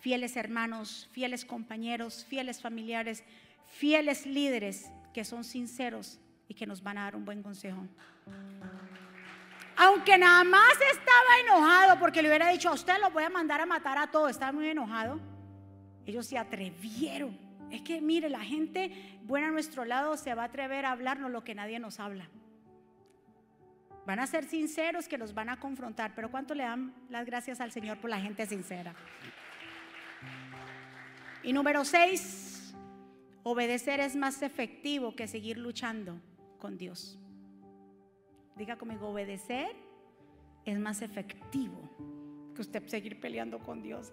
fieles 0.00 0.36
hermanos, 0.36 1.08
fieles 1.12 1.44
compañeros, 1.44 2.24
fieles 2.24 2.60
familiares, 2.60 3.22
fieles 3.66 4.26
líderes 4.26 4.90
que 5.14 5.24
son 5.24 5.44
sinceros 5.44 6.18
y 6.48 6.54
que 6.54 6.66
nos 6.66 6.82
van 6.82 6.98
a 6.98 7.04
dar 7.04 7.14
un 7.14 7.24
buen 7.24 7.42
consejo. 7.42 7.86
Aunque 9.76 10.18
nada 10.18 10.42
más 10.42 10.72
estaba 10.92 11.40
enojado 11.44 11.98
porque 12.00 12.20
le 12.20 12.28
hubiera 12.28 12.48
dicho 12.48 12.68
a 12.68 12.72
usted 12.72 12.94
lo 13.00 13.10
voy 13.10 13.22
a 13.22 13.30
mandar 13.30 13.60
a 13.60 13.66
matar 13.66 13.96
a 13.96 14.08
todos, 14.08 14.30
estaba 14.30 14.50
muy 14.50 14.68
enojado. 14.68 15.20
Ellos 16.04 16.26
se 16.26 16.36
atrevieron. 16.36 17.38
Es 17.70 17.82
que 17.82 18.00
mire, 18.00 18.28
la 18.28 18.40
gente 18.40 19.20
buena 19.22 19.48
a 19.48 19.50
nuestro 19.50 19.84
lado 19.84 20.16
se 20.16 20.34
va 20.34 20.42
a 20.42 20.46
atrever 20.46 20.84
a 20.84 20.92
hablarnos 20.92 21.30
lo 21.30 21.44
que 21.44 21.54
nadie 21.54 21.78
nos 21.78 22.00
habla. 22.00 22.28
Van 24.04 24.18
a 24.18 24.26
ser 24.26 24.44
sinceros 24.46 25.06
que 25.06 25.18
nos 25.18 25.34
van 25.34 25.50
a 25.50 25.60
confrontar, 25.60 26.12
pero 26.14 26.30
¿cuánto 26.30 26.54
le 26.54 26.64
dan 26.64 26.94
las 27.10 27.26
gracias 27.26 27.60
al 27.60 27.70
Señor 27.70 27.98
por 27.98 28.08
la 28.08 28.18
gente 28.18 28.46
sincera? 28.46 28.94
Y 31.42 31.52
número 31.52 31.84
seis, 31.84 32.74
obedecer 33.42 34.00
es 34.00 34.16
más 34.16 34.42
efectivo 34.42 35.14
que 35.14 35.28
seguir 35.28 35.58
luchando 35.58 36.18
con 36.58 36.78
Dios. 36.78 37.18
Diga 38.58 38.76
conmigo, 38.76 39.08
obedecer 39.08 39.68
es 40.64 40.78
más 40.80 41.00
efectivo 41.00 41.80
que 42.56 42.60
usted 42.60 42.84
seguir 42.88 43.20
peleando 43.20 43.60
con 43.60 43.80
Dios. 43.80 44.12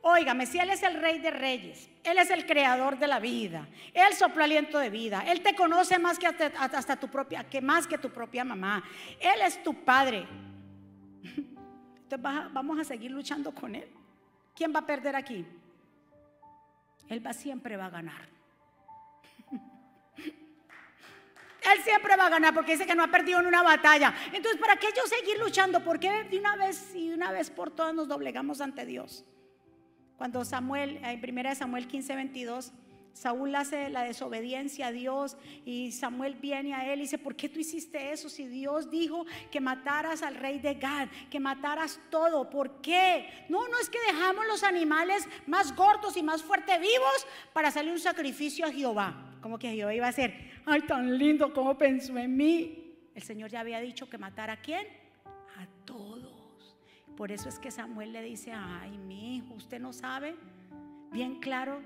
Óigame, 0.00 0.46
si 0.46 0.58
Él 0.58 0.70
es 0.70 0.82
el 0.82 1.00
rey 1.00 1.18
de 1.18 1.30
reyes, 1.30 1.90
Él 2.02 2.16
es 2.16 2.30
el 2.30 2.46
creador 2.46 2.98
de 2.98 3.06
la 3.06 3.20
vida, 3.20 3.68
Él 3.92 4.14
sopla 4.14 4.44
aliento 4.44 4.78
de 4.78 4.88
vida, 4.88 5.22
Él 5.26 5.42
te 5.42 5.54
conoce 5.54 5.98
más 5.98 6.18
que 6.18 6.26
hasta, 6.26 6.96
tu 6.96 7.08
propia, 7.08 7.44
que 7.44 7.60
más 7.60 7.86
que 7.86 7.98
tu 7.98 8.10
propia 8.10 8.42
mamá, 8.42 8.82
Él 9.20 9.42
es 9.46 9.62
tu 9.62 9.74
padre. 9.84 10.26
Entonces 11.22 12.52
vamos 12.52 12.78
a 12.78 12.84
seguir 12.84 13.10
luchando 13.10 13.54
con 13.54 13.74
Él. 13.74 13.88
¿Quién 14.54 14.74
va 14.74 14.80
a 14.80 14.86
perder 14.86 15.14
aquí? 15.14 15.44
Él 17.08 17.26
va 17.26 17.34
siempre 17.34 17.76
va 17.76 17.86
a 17.86 17.90
ganar. 17.90 18.28
Él 21.72 21.82
siempre 21.82 22.16
va 22.16 22.26
a 22.26 22.30
ganar 22.30 22.54
porque 22.54 22.72
dice 22.72 22.86
que 22.86 22.94
no 22.94 23.02
ha 23.02 23.08
perdido 23.08 23.40
en 23.40 23.46
una 23.46 23.62
batalla. 23.62 24.14
Entonces, 24.32 24.60
¿para 24.60 24.76
qué 24.76 24.88
yo 24.96 25.02
seguir 25.06 25.38
luchando? 25.38 25.82
¿Por 25.82 25.98
qué 25.98 26.24
de 26.24 26.38
una 26.38 26.56
vez 26.56 26.94
y 26.94 27.08
de 27.08 27.14
una 27.14 27.32
vez 27.32 27.50
por 27.50 27.70
todas 27.70 27.94
nos 27.94 28.08
doblegamos 28.08 28.60
ante 28.60 28.84
Dios? 28.84 29.24
Cuando 30.16 30.44
Samuel, 30.44 31.00
en 31.02 31.20
primera 31.20 31.50
de 31.50 31.56
Samuel 31.56 31.88
15, 31.88 32.14
22, 32.14 32.72
Saúl 33.14 33.54
hace 33.54 33.90
la 33.90 34.02
desobediencia 34.02 34.88
a 34.88 34.92
Dios 34.92 35.36
y 35.64 35.92
Samuel 35.92 36.34
viene 36.34 36.74
a 36.74 36.92
él 36.92 36.98
y 36.98 37.02
dice, 37.02 37.16
¿por 37.16 37.36
qué 37.36 37.48
tú 37.48 37.60
hiciste 37.60 38.12
eso? 38.12 38.28
Si 38.28 38.46
Dios 38.46 38.90
dijo 38.90 39.24
que 39.52 39.60
mataras 39.60 40.22
al 40.22 40.34
rey 40.34 40.58
de 40.58 40.74
Gad, 40.74 41.08
que 41.30 41.38
mataras 41.38 42.00
todo, 42.10 42.50
¿por 42.50 42.80
qué? 42.80 43.46
No, 43.48 43.68
no 43.68 43.78
es 43.78 43.88
que 43.88 44.00
dejamos 44.08 44.46
los 44.46 44.64
animales 44.64 45.28
más 45.46 45.74
gordos 45.76 46.16
y 46.16 46.24
más 46.24 46.42
fuertes 46.42 46.80
vivos 46.80 47.26
para 47.52 47.68
hacerle 47.68 47.92
un 47.92 48.00
sacrificio 48.00 48.66
a 48.66 48.72
Jehová. 48.72 49.30
Como 49.40 49.58
que 49.58 49.70
Jehová 49.72 49.94
iba 49.94 50.08
a 50.08 50.12
ser, 50.12 50.53
ay, 50.66 50.82
tan 50.82 51.18
lindo 51.18 51.52
como 51.52 51.76
pensó 51.76 52.16
en 52.18 52.36
mí. 52.36 52.96
El 53.14 53.22
Señor 53.22 53.50
ya 53.50 53.60
había 53.60 53.80
dicho 53.80 54.08
que 54.08 54.18
matara 54.18 54.54
a 54.54 54.60
quién? 54.60 54.86
A 55.56 55.66
todos. 55.84 56.76
Por 57.16 57.30
eso 57.30 57.48
es 57.48 57.58
que 57.58 57.70
Samuel 57.70 58.12
le 58.12 58.22
dice, 58.22 58.52
ay, 58.52 58.98
mi 58.98 59.36
hijo, 59.36 59.54
usted 59.54 59.80
no 59.80 59.92
sabe 59.92 60.36
bien 61.12 61.38
claro 61.38 61.80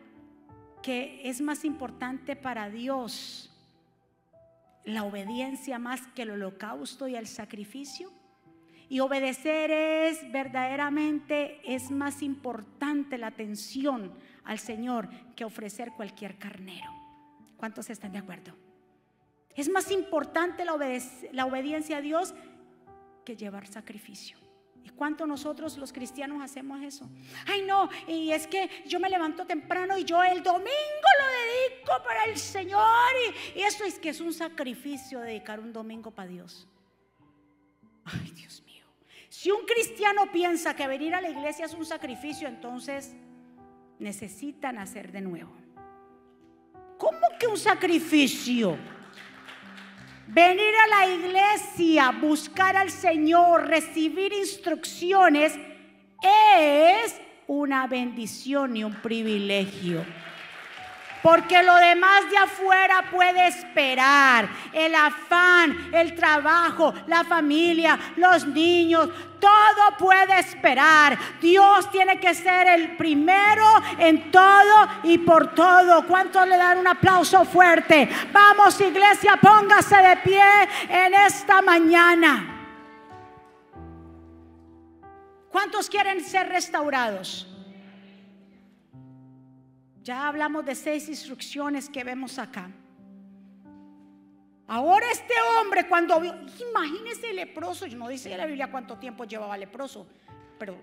que 0.82 1.20
es 1.24 1.40
más 1.40 1.64
importante 1.64 2.34
para 2.34 2.70
Dios 2.70 3.50
la 4.84 5.04
obediencia 5.04 5.78
más 5.78 6.06
que 6.14 6.22
el 6.22 6.30
holocausto 6.30 7.08
y 7.08 7.14
el 7.14 7.26
sacrificio. 7.26 8.10
Y 8.88 9.00
obedecer 9.00 9.70
es 9.70 10.32
verdaderamente, 10.32 11.60
es 11.62 11.90
más 11.90 12.22
importante 12.22 13.18
la 13.18 13.26
atención 13.26 14.14
al 14.44 14.58
Señor 14.58 15.10
que 15.36 15.44
ofrecer 15.44 15.92
cualquier 15.92 16.38
carnero. 16.38 16.90
¿Cuántos 17.58 17.90
están 17.90 18.12
de 18.12 18.18
acuerdo? 18.18 18.67
Es 19.58 19.68
más 19.68 19.90
importante 19.90 20.64
la, 20.64 20.74
obediencia 21.44 21.96
a 21.96 22.00
Dios 22.00 22.32
que 23.24 23.34
llevar 23.34 23.66
sacrificio. 23.66 24.38
¿Y 24.84 24.90
cuánto 24.90 25.26
nosotros 25.26 25.76
los 25.78 25.92
cristianos 25.92 26.40
hacemos 26.40 26.80
eso? 26.80 27.10
Ay, 27.44 27.62
no, 27.62 27.88
y 28.06 28.30
es 28.30 28.46
que 28.46 28.70
yo 28.86 29.00
me 29.00 29.10
levanto 29.10 29.44
temprano 29.46 29.98
y 29.98 30.04
yo 30.04 30.22
el 30.22 30.44
domingo 30.44 31.08
lo 31.18 31.26
dedico 31.26 32.04
para 32.04 32.26
el 32.26 32.38
Señor. 32.38 33.10
Y, 33.56 33.58
y 33.58 33.62
eso 33.64 33.82
es 33.82 33.98
que 33.98 34.10
es 34.10 34.20
un 34.20 34.32
sacrificio 34.32 35.18
dedicar 35.18 35.58
un 35.58 35.72
domingo 35.72 36.12
para 36.12 36.28
Dios. 36.28 36.68
Ay, 38.04 38.30
Dios 38.30 38.62
mío. 38.64 38.86
Si 39.28 39.50
un 39.50 39.66
cristiano 39.66 40.30
piensa 40.30 40.76
que 40.76 40.86
venir 40.86 41.16
a 41.16 41.20
la 41.20 41.30
iglesia 41.30 41.64
es 41.66 41.74
un 41.74 41.84
sacrificio, 41.84 42.46
entonces 42.46 43.12
necesitan 43.98 44.78
hacer 44.78 45.10
de 45.10 45.20
nuevo. 45.20 45.52
¿Cómo 46.96 47.26
que 47.40 47.48
un 47.48 47.58
sacrificio? 47.58 48.78
Venir 50.30 50.74
a 50.84 51.06
la 51.06 51.14
iglesia, 51.14 52.10
buscar 52.10 52.76
al 52.76 52.90
Señor, 52.90 53.66
recibir 53.66 54.30
instrucciones, 54.34 55.54
es 56.22 57.18
una 57.46 57.86
bendición 57.86 58.76
y 58.76 58.84
un 58.84 58.92
privilegio. 58.96 60.04
Porque 61.22 61.62
lo 61.62 61.74
demás 61.76 62.30
de 62.30 62.36
afuera 62.38 63.04
puede 63.10 63.48
esperar. 63.48 64.48
El 64.72 64.94
afán, 64.94 65.90
el 65.92 66.14
trabajo, 66.14 66.94
la 67.06 67.24
familia, 67.24 67.98
los 68.16 68.46
niños, 68.46 69.08
todo 69.40 69.96
puede 69.98 70.38
esperar. 70.38 71.18
Dios 71.40 71.90
tiene 71.90 72.18
que 72.18 72.34
ser 72.34 72.66
el 72.68 72.96
primero 72.96 73.66
en 73.98 74.30
todo 74.30 74.88
y 75.04 75.18
por 75.18 75.54
todo. 75.54 76.06
¿Cuántos 76.06 76.46
le 76.46 76.56
dan 76.56 76.78
un 76.78 76.86
aplauso 76.86 77.44
fuerte? 77.44 78.08
Vamos 78.32 78.80
iglesia, 78.80 79.36
póngase 79.40 79.96
de 79.96 80.16
pie 80.18 80.42
en 80.88 81.14
esta 81.14 81.62
mañana. 81.62 82.54
¿Cuántos 85.50 85.88
quieren 85.88 86.22
ser 86.22 86.48
restaurados? 86.48 87.46
Ya 90.08 90.26
hablamos 90.26 90.64
de 90.64 90.74
seis 90.74 91.06
instrucciones 91.06 91.90
que 91.90 92.02
vemos 92.02 92.38
acá. 92.38 92.70
Ahora 94.66 95.04
este 95.12 95.34
hombre 95.60 95.86
cuando 95.86 96.18
vio, 96.18 96.34
imagínese 96.70 97.28
el 97.28 97.36
leproso, 97.36 97.86
no 97.88 98.08
dice 98.08 98.34
la 98.34 98.46
Biblia 98.46 98.70
cuánto 98.70 98.96
tiempo 98.96 99.24
llevaba 99.24 99.58
leproso, 99.58 100.06
pero 100.58 100.78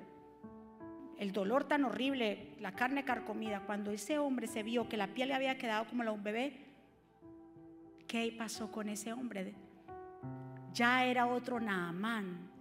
el 1.17 1.31
dolor 1.31 1.63
tan 1.63 1.85
horrible, 1.85 2.53
la 2.59 2.73
carne 2.73 3.03
carcomida, 3.03 3.61
cuando 3.61 3.89
ese 3.89 4.19
hombre 4.19 4.45
se 4.45 4.61
vio 4.61 4.87
que 4.87 4.95
la 4.95 5.07
piel 5.07 5.29
le 5.29 5.33
había 5.33 5.57
quedado 5.57 5.87
como 5.87 6.03
la 6.03 6.11
de 6.11 6.17
un 6.17 6.23
bebé, 6.23 6.63
¿qué 8.05 8.31
pasó 8.37 8.71
con 8.71 8.89
ese 8.89 9.11
hombre? 9.11 9.55
Ya 10.71 11.03
era 11.03 11.25
otro 11.25 11.59
Naamán. 11.59 12.54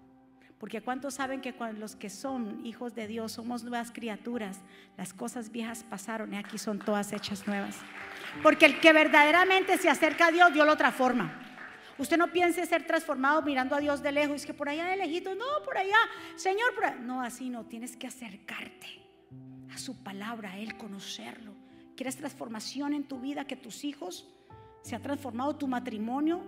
Porque 0.59 0.81
¿cuántos 0.81 1.15
saben 1.15 1.41
que 1.41 1.53
cuando 1.53 1.81
los 1.81 1.97
que 1.97 2.09
son 2.09 2.65
hijos 2.65 2.95
de 2.95 3.07
Dios 3.07 3.33
somos 3.33 3.65
nuevas 3.65 3.91
criaturas? 3.91 4.61
Las 4.97 5.13
cosas 5.13 5.51
viejas 5.51 5.85
pasaron 5.85 6.33
y 6.33 6.37
aquí 6.37 6.59
son 6.59 6.79
todas 6.79 7.13
hechas 7.13 7.47
nuevas. 7.47 7.77
Porque 8.43 8.67
el 8.67 8.81
que 8.81 8.93
verdaderamente 8.93 9.77
se 9.79 9.91
acerca 9.91 10.29
a 10.29 10.31
Dios, 10.31 10.53
Dios 10.53 10.67
lo 10.67 10.77
transforma. 10.77 11.41
Usted 11.99 12.17
no 12.17 12.29
piense 12.29 12.67
ser 12.67 12.87
transformado 12.87 13.43
mirando 13.43 13.77
a 13.77 13.81
Dios 13.81 14.03
de 14.03 14.13
lejos. 14.13 14.37
Es 14.37 14.47
que 14.47 14.55
por 14.55 14.69
allá 14.69 14.87
de 14.87 14.97
lejito, 14.97 15.35
no, 15.35 15.45
por 15.65 15.77
allá, 15.77 15.99
Señor, 16.37 16.75
por 16.75 17.01
no, 17.01 17.23
así 17.23 17.51
no. 17.51 17.65
Tienes 17.67 17.97
que 17.97 18.07
acercarte 18.07 18.87
a 19.73 19.79
su 19.79 20.03
palabra, 20.03 20.53
a 20.53 20.59
Él, 20.59 20.77
conocerlo. 20.77 21.53
¿Quieres 21.97 22.17
transformación 22.17 22.95
en 22.95 23.05
tu 23.05 23.21
vida? 23.21 23.45
Que 23.45 23.57
tus 23.57 23.85
hijos 23.85 24.29
se 24.83 24.97
ha 24.97 25.01
transformado 25.01 25.57
tu 25.57 25.69
matrimonio, 25.69 26.41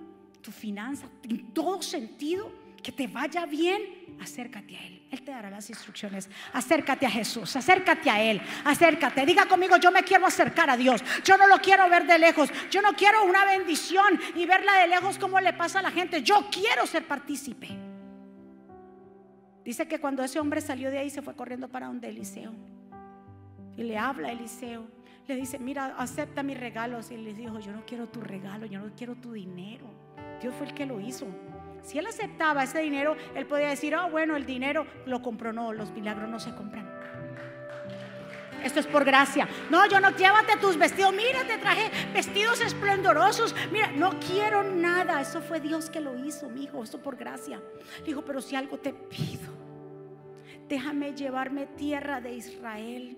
tu 0.43 0.51
finanza, 0.51 1.07
en 1.23 1.53
todo 1.53 1.81
sentido 1.83 2.66
que 2.83 2.93
te 2.93 3.07
vaya 3.07 3.47
bien, 3.47 3.83
acércate 4.21 4.77
a 4.77 4.87
Él. 4.87 4.97
Él 5.11 5.23
te 5.23 5.31
dará 5.31 5.51
las 5.51 5.69
instrucciones. 5.71 6.29
Acércate 6.53 7.07
a 7.07 7.11
Jesús, 7.11 7.55
acércate 7.57 8.11
a 8.11 8.23
Él, 8.23 8.41
acércate. 8.65 9.25
Diga 9.25 9.47
conmigo, 9.47 9.77
yo 9.77 9.91
me 9.91 10.03
quiero 10.03 10.27
acercar 10.27 10.71
a 10.71 10.77
Dios. 10.77 11.03
Yo 11.25 11.37
no 11.37 11.47
lo 11.47 11.59
quiero 11.59 11.89
ver 11.89 12.07
de 12.07 12.19
lejos. 12.19 12.51
Yo 12.71 12.83
no 12.83 12.93
quiero 12.95 13.25
una 13.25 13.45
bendición 13.45 14.21
y 14.35 14.47
verla 14.47 14.75
de 14.81 14.89
lejos 14.89 15.19
como 15.19 15.41
le 15.41 15.53
pasa 15.53 15.79
a 15.79 15.83
la 15.83 15.91
gente. 15.91 16.23
Yo 16.23 16.49
quiero 16.51 16.87
ser 16.87 17.05
partícipe. 17.07 17.69
Dice 19.65 19.89
que 19.89 19.99
cuando 19.99 20.23
ese 20.23 20.39
hombre 20.39 20.61
salió 20.61 20.91
de 20.91 20.99
ahí 20.99 21.11
se 21.11 21.23
fue 21.23 21.35
corriendo 21.35 21.69
para 21.69 21.87
donde 21.87 22.09
Eliseo. 22.09 22.53
Y 23.77 23.83
le 23.83 23.99
habla 23.99 24.29
a 24.29 24.33
Eliseo. 24.33 24.87
Le 25.27 25.35
dice, 25.35 25.59
mira, 25.59 25.97
acepta 25.99 26.43
mis 26.43 26.59
regalos. 26.59 27.11
Y 27.11 27.17
le 27.17 27.35
dijo, 27.35 27.59
yo 27.59 27.73
no 27.73 27.85
quiero 27.85 28.09
tu 28.09 28.21
regalo, 28.21 28.67
yo 28.67 28.79
no 28.81 28.95
quiero 28.95 29.17
tu 29.17 29.33
dinero. 29.33 29.87
Dios 30.41 30.55
fue 30.55 30.69
el 30.69 30.75
que 30.75 30.87
lo 30.87 31.01
hizo. 31.01 31.27
Si 31.87 31.99
él 31.99 32.07
aceptaba 32.09 32.65
ese 32.65 32.81
dinero, 32.81 33.17
él 33.37 33.47
podía 33.47 33.69
decir, 33.69 33.95
oh, 33.95 34.11
bueno, 34.11 34.35
el 34.35 34.45
dinero 34.45 34.89
lo 35.07 35.23
compró. 35.23 35.53
No, 35.53 35.73
los 35.73 35.93
milagros 35.93 36.29
no 36.29 36.41
se 36.41 36.53
compran. 36.53 36.91
Esto 38.65 38.81
es 38.81 38.89
por 38.89 39.05
gracia. 39.05 39.49
No, 39.71 39.87
yo 39.89 40.01
no, 40.01 40.11
llévate 40.11 40.57
tus 40.57 40.77
vestidos. 40.77 41.15
Mira, 41.15 41.45
te 41.45 41.59
traje 41.59 41.89
vestidos 42.13 42.61
esplendorosos. 42.61 43.55
Mira, 43.71 43.93
no 43.93 44.19
quiero 44.19 44.65
nada. 44.65 45.21
Eso 45.21 45.41
fue 45.41 45.61
Dios 45.61 45.89
que 45.89 46.01
lo 46.01 46.19
hizo, 46.19 46.49
mi 46.49 46.65
hijo. 46.65 46.83
Esto 46.83 47.01
por 47.01 47.15
gracia. 47.15 47.63
Dijo, 48.05 48.25
pero 48.25 48.43
si 48.43 48.57
algo 48.57 48.79
te 48.79 48.93
pido, 48.93 49.53
déjame 50.69 51.15
llevarme 51.15 51.67
tierra 51.67 52.21
de 52.21 52.33
Israel 52.33 53.17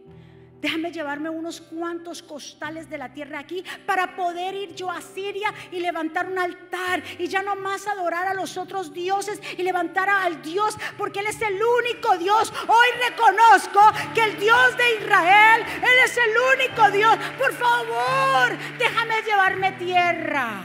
Déjame 0.61 0.91
llevarme 0.91 1.31
unos 1.31 1.61
cuantos 1.61 2.21
costales 2.21 2.91
de 2.91 2.99
la 2.99 3.13
tierra 3.13 3.39
aquí 3.39 3.65
para 3.87 4.17
poder 4.17 4.57
ir 4.57 4.75
yo 4.75 4.91
a 4.91 5.01
Siria 5.01 5.55
y 5.71 5.79
levantar 5.79 6.27
un 6.27 6.39
altar 6.39 7.03
y 7.17 7.29
ya 7.29 7.43
no 7.43 7.55
más 7.55 7.87
adorar 7.87 8.27
a 8.27 8.35
los 8.35 8.57
otros 8.57 8.93
dioses 8.93 9.41
y 9.57 9.63
levantar 9.63 10.09
al 10.09 10.43
Dios 10.43 10.77
porque 10.97 11.21
Él 11.21 11.27
es 11.29 11.41
el 11.43 11.61
único 11.63 12.19
Dios. 12.19 12.53
Hoy 12.67 13.09
reconozco 13.09 13.81
que 14.15 14.25
el 14.25 14.41
Dios 14.41 14.77
de 14.77 14.97
Israel, 14.97 15.63
Él 15.77 15.99
es 16.05 16.17
el 16.17 16.35
único 16.59 16.91
Dios. 16.91 17.17
Por 17.39 17.53
favor, 17.53 18.59
déjame 18.79 19.23
llevarme 19.23 19.73
tierra. 19.73 20.63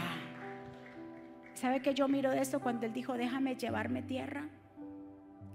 ¿Sabe 1.54 1.82
que 1.82 1.94
yo 1.94 2.08
miro 2.08 2.32
de 2.32 2.41
esto 2.41 2.60
cuando 2.60 2.88
Él 2.88 2.94
dijo, 2.94 3.14
déjame 3.14 3.56
llevarme 3.56 4.02
tierra? 4.02 4.50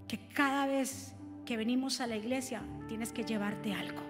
Que 0.07 0.17
cada 0.29 0.65
vez 0.65 1.13
que 1.45 1.57
venimos 1.57 1.99
a 1.99 2.07
la 2.07 2.15
iglesia 2.15 2.63
tienes 2.87 3.11
que 3.11 3.23
llevarte 3.23 3.73
algo. 3.73 4.08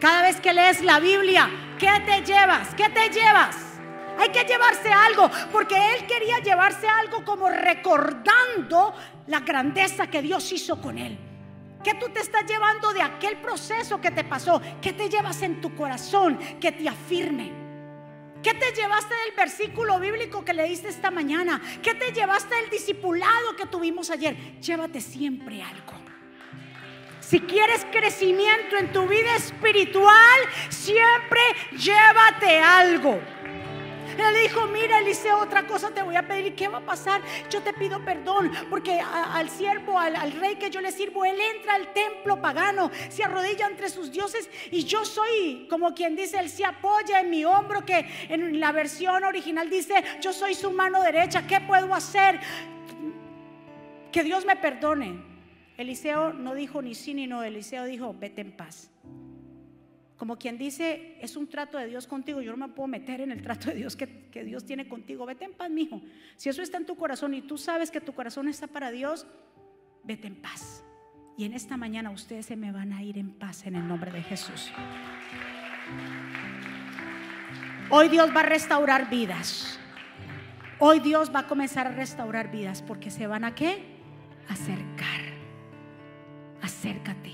Cada 0.00 0.22
vez 0.22 0.40
que 0.40 0.52
lees 0.52 0.82
la 0.82 1.00
Biblia, 1.00 1.50
¿qué 1.78 1.90
te 2.04 2.22
llevas? 2.22 2.74
¿Qué 2.74 2.88
te 2.90 3.08
llevas? 3.08 3.56
Hay 4.18 4.30
que 4.30 4.44
llevarse 4.44 4.90
algo, 4.90 5.30
porque 5.52 5.74
él 5.94 6.06
quería 6.06 6.38
llevarse 6.38 6.88
algo 6.88 7.24
como 7.24 7.48
recordando 7.48 8.94
la 9.26 9.40
grandeza 9.40 10.06
que 10.08 10.22
Dios 10.22 10.50
hizo 10.52 10.80
con 10.80 10.98
él. 10.98 11.18
¿Qué 11.82 11.94
tú 11.94 12.08
te 12.08 12.20
estás 12.20 12.44
llevando 12.46 12.92
de 12.92 13.02
aquel 13.02 13.36
proceso 13.36 14.00
que 14.00 14.10
te 14.10 14.24
pasó? 14.24 14.60
¿Qué 14.80 14.92
te 14.92 15.08
llevas 15.08 15.40
en 15.42 15.60
tu 15.60 15.74
corazón 15.74 16.38
que 16.60 16.72
te 16.72 16.88
afirme? 16.88 17.52
¿Qué 18.42 18.54
te 18.54 18.72
llevaste 18.72 19.14
del 19.26 19.36
versículo 19.36 19.98
bíblico 19.98 20.44
que 20.44 20.52
leíste 20.52 20.88
esta 20.88 21.10
mañana? 21.10 21.60
¿Qué 21.82 21.94
te 21.94 22.12
llevaste 22.12 22.54
del 22.54 22.70
discipulado 22.70 23.56
que 23.56 23.66
tuvimos 23.66 24.10
ayer? 24.10 24.60
Llévate 24.60 25.00
siempre 25.00 25.62
algo. 25.62 26.05
Si 27.28 27.40
quieres 27.40 27.84
crecimiento 27.90 28.76
en 28.76 28.92
tu 28.92 29.08
vida 29.08 29.34
espiritual, 29.34 30.40
siempre 30.68 31.40
llévate 31.72 32.60
algo. 32.60 33.18
Él 34.16 34.42
dijo, 34.44 34.66
mira 34.66 35.00
Eliseo, 35.00 35.38
otra 35.40 35.66
cosa 35.66 35.90
te 35.90 36.04
voy 36.04 36.14
a 36.14 36.28
pedir. 36.28 36.54
¿Qué 36.54 36.68
va 36.68 36.78
a 36.78 36.86
pasar? 36.86 37.20
Yo 37.50 37.60
te 37.62 37.72
pido 37.72 38.04
perdón 38.04 38.52
porque 38.70 39.00
al 39.00 39.50
siervo, 39.50 39.98
al, 39.98 40.14
al, 40.14 40.32
rey 40.32 40.54
que 40.54 40.70
yo 40.70 40.80
le 40.80 40.92
sirvo, 40.92 41.24
él 41.24 41.36
entra 41.56 41.74
al 41.74 41.92
templo 41.92 42.40
pagano, 42.40 42.92
se 43.08 43.24
arrodilla 43.24 43.66
entre 43.66 43.90
sus 43.90 44.12
dioses 44.12 44.48
y 44.70 44.84
yo 44.84 45.04
soy, 45.04 45.66
como 45.68 45.94
quien 45.94 46.14
dice, 46.14 46.38
él 46.38 46.48
se 46.48 46.64
apoya 46.64 47.20
en 47.20 47.30
mi 47.30 47.44
hombro, 47.44 47.84
que 47.84 48.06
en 48.28 48.60
la 48.60 48.70
versión 48.70 49.24
original 49.24 49.68
dice, 49.68 50.02
yo 50.20 50.32
soy 50.32 50.54
su 50.54 50.70
mano 50.70 51.02
derecha. 51.02 51.44
¿Qué 51.44 51.60
puedo 51.60 51.92
hacer? 51.92 52.38
Que 54.12 54.22
Dios 54.22 54.46
me 54.46 54.54
perdone. 54.54 55.35
Eliseo 55.76 56.32
no 56.32 56.54
dijo 56.54 56.80
ni 56.80 56.94
sí 56.94 57.14
ni 57.14 57.26
no, 57.26 57.42
Eliseo 57.42 57.84
dijo, 57.84 58.14
vete 58.18 58.40
en 58.40 58.52
paz. 58.52 58.90
Como 60.16 60.38
quien 60.38 60.56
dice, 60.56 61.18
es 61.20 61.36
un 61.36 61.46
trato 61.46 61.76
de 61.76 61.86
Dios 61.86 62.06
contigo, 62.06 62.40
yo 62.40 62.52
no 62.56 62.66
me 62.66 62.72
puedo 62.72 62.88
meter 62.88 63.20
en 63.20 63.30
el 63.30 63.42
trato 63.42 63.68
de 63.68 63.76
Dios 63.76 63.96
que, 63.96 64.06
Dios 64.44 64.64
tiene 64.64 64.88
contigo. 64.88 65.26
Vete 65.26 65.44
en 65.44 65.52
paz, 65.52 65.70
mi 65.70 65.82
hijo. 65.82 66.00
Si 66.36 66.48
eso 66.48 66.62
está 66.62 66.78
en 66.78 66.86
tu 66.86 66.96
corazón 66.96 67.34
y 67.34 67.42
tú 67.42 67.58
sabes 67.58 67.90
que 67.90 68.00
tu 68.00 68.14
corazón 68.14 68.48
está 68.48 68.66
para 68.66 68.90
Dios, 68.90 69.26
vete 70.04 70.26
en 70.26 70.36
paz. 70.36 70.82
Y 71.36 71.44
en 71.44 71.52
esta 71.52 71.76
mañana 71.76 72.10
ustedes 72.10 72.46
se 72.46 72.56
me 72.56 72.72
van 72.72 72.94
a 72.94 73.02
ir 73.02 73.18
en 73.18 73.30
paz 73.30 73.66
en 73.66 73.76
el 73.76 73.86
nombre 73.86 74.10
de 74.10 74.22
Jesús. 74.22 74.72
Hoy 77.90 78.08
Dios 78.08 78.34
va 78.34 78.40
a 78.40 78.44
restaurar 78.44 79.10
vidas. 79.10 79.78
Hoy 80.78 81.00
Dios 81.00 81.34
va 81.34 81.40
a 81.40 81.46
comenzar 81.46 81.86
a 81.86 81.90
restaurar 81.90 82.50
vidas 82.50 82.80
porque 82.82 83.10
se 83.10 83.26
van 83.26 83.44
a 83.44 83.54
qué? 83.54 83.84
Acercar 84.48 85.35
acércate, 86.66 87.32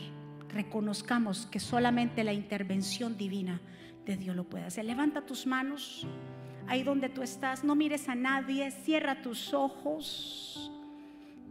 reconozcamos 0.50 1.46
que 1.46 1.58
solamente 1.58 2.22
la 2.22 2.34
intervención 2.34 3.16
divina 3.16 3.60
de 4.04 4.16
Dios 4.16 4.36
lo 4.36 4.44
puede 4.44 4.64
hacer. 4.64 4.84
Levanta 4.84 5.22
tus 5.22 5.46
manos 5.46 6.06
ahí 6.68 6.82
donde 6.82 7.08
tú 7.08 7.22
estás, 7.22 7.64
no 7.64 7.74
mires 7.74 8.08
a 8.08 8.14
nadie, 8.14 8.70
cierra 8.70 9.22
tus 9.22 9.54
ojos, 9.54 10.70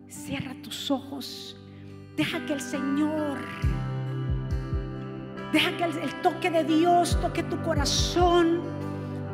cierra 0.07 0.53
tus 0.61 0.91
ojos, 0.91 1.57
deja 2.15 2.45
que 2.45 2.53
el 2.53 2.61
Señor, 2.61 3.39
deja 5.51 5.75
que 5.77 5.83
el, 5.83 6.21
toque 6.21 6.51
de 6.51 6.63
Dios 6.63 7.19
toque 7.19 7.43
tu 7.43 7.61
corazón. 7.63 8.61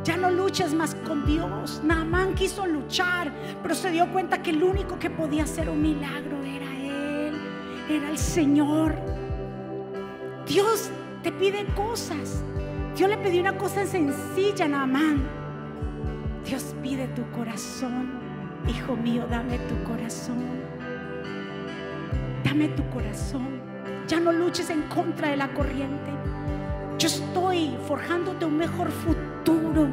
Ya 0.06 0.16
no 0.16 0.32
luches 0.32 0.74
más 0.74 0.96
con 0.96 1.26
Dios. 1.26 1.82
Naamán 1.84 2.34
quiso 2.34 2.66
luchar, 2.66 3.30
pero 3.62 3.76
se 3.76 3.92
dio 3.92 4.10
cuenta 4.14 4.42
que 4.42 4.52
el 4.52 4.64
único 4.64 4.98
que 4.98 5.10
podía 5.10 5.44
hacer 5.44 5.70
un 5.70 5.82
milagro 5.82 6.42
era 6.46 6.78
era 7.90 8.10
el 8.10 8.18
Señor. 8.18 8.96
Dios 10.48 10.92
te 11.24 11.32
pide 11.32 11.66
cosas. 11.76 12.44
Dios 12.96 13.10
le 13.10 13.18
pidió 13.18 13.42
una 13.42 13.58
cosa 13.58 13.86
sencilla, 13.86 14.68
Naamán. 14.68 15.22
Dios 16.46 16.76
pide 16.82 17.08
tu 17.10 17.30
corazón. 17.32 18.10
Hijo 18.68 18.96
mío, 18.96 19.26
dame 19.30 19.60
tu 19.60 19.84
corazón. 19.84 20.44
Dame 22.44 22.70
tu 22.70 22.90
corazón. 22.90 23.62
Ya 24.08 24.20
no 24.20 24.32
luches 24.32 24.70
en 24.70 24.84
contra 24.84 25.30
de 25.30 25.38
la 25.38 25.54
corriente. 25.54 26.12
Yo 26.98 27.08
estoy 27.08 27.76
forjándote 27.88 28.46
un 28.46 28.58
mejor 28.58 28.90
futuro. 28.90 29.88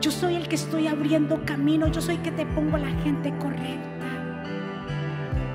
Yo 0.00 0.10
soy 0.10 0.34
el 0.34 0.48
que 0.48 0.56
estoy 0.56 0.88
abriendo 0.88 1.44
camino. 1.44 1.86
Yo 1.88 2.00
soy 2.00 2.16
el 2.16 2.22
que 2.22 2.32
te 2.32 2.46
pongo 2.46 2.76
la 2.76 2.90
gente 3.02 3.32
correcta. 3.38 4.06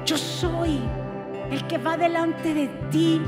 Yo 0.06 0.18
soy 0.18 0.80
el 1.52 1.68
que 1.68 1.78
va 1.78 1.98
delante 1.98 2.54
de 2.54 2.68
ti. 2.90 3.22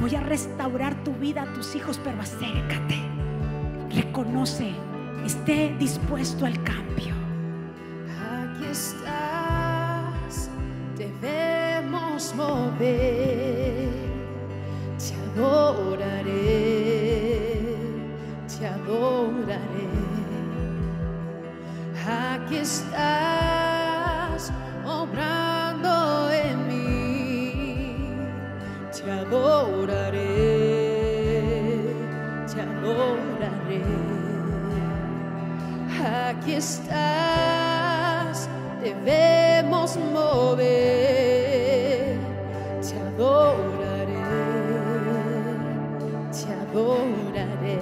Voy 0.00 0.14
a 0.14 0.20
restaurar 0.20 0.94
tu 1.02 1.12
vida, 1.14 1.42
a 1.42 1.52
tus 1.54 1.74
hijos, 1.74 2.00
pero 2.04 2.20
acércate. 2.20 3.00
Reconoce, 3.90 4.72
esté 5.24 5.74
dispuesto 5.78 6.46
al 6.46 6.62
cambio. 6.62 7.14
Aquí 8.20 8.66
estás, 8.70 10.50
debemos 10.96 12.34
mover. 12.34 13.90
Te 14.98 15.14
adoraré, 15.40 16.32
te 18.46 18.66
adoraré. 18.66 19.88
Aquí 22.06 22.56
estás, 22.56 23.61
adoraré, 29.32 30.20
te 32.52 32.60
adoraré. 32.60 33.82
Aquí 36.28 36.52
estás, 36.54 38.48
debemos 38.82 39.96
mover, 40.12 40.66
te 42.86 42.94
adoraré, 43.08 44.22
te 46.30 46.52
adoraré. 46.64 47.80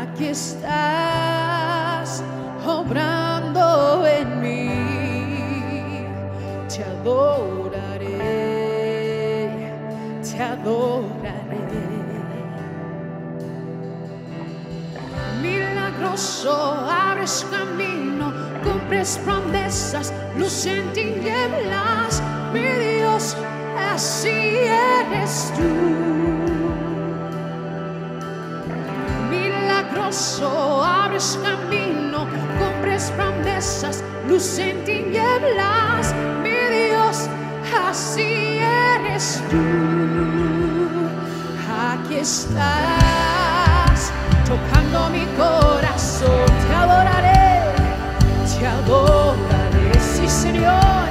Aquí 0.00 0.26
estás, 0.28 2.22
obrando 2.66 4.06
en 4.06 4.40
mí, 4.40 4.70
te 6.68 6.84
adoraré 6.84 7.93
te 10.36 10.42
adoraré. 10.42 11.64
milagroso, 15.42 16.52
abres 16.90 17.46
camino, 17.50 18.32
cumples 18.62 19.18
promesas, 19.24 20.12
luz 20.36 20.66
en 20.66 20.92
tinieblas, 20.92 22.22
mi 22.52 22.62
Dios, 22.62 23.36
así 23.92 24.30
eres 24.30 25.52
tú. 25.56 25.70
Milagroso, 29.30 30.82
abres 30.82 31.38
camino, 31.42 32.26
cumples 32.58 33.10
promesas, 33.10 34.02
luz 34.28 34.58
en 34.58 34.84
tinieblas, 34.84 36.14
mi 36.42 36.50
Dios, 36.50 37.28
así 37.86 38.33
eres 39.24 39.42
tú. 39.50 39.56
Aquí 41.92 42.16
estás, 42.16 44.12
tocando 44.44 45.10
mi 45.10 45.24
corazón, 45.36 46.46
te 46.66 46.74
adoraré, 46.74 47.62
te 48.58 48.66
adoraré, 48.66 50.00
sí 50.00 50.28
Señor, 50.28 51.08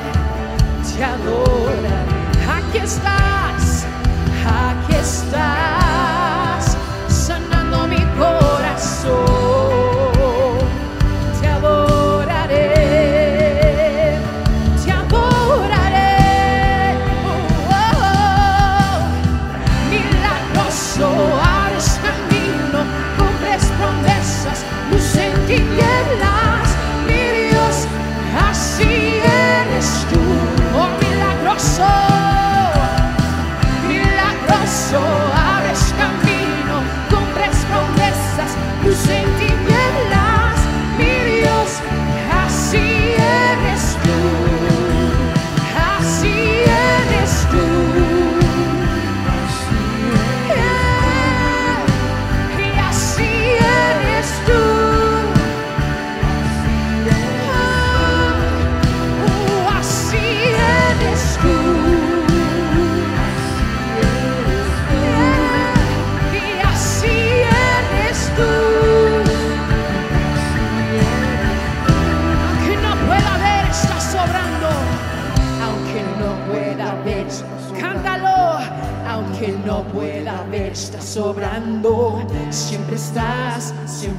te 0.96 1.04
adoraré, 1.04 1.98
aquí 2.58 2.78
estás, 2.78 3.86
aquí 4.46 4.96
estás, 4.96 5.73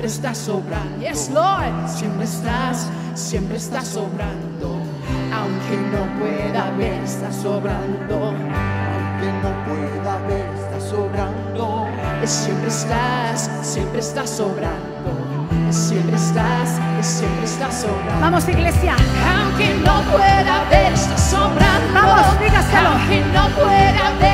siempre 0.05 0.07
estás 0.07 0.39
sobrando. 0.39 1.01
Yes, 1.01 1.31
Lord. 1.31 1.89
Siempre 1.89 2.25
estás, 2.25 2.89
siempre 3.15 3.57
estás 3.57 3.89
sobrando. 3.89 4.79
Aunque 5.33 5.77
no 5.93 6.05
pueda 6.19 6.71
ver, 6.73 7.03
está 7.03 7.33
sobrando. 7.33 8.15
Aunque 8.15 9.33
no 9.43 9.51
pueda 9.65 10.19
ver, 10.29 10.47
está 10.55 10.81
sobrando. 10.81 11.87
Siempre 12.25 12.69
estás, 12.69 13.51
siempre 13.63 14.01
estás 14.01 14.31
sobrando. 14.31 15.11
Siempre 15.71 16.17
estás, 16.17 16.79
siempre 17.01 17.45
estás 17.45 17.75
sobrando. 17.81 18.21
Vamos, 18.21 18.49
iglesia. 18.49 18.97
Aunque 19.39 19.75
no 19.87 20.03
pueda 20.13 20.65
ver, 20.71 20.93
está 20.93 21.17
sobrando. 21.17 21.95
Vamos, 21.95 22.41
dígaselo. 22.41 22.89
Aunque 22.91 23.21
no 23.33 23.49
pueda 23.57 24.11
ver, 24.21 24.34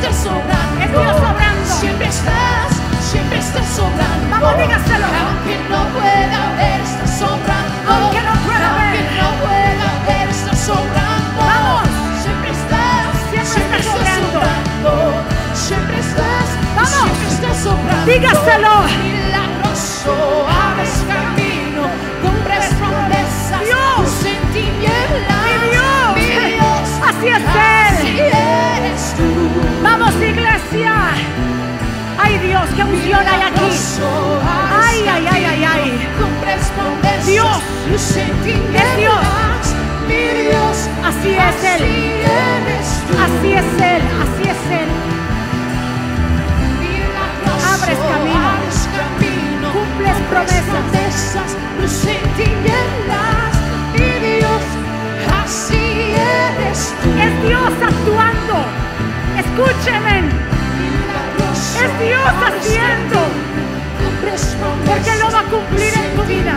estás 0.00 0.16
sobrando. 0.16 0.80
Es 0.80 0.90
Dios 0.90 1.16
sobrando. 1.16 1.64
Siempre 1.78 2.08
estás, 2.08 2.70
siempre 3.10 3.38
estás 3.38 3.66
sobrando. 3.68 4.24
Vamos, 4.30 4.56
dígaselo. 4.58 5.06
Aunque 5.06 5.56
no 5.68 5.80
pueda 5.92 6.40
ver, 6.56 6.80
está 6.80 7.06
sobrando. 7.06 7.76
Aunque 7.92 8.20
no 8.22 8.32
pueda 8.46 8.68
Aunque 8.70 9.02
ver. 9.02 9.22
no 9.22 9.28
pueda 9.44 9.88
ver, 10.08 10.28
está 10.30 10.56
sobrando. 10.56 11.36
Vamos. 11.36 11.88
Siempre 12.22 12.50
estás, 12.50 13.48
Siempre 13.52 13.78
estás 13.80 14.08
sobrando. 14.16 14.90
Siempre 15.54 15.98
estás, 16.00 16.46
Vamos. 16.76 16.90
siempre 16.90 17.28
estás 17.28 17.56
sobrando. 17.62 18.06
Dígaselo. 18.06 18.74
Milagroso, 19.04 20.14
abres 20.48 20.96
camino, 21.12 21.82
cumples 22.22 22.66
promesas. 22.80 23.60
Dios. 23.68 24.10
Mi 26.14 26.24
Dios. 26.56 26.88
Así 27.04 27.28
es 27.28 27.89
iglesia. 30.26 30.94
Ay, 32.22 32.38
Dios, 32.38 32.68
qué 32.76 32.84
unción 32.84 33.26
hay 33.26 33.42
aquí. 33.42 33.70
Ay, 34.82 35.08
ay, 35.08 35.28
ay, 35.32 35.44
ay, 35.44 35.64
ay. 35.64 36.08
Dios. 37.26 37.62
Es 38.74 38.96
Dios. 38.96 39.26
Así 41.04 41.30
es 41.30 41.64
Él. 41.64 41.82
Así 43.24 43.52
es 43.52 43.82
Él, 43.82 44.02
así 44.22 44.42
es 44.48 44.62
Él. 44.80 44.90
Abres 47.72 47.98
camino. 47.98 48.50
Cumples 49.72 50.18
promesas. 50.30 50.60
Es 57.20 57.42
Dios 57.42 57.72
actuando. 57.82 58.69
Escúcheme. 59.60 60.20
Es 61.52 61.92
Dios 62.00 62.32
haciendo. 62.46 63.18
Porque 64.86 65.14
lo 65.16 65.30
va 65.30 65.40
a 65.40 65.44
cumplir 65.44 65.92
en 65.92 66.16
tu 66.16 66.22
vida. 66.22 66.54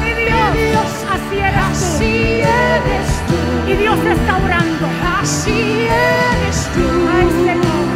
Mi 0.00 0.12
Dios, 0.14 0.86
así 1.10 1.38
eres 1.40 3.08
tú. 3.26 3.70
Y 3.70 3.74
Dios 3.74 3.98
está 3.98 4.36
orando. 4.36 4.86
Así 5.20 5.88
eres 5.88 6.68
tú. 6.72 6.86
Ay, 7.16 7.28
Señor. 7.46 7.86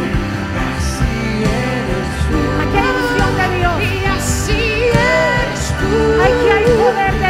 Así 0.67 1.13
eres 1.43 2.11
tú. 2.27 2.39
Aquí 2.61 2.77
hay 2.77 2.89
unción 2.99 3.31
de 3.37 3.47
Dios. 3.57 3.75
Y 3.81 4.05
así 4.05 4.61
eres 4.91 5.63
tú. 5.79 5.91
Aquí 6.23 6.47
hay 6.51 6.65
poder 6.77 7.22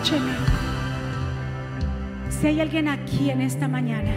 escúcheme. 0.00 0.32
Si 2.28 2.46
hay 2.46 2.60
alguien 2.60 2.88
aquí 2.88 3.30
en 3.30 3.42
esta 3.42 3.68
mañana 3.68 4.10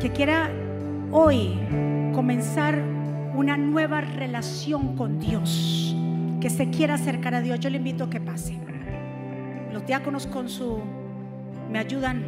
que 0.00 0.10
quiera 0.10 0.50
hoy 1.10 1.58
comenzar 2.14 2.82
una 3.34 3.56
nueva 3.56 4.02
relación 4.02 4.96
con 4.96 5.18
Dios, 5.18 5.96
que 6.40 6.50
se 6.50 6.68
quiera 6.70 6.94
acercar 6.94 7.34
a 7.34 7.40
Dios, 7.40 7.60
yo 7.60 7.70
le 7.70 7.78
invito 7.78 8.04
a 8.04 8.10
que 8.10 8.20
pase. 8.20 8.58
Los 9.72 9.86
diáconos 9.86 10.26
con 10.26 10.48
su 10.50 10.80
me 11.70 11.78
ayudan 11.78 12.22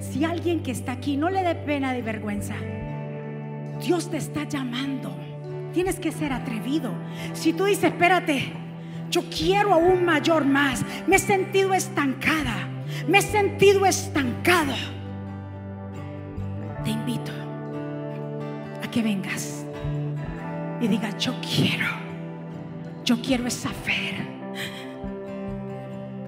Si 0.00 0.24
alguien 0.24 0.62
que 0.62 0.72
está 0.72 0.92
aquí 0.92 1.16
no 1.16 1.28
le 1.28 1.42
dé 1.42 1.54
pena 1.54 1.92
de 1.92 2.02
vergüenza, 2.02 2.54
Dios 3.80 4.10
te 4.10 4.16
está 4.16 4.44
llamando. 4.44 5.14
Tienes 5.72 6.00
que 6.00 6.10
ser 6.10 6.32
atrevido. 6.32 6.90
Si 7.34 7.52
tú 7.52 7.66
dices, 7.66 7.84
espérate, 7.84 8.50
yo 9.10 9.22
quiero 9.28 9.74
aún 9.74 10.04
mayor 10.04 10.44
más. 10.44 10.84
Me 11.06 11.16
he 11.16 11.18
sentido 11.18 11.74
estancada. 11.74 12.68
Me 13.08 13.18
he 13.18 13.22
sentido 13.22 13.84
estancado. 13.84 14.74
Te 16.84 16.90
invito 16.90 17.32
a 18.82 18.90
que 18.90 19.02
vengas 19.02 19.66
y 20.80 20.88
diga, 20.88 21.16
yo 21.18 21.34
quiero. 21.40 21.86
Yo 23.04 23.20
quiero 23.20 23.46
esa 23.46 23.70
fe. 23.70 24.14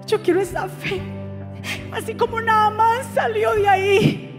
Yo 0.05 0.21
quiero 0.21 0.41
esa 0.41 0.67
fe. 0.67 1.01
Así 1.91 2.13
como 2.13 2.41
nada 2.41 2.69
más 2.69 3.07
salió 3.13 3.53
de 3.53 3.67
ahí. 3.67 4.29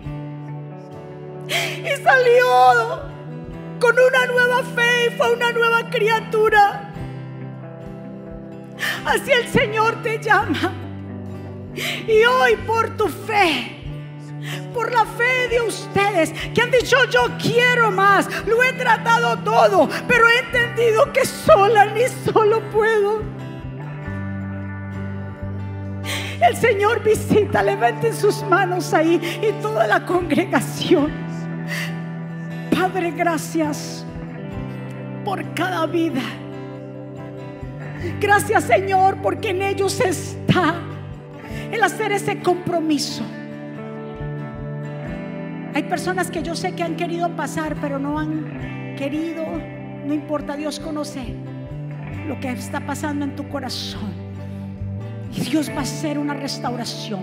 Y 1.49 2.03
salió 2.03 3.03
con 3.81 3.97
una 3.99 4.27
nueva 4.27 4.63
fe 4.63 5.07
y 5.09 5.17
fue 5.17 5.33
una 5.33 5.53
nueva 5.53 5.91
criatura. 5.91 6.94
Así 9.05 9.31
el 9.33 9.49
Señor 9.49 10.03
te 10.03 10.19
llama. 10.19 10.73
Y 11.75 12.25
hoy 12.25 12.57
por 12.67 12.97
tu 12.97 13.09
fe, 13.09 13.83
por 14.73 14.93
la 14.93 15.05
fe 15.05 15.49
de 15.49 15.61
ustedes 15.61 16.33
que 16.55 16.63
han 16.63 16.71
dicho 16.71 16.97
yo 17.11 17.29
quiero 17.41 17.91
más, 17.91 18.29
lo 18.47 18.63
he 18.63 18.73
tratado 18.75 19.39
todo, 19.39 19.89
pero 20.07 20.29
he 20.29 20.39
entendido 20.39 21.13
que 21.13 21.25
sola 21.25 21.87
ni 21.87 22.03
solo 22.33 22.61
puedo. 22.71 23.23
El 26.41 26.57
Señor 26.57 27.03
visita, 27.03 27.63
levanten 27.63 28.15
sus 28.15 28.43
manos 28.43 28.93
ahí 28.93 29.41
y 29.43 29.63
toda 29.63 29.87
la 29.87 30.05
congregación. 30.05 31.11
Padre, 32.71 33.13
gracias 33.13 34.05
por 35.25 35.43
cada 35.55 35.87
vida. 35.87 36.21
Gracias 38.21 38.65
Señor 38.65 39.19
porque 39.23 39.51
en 39.51 39.63
ellos 39.63 40.01
está 40.01 40.75
el 41.73 41.83
hacer 41.83 42.13
ese 42.13 42.39
compromiso. 42.41 43.25
Hay 45.75 45.83
personas 45.85 46.31
que 46.31 46.43
yo 46.43 46.55
sé 46.55 46.73
que 46.73 46.85
han 46.85 46.97
querido 46.97 47.35
pasar, 47.35 47.77
pero 47.81 47.99
no 47.99 48.19
han 48.19 48.95
querido. 48.97 49.45
No 50.07 50.15
importa, 50.15 50.57
Dios 50.57 50.79
conoce 50.79 51.35
lo 52.29 52.39
que 52.39 52.53
está 52.53 52.81
pasando 52.87 53.25
en 53.25 53.35
tu 53.35 53.49
corazón. 53.49 54.13
Y 55.35 55.41
Dios 55.41 55.69
va 55.71 55.79
a 55.79 55.83
hacer 55.83 56.19
una 56.19 56.35
restauración. 56.35 57.23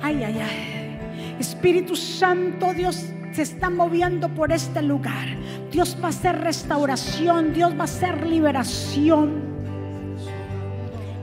Ay, 0.00 0.24
ay, 0.24 0.40
ay. 0.40 1.36
Espíritu 1.38 1.94
Santo, 1.94 2.72
Dios 2.72 3.04
se 3.32 3.42
está 3.42 3.68
moviendo 3.68 4.30
por 4.30 4.50
este 4.50 4.80
lugar. 4.80 5.28
Dios 5.70 5.98
va 6.00 6.06
a 6.06 6.08
hacer 6.08 6.40
restauración, 6.40 7.52
Dios 7.52 7.74
va 7.74 7.82
a 7.82 7.84
hacer 7.84 8.26
liberación 8.26 9.57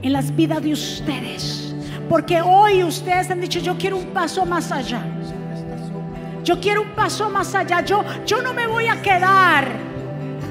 en 0.06 0.12
las 0.12 0.34
vidas 0.34 0.62
de 0.62 0.72
ustedes. 0.72 1.74
Porque 2.08 2.40
hoy 2.40 2.84
ustedes 2.84 3.28
han 3.28 3.40
dicho, 3.40 3.58
yo 3.58 3.76
quiero 3.76 3.96
un 3.96 4.06
paso 4.06 4.46
más 4.46 4.70
allá. 4.70 5.02
Yo 6.44 6.60
quiero 6.60 6.82
un 6.82 6.90
paso 6.90 7.28
más 7.28 7.52
allá. 7.56 7.80
Yo, 7.80 8.04
yo 8.24 8.40
no 8.40 8.54
me 8.54 8.68
voy 8.68 8.86
a 8.86 9.02
quedar 9.02 9.66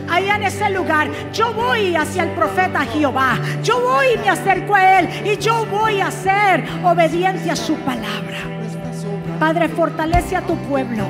ahí 0.09 0.27
en 0.27 0.43
ese 0.43 0.69
lugar. 0.71 1.09
Yo 1.31 1.53
voy 1.53 1.95
hacia 1.95 2.23
el 2.23 2.31
profeta 2.31 2.81
Jehová. 2.81 3.39
Yo 3.63 3.79
voy 3.79 4.07
y 4.15 4.17
me 4.17 4.27
acerco 4.27 4.75
a 4.75 4.99
él. 4.99 5.09
Y 5.25 5.37
yo 5.37 5.65
voy 5.67 6.01
a 6.01 6.11
ser 6.11 6.65
obediente 6.83 7.49
a 7.49 7.55
su 7.55 7.75
palabra. 7.75 8.39
Padre, 9.39 9.69
fortalece 9.69 10.35
a 10.35 10.41
tu 10.41 10.57
pueblo. 10.67 11.05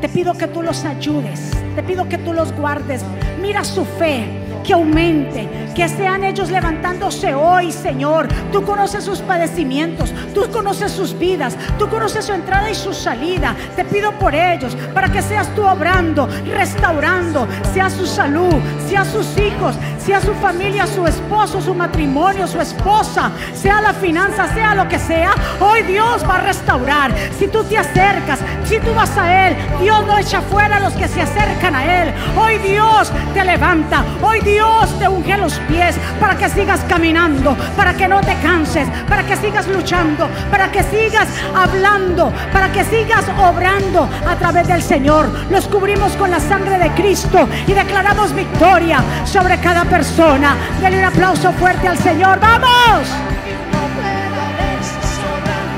Te 0.00 0.08
pido 0.08 0.32
que 0.32 0.46
tú 0.46 0.62
los 0.62 0.86
ayudes. 0.86 1.50
Te 1.74 1.82
pido 1.82 2.08
que 2.08 2.16
tú 2.16 2.32
los 2.32 2.50
guardes. 2.52 3.04
Mira 3.42 3.62
su 3.62 3.84
fe 3.84 4.41
que 4.62 4.72
aumente, 4.72 5.48
que 5.74 5.88
sean 5.88 6.24
ellos 6.24 6.50
levantándose 6.50 7.34
hoy, 7.34 7.72
Señor. 7.72 8.28
Tú 8.52 8.64
conoces 8.64 9.04
sus 9.04 9.20
padecimientos, 9.20 10.12
tú 10.34 10.50
conoces 10.50 10.92
sus 10.92 11.18
vidas, 11.18 11.56
tú 11.78 11.88
conoces 11.88 12.24
su 12.24 12.32
entrada 12.32 12.70
y 12.70 12.74
su 12.74 12.92
salida. 12.92 13.54
Te 13.76 13.84
pido 13.84 14.12
por 14.12 14.34
ellos, 14.34 14.76
para 14.94 15.10
que 15.10 15.22
seas 15.22 15.52
tú 15.54 15.66
obrando, 15.66 16.28
restaurando, 16.46 17.46
sea 17.72 17.90
su 17.90 18.06
salud, 18.06 18.54
sea 18.88 19.04
sus 19.04 19.26
hijos, 19.38 19.76
sea 19.98 20.20
su 20.20 20.34
familia, 20.34 20.86
su 20.86 21.06
esposo, 21.06 21.60
su 21.60 21.74
matrimonio, 21.74 22.46
su 22.46 22.60
esposa, 22.60 23.30
sea 23.54 23.80
la 23.80 23.92
finanza, 23.92 24.52
sea 24.54 24.74
lo 24.74 24.88
que 24.88 24.98
sea. 24.98 25.34
Hoy 25.60 25.82
Dios 25.82 26.24
va 26.28 26.36
a 26.36 26.40
restaurar. 26.40 27.12
Si 27.38 27.48
tú 27.48 27.64
te 27.64 27.78
acercas, 27.78 28.40
si 28.64 28.78
tú 28.78 28.92
vas 28.94 29.16
a 29.16 29.48
Él, 29.48 29.56
Dios 29.80 30.06
no 30.06 30.18
echa 30.18 30.40
fuera 30.40 30.76
a 30.76 30.80
los 30.80 30.92
que 30.94 31.08
se 31.08 31.22
acercan 31.22 31.74
a 31.74 32.02
Él. 32.02 32.14
Hoy 32.36 32.58
Dios 32.58 33.10
te 33.34 33.44
levanta. 33.44 34.04
Hoy 34.22 34.40
Dios 34.40 34.51
te 34.98 35.08
unge 35.08 35.36
los 35.38 35.54
pies 35.68 35.96
para 36.20 36.36
que 36.36 36.48
sigas 36.48 36.80
caminando, 36.88 37.56
para 37.76 37.94
que 37.94 38.06
no 38.06 38.20
te 38.20 38.34
canses, 38.36 38.86
para 39.08 39.24
que 39.24 39.36
sigas 39.36 39.66
luchando, 39.68 40.28
para 40.50 40.70
que 40.70 40.82
sigas 40.82 41.28
hablando, 41.54 42.32
para 42.52 42.70
que 42.70 42.84
sigas 42.84 43.24
obrando 43.38 44.08
a 44.26 44.36
través 44.36 44.68
del 44.68 44.82
Señor. 44.82 45.30
Los 45.50 45.66
cubrimos 45.68 46.12
con 46.12 46.30
la 46.30 46.40
sangre 46.40 46.78
de 46.78 46.90
Cristo 46.90 47.48
y 47.66 47.72
declaramos 47.72 48.34
victoria 48.34 49.02
sobre 49.24 49.58
cada 49.58 49.84
persona. 49.84 50.56
Denle 50.80 50.98
un 50.98 51.04
aplauso 51.04 51.52
fuerte 51.52 51.88
al 51.88 51.98
Señor. 51.98 52.38
¡Vamos! 52.40 53.08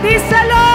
Díselo. 0.02 0.74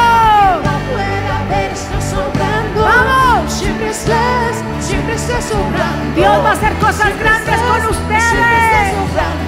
Siempre 4.06 4.82
siempre 4.82 5.16
estás 5.16 5.44
sobrando. 5.44 6.16
Dios 6.16 6.44
va 6.44 6.50
a 6.50 6.54
hacer 6.54 6.74
cosas 6.76 7.20
grandes 7.20 7.60
con 7.60 7.90
ustedes. 7.90 8.94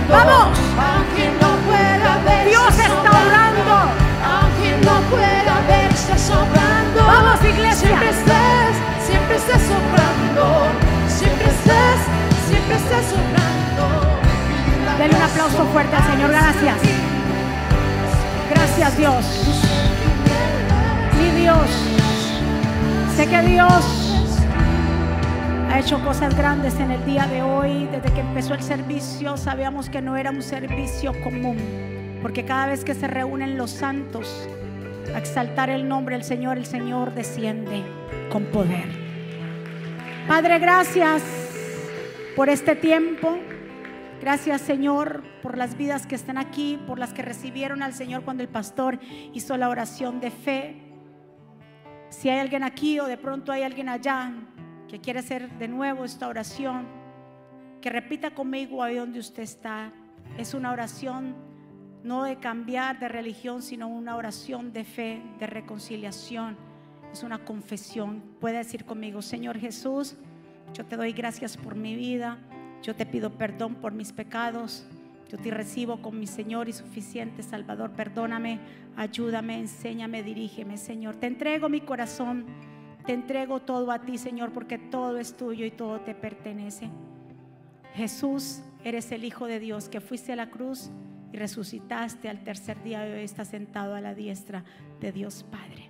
Vamos. 0.10 0.60
Aunque 0.76 1.32
no 1.40 1.50
pueda 1.68 2.18
ver, 2.26 2.50
Dios 2.50 2.74
está 2.78 3.10
orando. 3.10 3.76
Aunque 4.28 4.78
no 4.86 4.96
pueda 5.10 5.54
ver, 5.70 5.92
estás 5.92 6.22
sobrando. 6.22 7.00
Vamos, 7.06 7.44
iglesia. 7.46 7.88
Siempre 7.88 8.10
estás, 8.10 8.74
siempre 9.08 9.36
estás 9.38 9.62
sobrando. 9.62 10.68
Siempre 11.08 11.48
estás, 11.48 11.98
siempre 12.50 12.76
estás 12.76 13.06
sobrando. 13.06 14.20
Denle 15.00 15.16
un 15.16 15.22
aplauso 15.22 15.66
fuerte 15.72 15.96
al 15.96 16.04
Señor. 16.04 16.30
Gracias. 16.30 16.78
Gracias 18.50 18.98
Dios. 18.98 19.26
Mi 21.18 21.42
Dios. 21.42 21.70
Sé 23.16 23.28
que 23.28 23.42
Dios 23.44 24.01
ha 25.72 25.80
hecho 25.80 26.04
cosas 26.04 26.36
grandes 26.36 26.78
en 26.82 26.92
el 26.92 27.06
día 27.06 27.26
de 27.28 27.42
hoy. 27.42 27.86
Desde 27.86 28.12
que 28.14 28.20
empezó 28.20 28.54
el 28.54 28.62
servicio 28.62 29.38
sabíamos 29.38 29.90
que 29.90 30.02
no 30.02 30.18
era 30.18 30.30
un 30.30 30.42
servicio 30.42 31.14
común. 31.24 32.20
Porque 32.22 32.44
cada 32.44 32.68
vez 32.68 32.84
que 32.84 32.94
se 32.94 33.08
reúnen 33.08 33.58
los 33.58 33.72
santos 33.72 34.50
a 35.16 35.18
exaltar 35.18 35.70
el 35.70 35.88
nombre 35.88 36.16
del 36.16 36.26
Señor, 36.26 36.58
el 36.58 36.66
Señor 36.66 37.14
desciende 37.14 37.84
con 38.30 38.44
poder. 38.46 38.86
Padre, 40.28 40.60
gracias 40.60 41.24
por 42.36 42.50
este 42.50 42.76
tiempo. 42.76 43.38
Gracias 44.20 44.60
Señor 44.62 45.24
por 45.42 45.58
las 45.58 45.78
vidas 45.78 46.06
que 46.06 46.16
están 46.16 46.38
aquí, 46.38 46.80
por 46.86 47.00
las 47.00 47.14
que 47.14 47.22
recibieron 47.22 47.82
al 47.82 47.94
Señor 47.94 48.24
cuando 48.24 48.44
el 48.44 48.50
pastor 48.50 49.00
hizo 49.34 49.56
la 49.56 49.70
oración 49.70 50.20
de 50.20 50.32
fe. 50.32 50.92
Si 52.10 52.28
hay 52.28 52.40
alguien 52.40 52.64
aquí 52.64 53.00
o 53.00 53.06
de 53.06 53.18
pronto 53.18 53.54
hay 53.54 53.64
alguien 53.64 53.88
allá 53.88 54.34
que 54.92 55.00
quiere 55.00 55.20
hacer 55.20 55.50
de 55.58 55.70
nuevo 55.70 56.04
esta 56.04 56.28
oración, 56.28 56.86
que 57.80 57.90
repita 57.90 58.32
conmigo 58.32 58.84
ahí 58.84 58.98
donde 58.98 59.20
usted 59.20 59.44
está. 59.44 59.94
Es 60.38 60.54
una 60.54 60.74
oración 60.74 61.34
no 62.04 62.26
de 62.26 62.36
cambiar 62.40 63.00
de 63.00 63.08
religión, 63.08 63.62
sino 63.62 63.88
una 63.88 64.18
oración 64.18 64.74
de 64.74 64.84
fe, 64.84 65.22
de 65.40 65.48
reconciliación. 65.48 66.58
Es 67.10 67.24
una 67.24 67.46
confesión. 67.46 68.22
Puede 68.42 68.58
decir 68.58 68.84
conmigo, 68.84 69.22
Señor 69.22 69.58
Jesús, 69.58 70.18
yo 70.74 70.86
te 70.86 70.98
doy 70.98 71.14
gracias 71.14 71.56
por 71.56 71.76
mi 71.76 71.96
vida. 71.96 72.38
Yo 72.84 72.94
te 72.94 73.06
pido 73.06 73.38
perdón 73.38 73.76
por 73.76 73.94
mis 73.94 74.12
pecados. 74.12 74.86
Yo 75.30 75.38
te 75.38 75.52
recibo 75.52 76.02
como 76.02 76.20
mi 76.20 76.28
Señor 76.28 76.68
y 76.68 76.74
suficiente 76.74 77.44
Salvador. 77.44 77.92
Perdóname, 77.92 78.60
ayúdame, 78.98 79.58
enséñame, 79.58 80.22
dirígeme, 80.22 80.76
Señor. 80.76 81.16
Te 81.16 81.28
entrego 81.28 81.70
mi 81.70 81.80
corazón. 81.80 82.46
Te 83.06 83.14
entrego 83.14 83.62
todo 83.62 83.92
a 83.92 84.00
ti, 84.00 84.18
Señor, 84.18 84.52
porque 84.52 84.78
todo 84.78 85.18
es 85.18 85.36
tuyo 85.36 85.66
y 85.66 85.72
todo 85.72 86.02
te 86.02 86.14
pertenece. 86.14 86.90
Jesús, 87.94 88.62
eres 88.84 89.12
el 89.12 89.24
Hijo 89.24 89.48
de 89.48 89.60
Dios 89.60 89.90
que 89.90 90.02
fuiste 90.02 90.34
a 90.34 90.36
la 90.36 90.50
cruz 90.50 90.92
y 91.32 91.38
resucitaste 91.38 92.30
al 92.30 92.44
tercer 92.44 92.82
día 92.84 93.08
y 93.08 93.14
hoy 93.14 93.24
estás 93.24 93.50
sentado 93.50 93.96
a 93.96 94.02
la 94.02 94.14
diestra 94.14 94.64
de 95.00 95.12
Dios 95.12 95.46
Padre. 95.50 95.90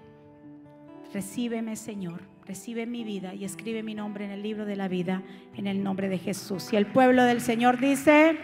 Recíbeme, 1.13 1.75
Señor, 1.75 2.21
recibe 2.45 2.85
mi 2.85 3.03
vida 3.03 3.33
y 3.33 3.43
escribe 3.43 3.83
mi 3.83 3.95
nombre 3.95 4.25
en 4.25 4.31
el 4.31 4.41
libro 4.41 4.65
de 4.65 4.75
la 4.75 4.87
vida 4.87 5.21
en 5.55 5.67
el 5.67 5.83
nombre 5.83 6.07
de 6.09 6.17
Jesús. 6.17 6.71
Y 6.71 6.77
el 6.77 6.85
pueblo 6.85 7.23
del 7.23 7.41
Señor 7.41 7.79
dice, 7.79 8.37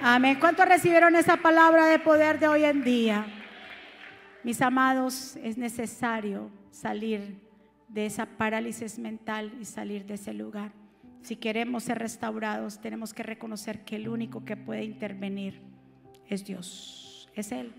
amén. 0.00 0.38
¿Cuántos 0.38 0.66
recibieron 0.66 1.16
esa 1.16 1.38
palabra 1.38 1.86
de 1.86 1.98
poder 1.98 2.38
de 2.38 2.48
hoy 2.48 2.64
en 2.64 2.84
día? 2.84 3.26
Mis 4.44 4.60
amados, 4.62 5.36
es 5.42 5.58
necesario 5.58 6.50
salir 6.70 7.40
de 7.92 8.06
esa 8.06 8.26
parálisis 8.26 8.98
mental 8.98 9.52
y 9.60 9.64
salir 9.64 10.06
de 10.06 10.14
ese 10.14 10.32
lugar. 10.32 10.72
Si 11.22 11.36
queremos 11.36 11.84
ser 11.84 11.98
restaurados, 11.98 12.80
tenemos 12.80 13.14
que 13.14 13.22
reconocer 13.22 13.84
que 13.84 13.96
el 13.96 14.08
único 14.08 14.44
que 14.44 14.56
puede 14.56 14.84
intervenir 14.84 15.60
es 16.28 16.44
Dios, 16.44 17.28
es 17.34 17.52
Él. 17.52 17.72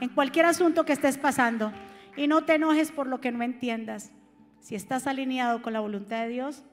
En 0.00 0.08
cualquier 0.08 0.46
asunto 0.46 0.84
que 0.84 0.92
estés 0.92 1.18
pasando, 1.18 1.72
y 2.16 2.26
no 2.26 2.44
te 2.44 2.54
enojes 2.54 2.90
por 2.90 3.06
lo 3.06 3.20
que 3.20 3.30
no 3.30 3.42
entiendas. 3.44 4.10
Si 4.60 4.74
estás 4.74 5.06
alineado 5.06 5.62
con 5.62 5.72
la 5.72 5.80
voluntad 5.80 6.22
de 6.22 6.28
Dios, 6.28 6.64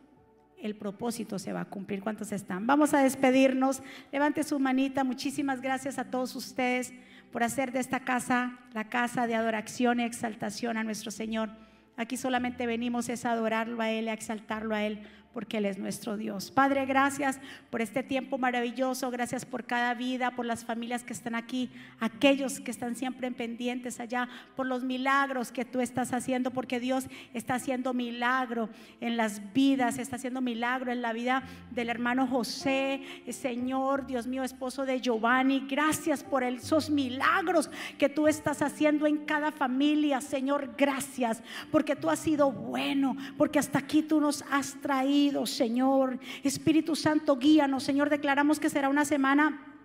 el 0.59 0.75
propósito 0.75 1.37
se 1.37 1.53
va 1.53 1.61
a 1.61 1.65
cumplir. 1.65 2.01
¿Cuántos 2.01 2.31
están? 2.31 2.65
Vamos 2.65 2.93
a 2.93 3.03
despedirnos. 3.03 3.83
Levante 4.11 4.43
su 4.43 4.59
manita. 4.59 5.03
Muchísimas 5.03 5.61
gracias 5.61 5.99
a 5.99 6.05
todos 6.05 6.35
ustedes 6.35 6.93
por 7.31 7.43
hacer 7.43 7.71
de 7.71 7.79
esta 7.79 7.99
casa 7.99 8.57
la 8.73 8.89
casa 8.89 9.27
de 9.27 9.35
adoración 9.35 9.99
y 9.99 10.03
exaltación 10.03 10.77
a 10.77 10.83
nuestro 10.83 11.11
Señor. 11.11 11.64
Aquí 11.97 12.17
solamente 12.17 12.65
venimos 12.65 13.09
es 13.09 13.25
a 13.25 13.31
adorarlo 13.31 13.81
a 13.81 13.89
Él, 13.89 14.09
a 14.09 14.13
exaltarlo 14.13 14.75
a 14.75 14.83
Él, 14.83 15.01
porque 15.35 15.57
Él 15.57 15.65
es 15.65 15.77
nuestro 15.77 16.15
Dios. 16.15 16.49
Padre, 16.49 16.85
gracias 16.85 17.41
por 17.69 17.81
este 17.81 18.03
tiempo 18.03 18.37
maravilloso, 18.37 19.11
gracias 19.11 19.43
por 19.43 19.65
cada 19.65 19.93
vida, 19.93 20.31
por 20.31 20.45
las 20.45 20.63
familias 20.63 21.03
que 21.03 21.11
están 21.11 21.35
aquí, 21.35 21.69
aquellos 21.99 22.61
que 22.61 22.71
están 22.71 22.95
siempre 22.95 23.27
en 23.27 23.33
pendientes 23.33 23.99
allá, 23.99 24.29
por 24.55 24.65
los 24.65 24.85
milagros 24.85 25.51
que 25.51 25.65
tú 25.65 25.81
estás 25.81 26.13
haciendo, 26.13 26.51
porque 26.51 26.79
Dios 26.79 27.07
está 27.33 27.55
haciendo 27.55 27.93
milagro 27.93 28.69
en 29.01 29.17
las 29.17 29.41
vidas, 29.51 29.97
está 29.97 30.15
haciendo 30.15 30.39
milagro 30.39 30.93
en 30.93 31.01
la 31.01 31.11
vida 31.11 31.43
del 31.69 31.89
hermano 31.89 32.27
José, 32.27 33.01
Señor, 33.29 34.07
Dios 34.07 34.27
mío, 34.27 34.41
esposo 34.41 34.85
de 34.85 35.01
Giovanni, 35.01 35.67
gracias 35.69 36.23
por 36.23 36.45
esos 36.45 36.89
milagros 36.89 37.69
que 37.97 38.07
tú 38.07 38.29
estás 38.29 38.61
haciendo 38.61 39.05
en 39.05 39.25
cada 39.25 39.51
familia, 39.51 40.21
Señor, 40.21 40.75
gracias, 40.77 41.43
porque 41.73 41.97
tú 41.97 42.09
has 42.09 42.19
sido 42.19 42.53
bueno, 42.53 43.17
porque 43.37 43.59
hasta 43.59 43.79
aquí 43.79 44.01
tú 44.01 44.21
nos 44.21 44.41
has 44.49 44.75
traído 44.75 45.24
Señor. 45.45 46.19
Espíritu 46.43 46.95
Santo, 46.95 47.37
guíanos, 47.37 47.83
Señor. 47.83 48.09
Declaramos 48.09 48.59
que 48.59 48.69
será 48.69 48.89
una 48.89 49.05
semana 49.05 49.75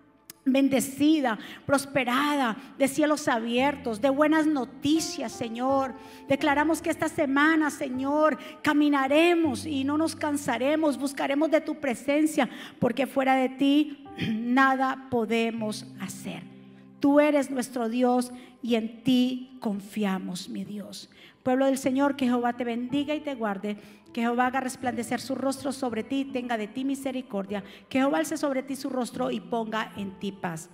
bendecida, 0.45 1.39
prosperada, 1.67 2.57
de 2.79 2.89
cielos 2.89 3.29
abiertos, 3.29 4.01
de 4.01 4.11
buenas 4.11 4.47
noticias, 4.47 5.33
Señor. 5.33 5.95
Declaramos 6.29 6.81
que 6.81 6.91
esta 6.91 7.09
semana, 7.09 7.71
Señor, 7.71 8.39
caminaremos 8.63 9.67
y 9.67 9.85
no 9.85 9.99
nos 9.99 10.17
cansaremos, 10.17 10.99
buscaremos 10.99 11.51
de 11.51 11.61
tu 11.61 11.77
presencia, 11.77 12.49
porque 12.79 13.07
fuera 13.07 13.35
de 13.35 13.49
ti 13.51 14.05
nada 14.29 15.09
podemos 15.11 15.87
hacer. 16.01 16.60
Tú 17.01 17.19
eres 17.19 17.51
nuestro 17.51 17.89
Dios 17.89 18.31
y 18.63 18.77
en 18.77 19.03
ti 19.03 19.59
confiamos, 19.61 20.49
mi 20.49 20.65
Dios. 20.65 21.11
Pueblo 21.43 21.67
del 21.67 21.79
Señor, 21.79 22.17
que 22.17 22.27
Jehová 22.27 22.53
te 22.53 22.65
bendiga 22.65 23.15
y 23.15 23.21
te 23.21 23.35
guarde 23.35 23.79
que 24.13 24.23
Jehová 24.23 24.47
haga 24.47 24.61
resplandecer 24.61 25.21
su 25.21 25.35
rostro 25.35 25.73
sobre 25.73 26.03
ti, 26.03 26.25
tenga 26.25 26.57
de 26.57 26.67
ti 26.67 26.85
misericordia. 26.85 27.63
Que 27.89 27.99
Jehová 27.99 28.19
alce 28.19 28.37
sobre 28.37 28.63
ti 28.63 28.77
su 28.77 28.91
rostro 28.91 29.31
y 29.31 29.41
ponga 29.41 29.93
en 29.97 30.19
ti 30.19 30.33
paz. 30.33 30.69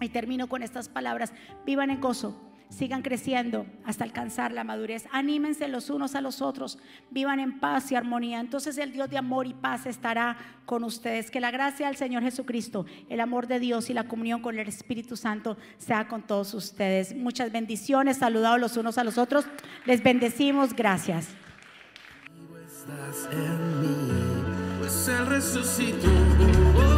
Y 0.00 0.10
termino 0.10 0.48
con 0.48 0.62
estas 0.62 0.88
palabras. 0.88 1.32
Vivan 1.64 1.90
en 1.90 2.00
gozo. 2.00 2.47
Sigan 2.68 3.02
creciendo 3.02 3.66
hasta 3.84 4.04
alcanzar 4.04 4.52
la 4.52 4.62
madurez. 4.62 5.06
Anímense 5.10 5.68
los 5.68 5.88
unos 5.90 6.14
a 6.14 6.20
los 6.20 6.42
otros. 6.42 6.78
Vivan 7.10 7.40
en 7.40 7.60
paz 7.60 7.90
y 7.90 7.94
armonía. 7.94 8.40
Entonces 8.40 8.76
el 8.78 8.92
Dios 8.92 9.08
de 9.08 9.18
amor 9.18 9.46
y 9.46 9.54
paz 9.54 9.86
estará 9.86 10.36
con 10.66 10.84
ustedes. 10.84 11.30
Que 11.30 11.40
la 11.40 11.50
gracia 11.50 11.86
del 11.86 11.96
Señor 11.96 12.22
Jesucristo, 12.22 12.84
el 13.08 13.20
amor 13.20 13.46
de 13.46 13.58
Dios 13.58 13.88
y 13.90 13.94
la 13.94 14.04
comunión 14.04 14.42
con 14.42 14.58
el 14.58 14.68
Espíritu 14.68 15.16
Santo 15.16 15.56
sea 15.78 16.08
con 16.08 16.22
todos 16.22 16.52
ustedes. 16.54 17.16
Muchas 17.16 17.50
bendiciones. 17.50 18.18
Saludados 18.18 18.60
los 18.60 18.76
unos 18.76 18.98
a 18.98 19.04
los 19.04 19.18
otros. 19.18 19.46
Les 19.86 20.02
bendecimos. 20.02 20.74
Gracias 20.74 21.34
en 23.30 23.80
mí, 23.80 24.12
pues 24.78 25.08
Él 25.08 25.26
resucitó. 25.26 26.97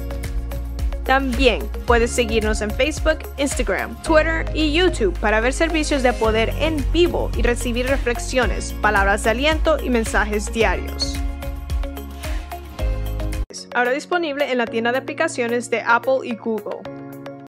También 1.03 1.67
puedes 1.87 2.11
seguirnos 2.11 2.61
en 2.61 2.71
Facebook, 2.71 3.19
Instagram, 3.37 4.01
Twitter 4.03 4.45
y 4.53 4.73
YouTube 4.73 5.17
para 5.19 5.41
ver 5.41 5.53
servicios 5.53 6.03
de 6.03 6.13
poder 6.13 6.53
en 6.59 6.85
vivo 6.91 7.31
y 7.35 7.41
recibir 7.41 7.87
reflexiones, 7.87 8.73
palabras 8.81 9.23
de 9.23 9.31
aliento 9.31 9.77
y 9.83 9.89
mensajes 9.89 10.51
diarios 10.53 11.19
ahora 13.73 13.91
disponible 13.91 14.51
en 14.51 14.57
la 14.57 14.65
tienda 14.65 14.91
de 14.91 14.99
aplicaciones 14.99 15.69
de 15.69 15.81
Apple 15.81 16.19
y 16.23 16.35
Google. 16.35 17.00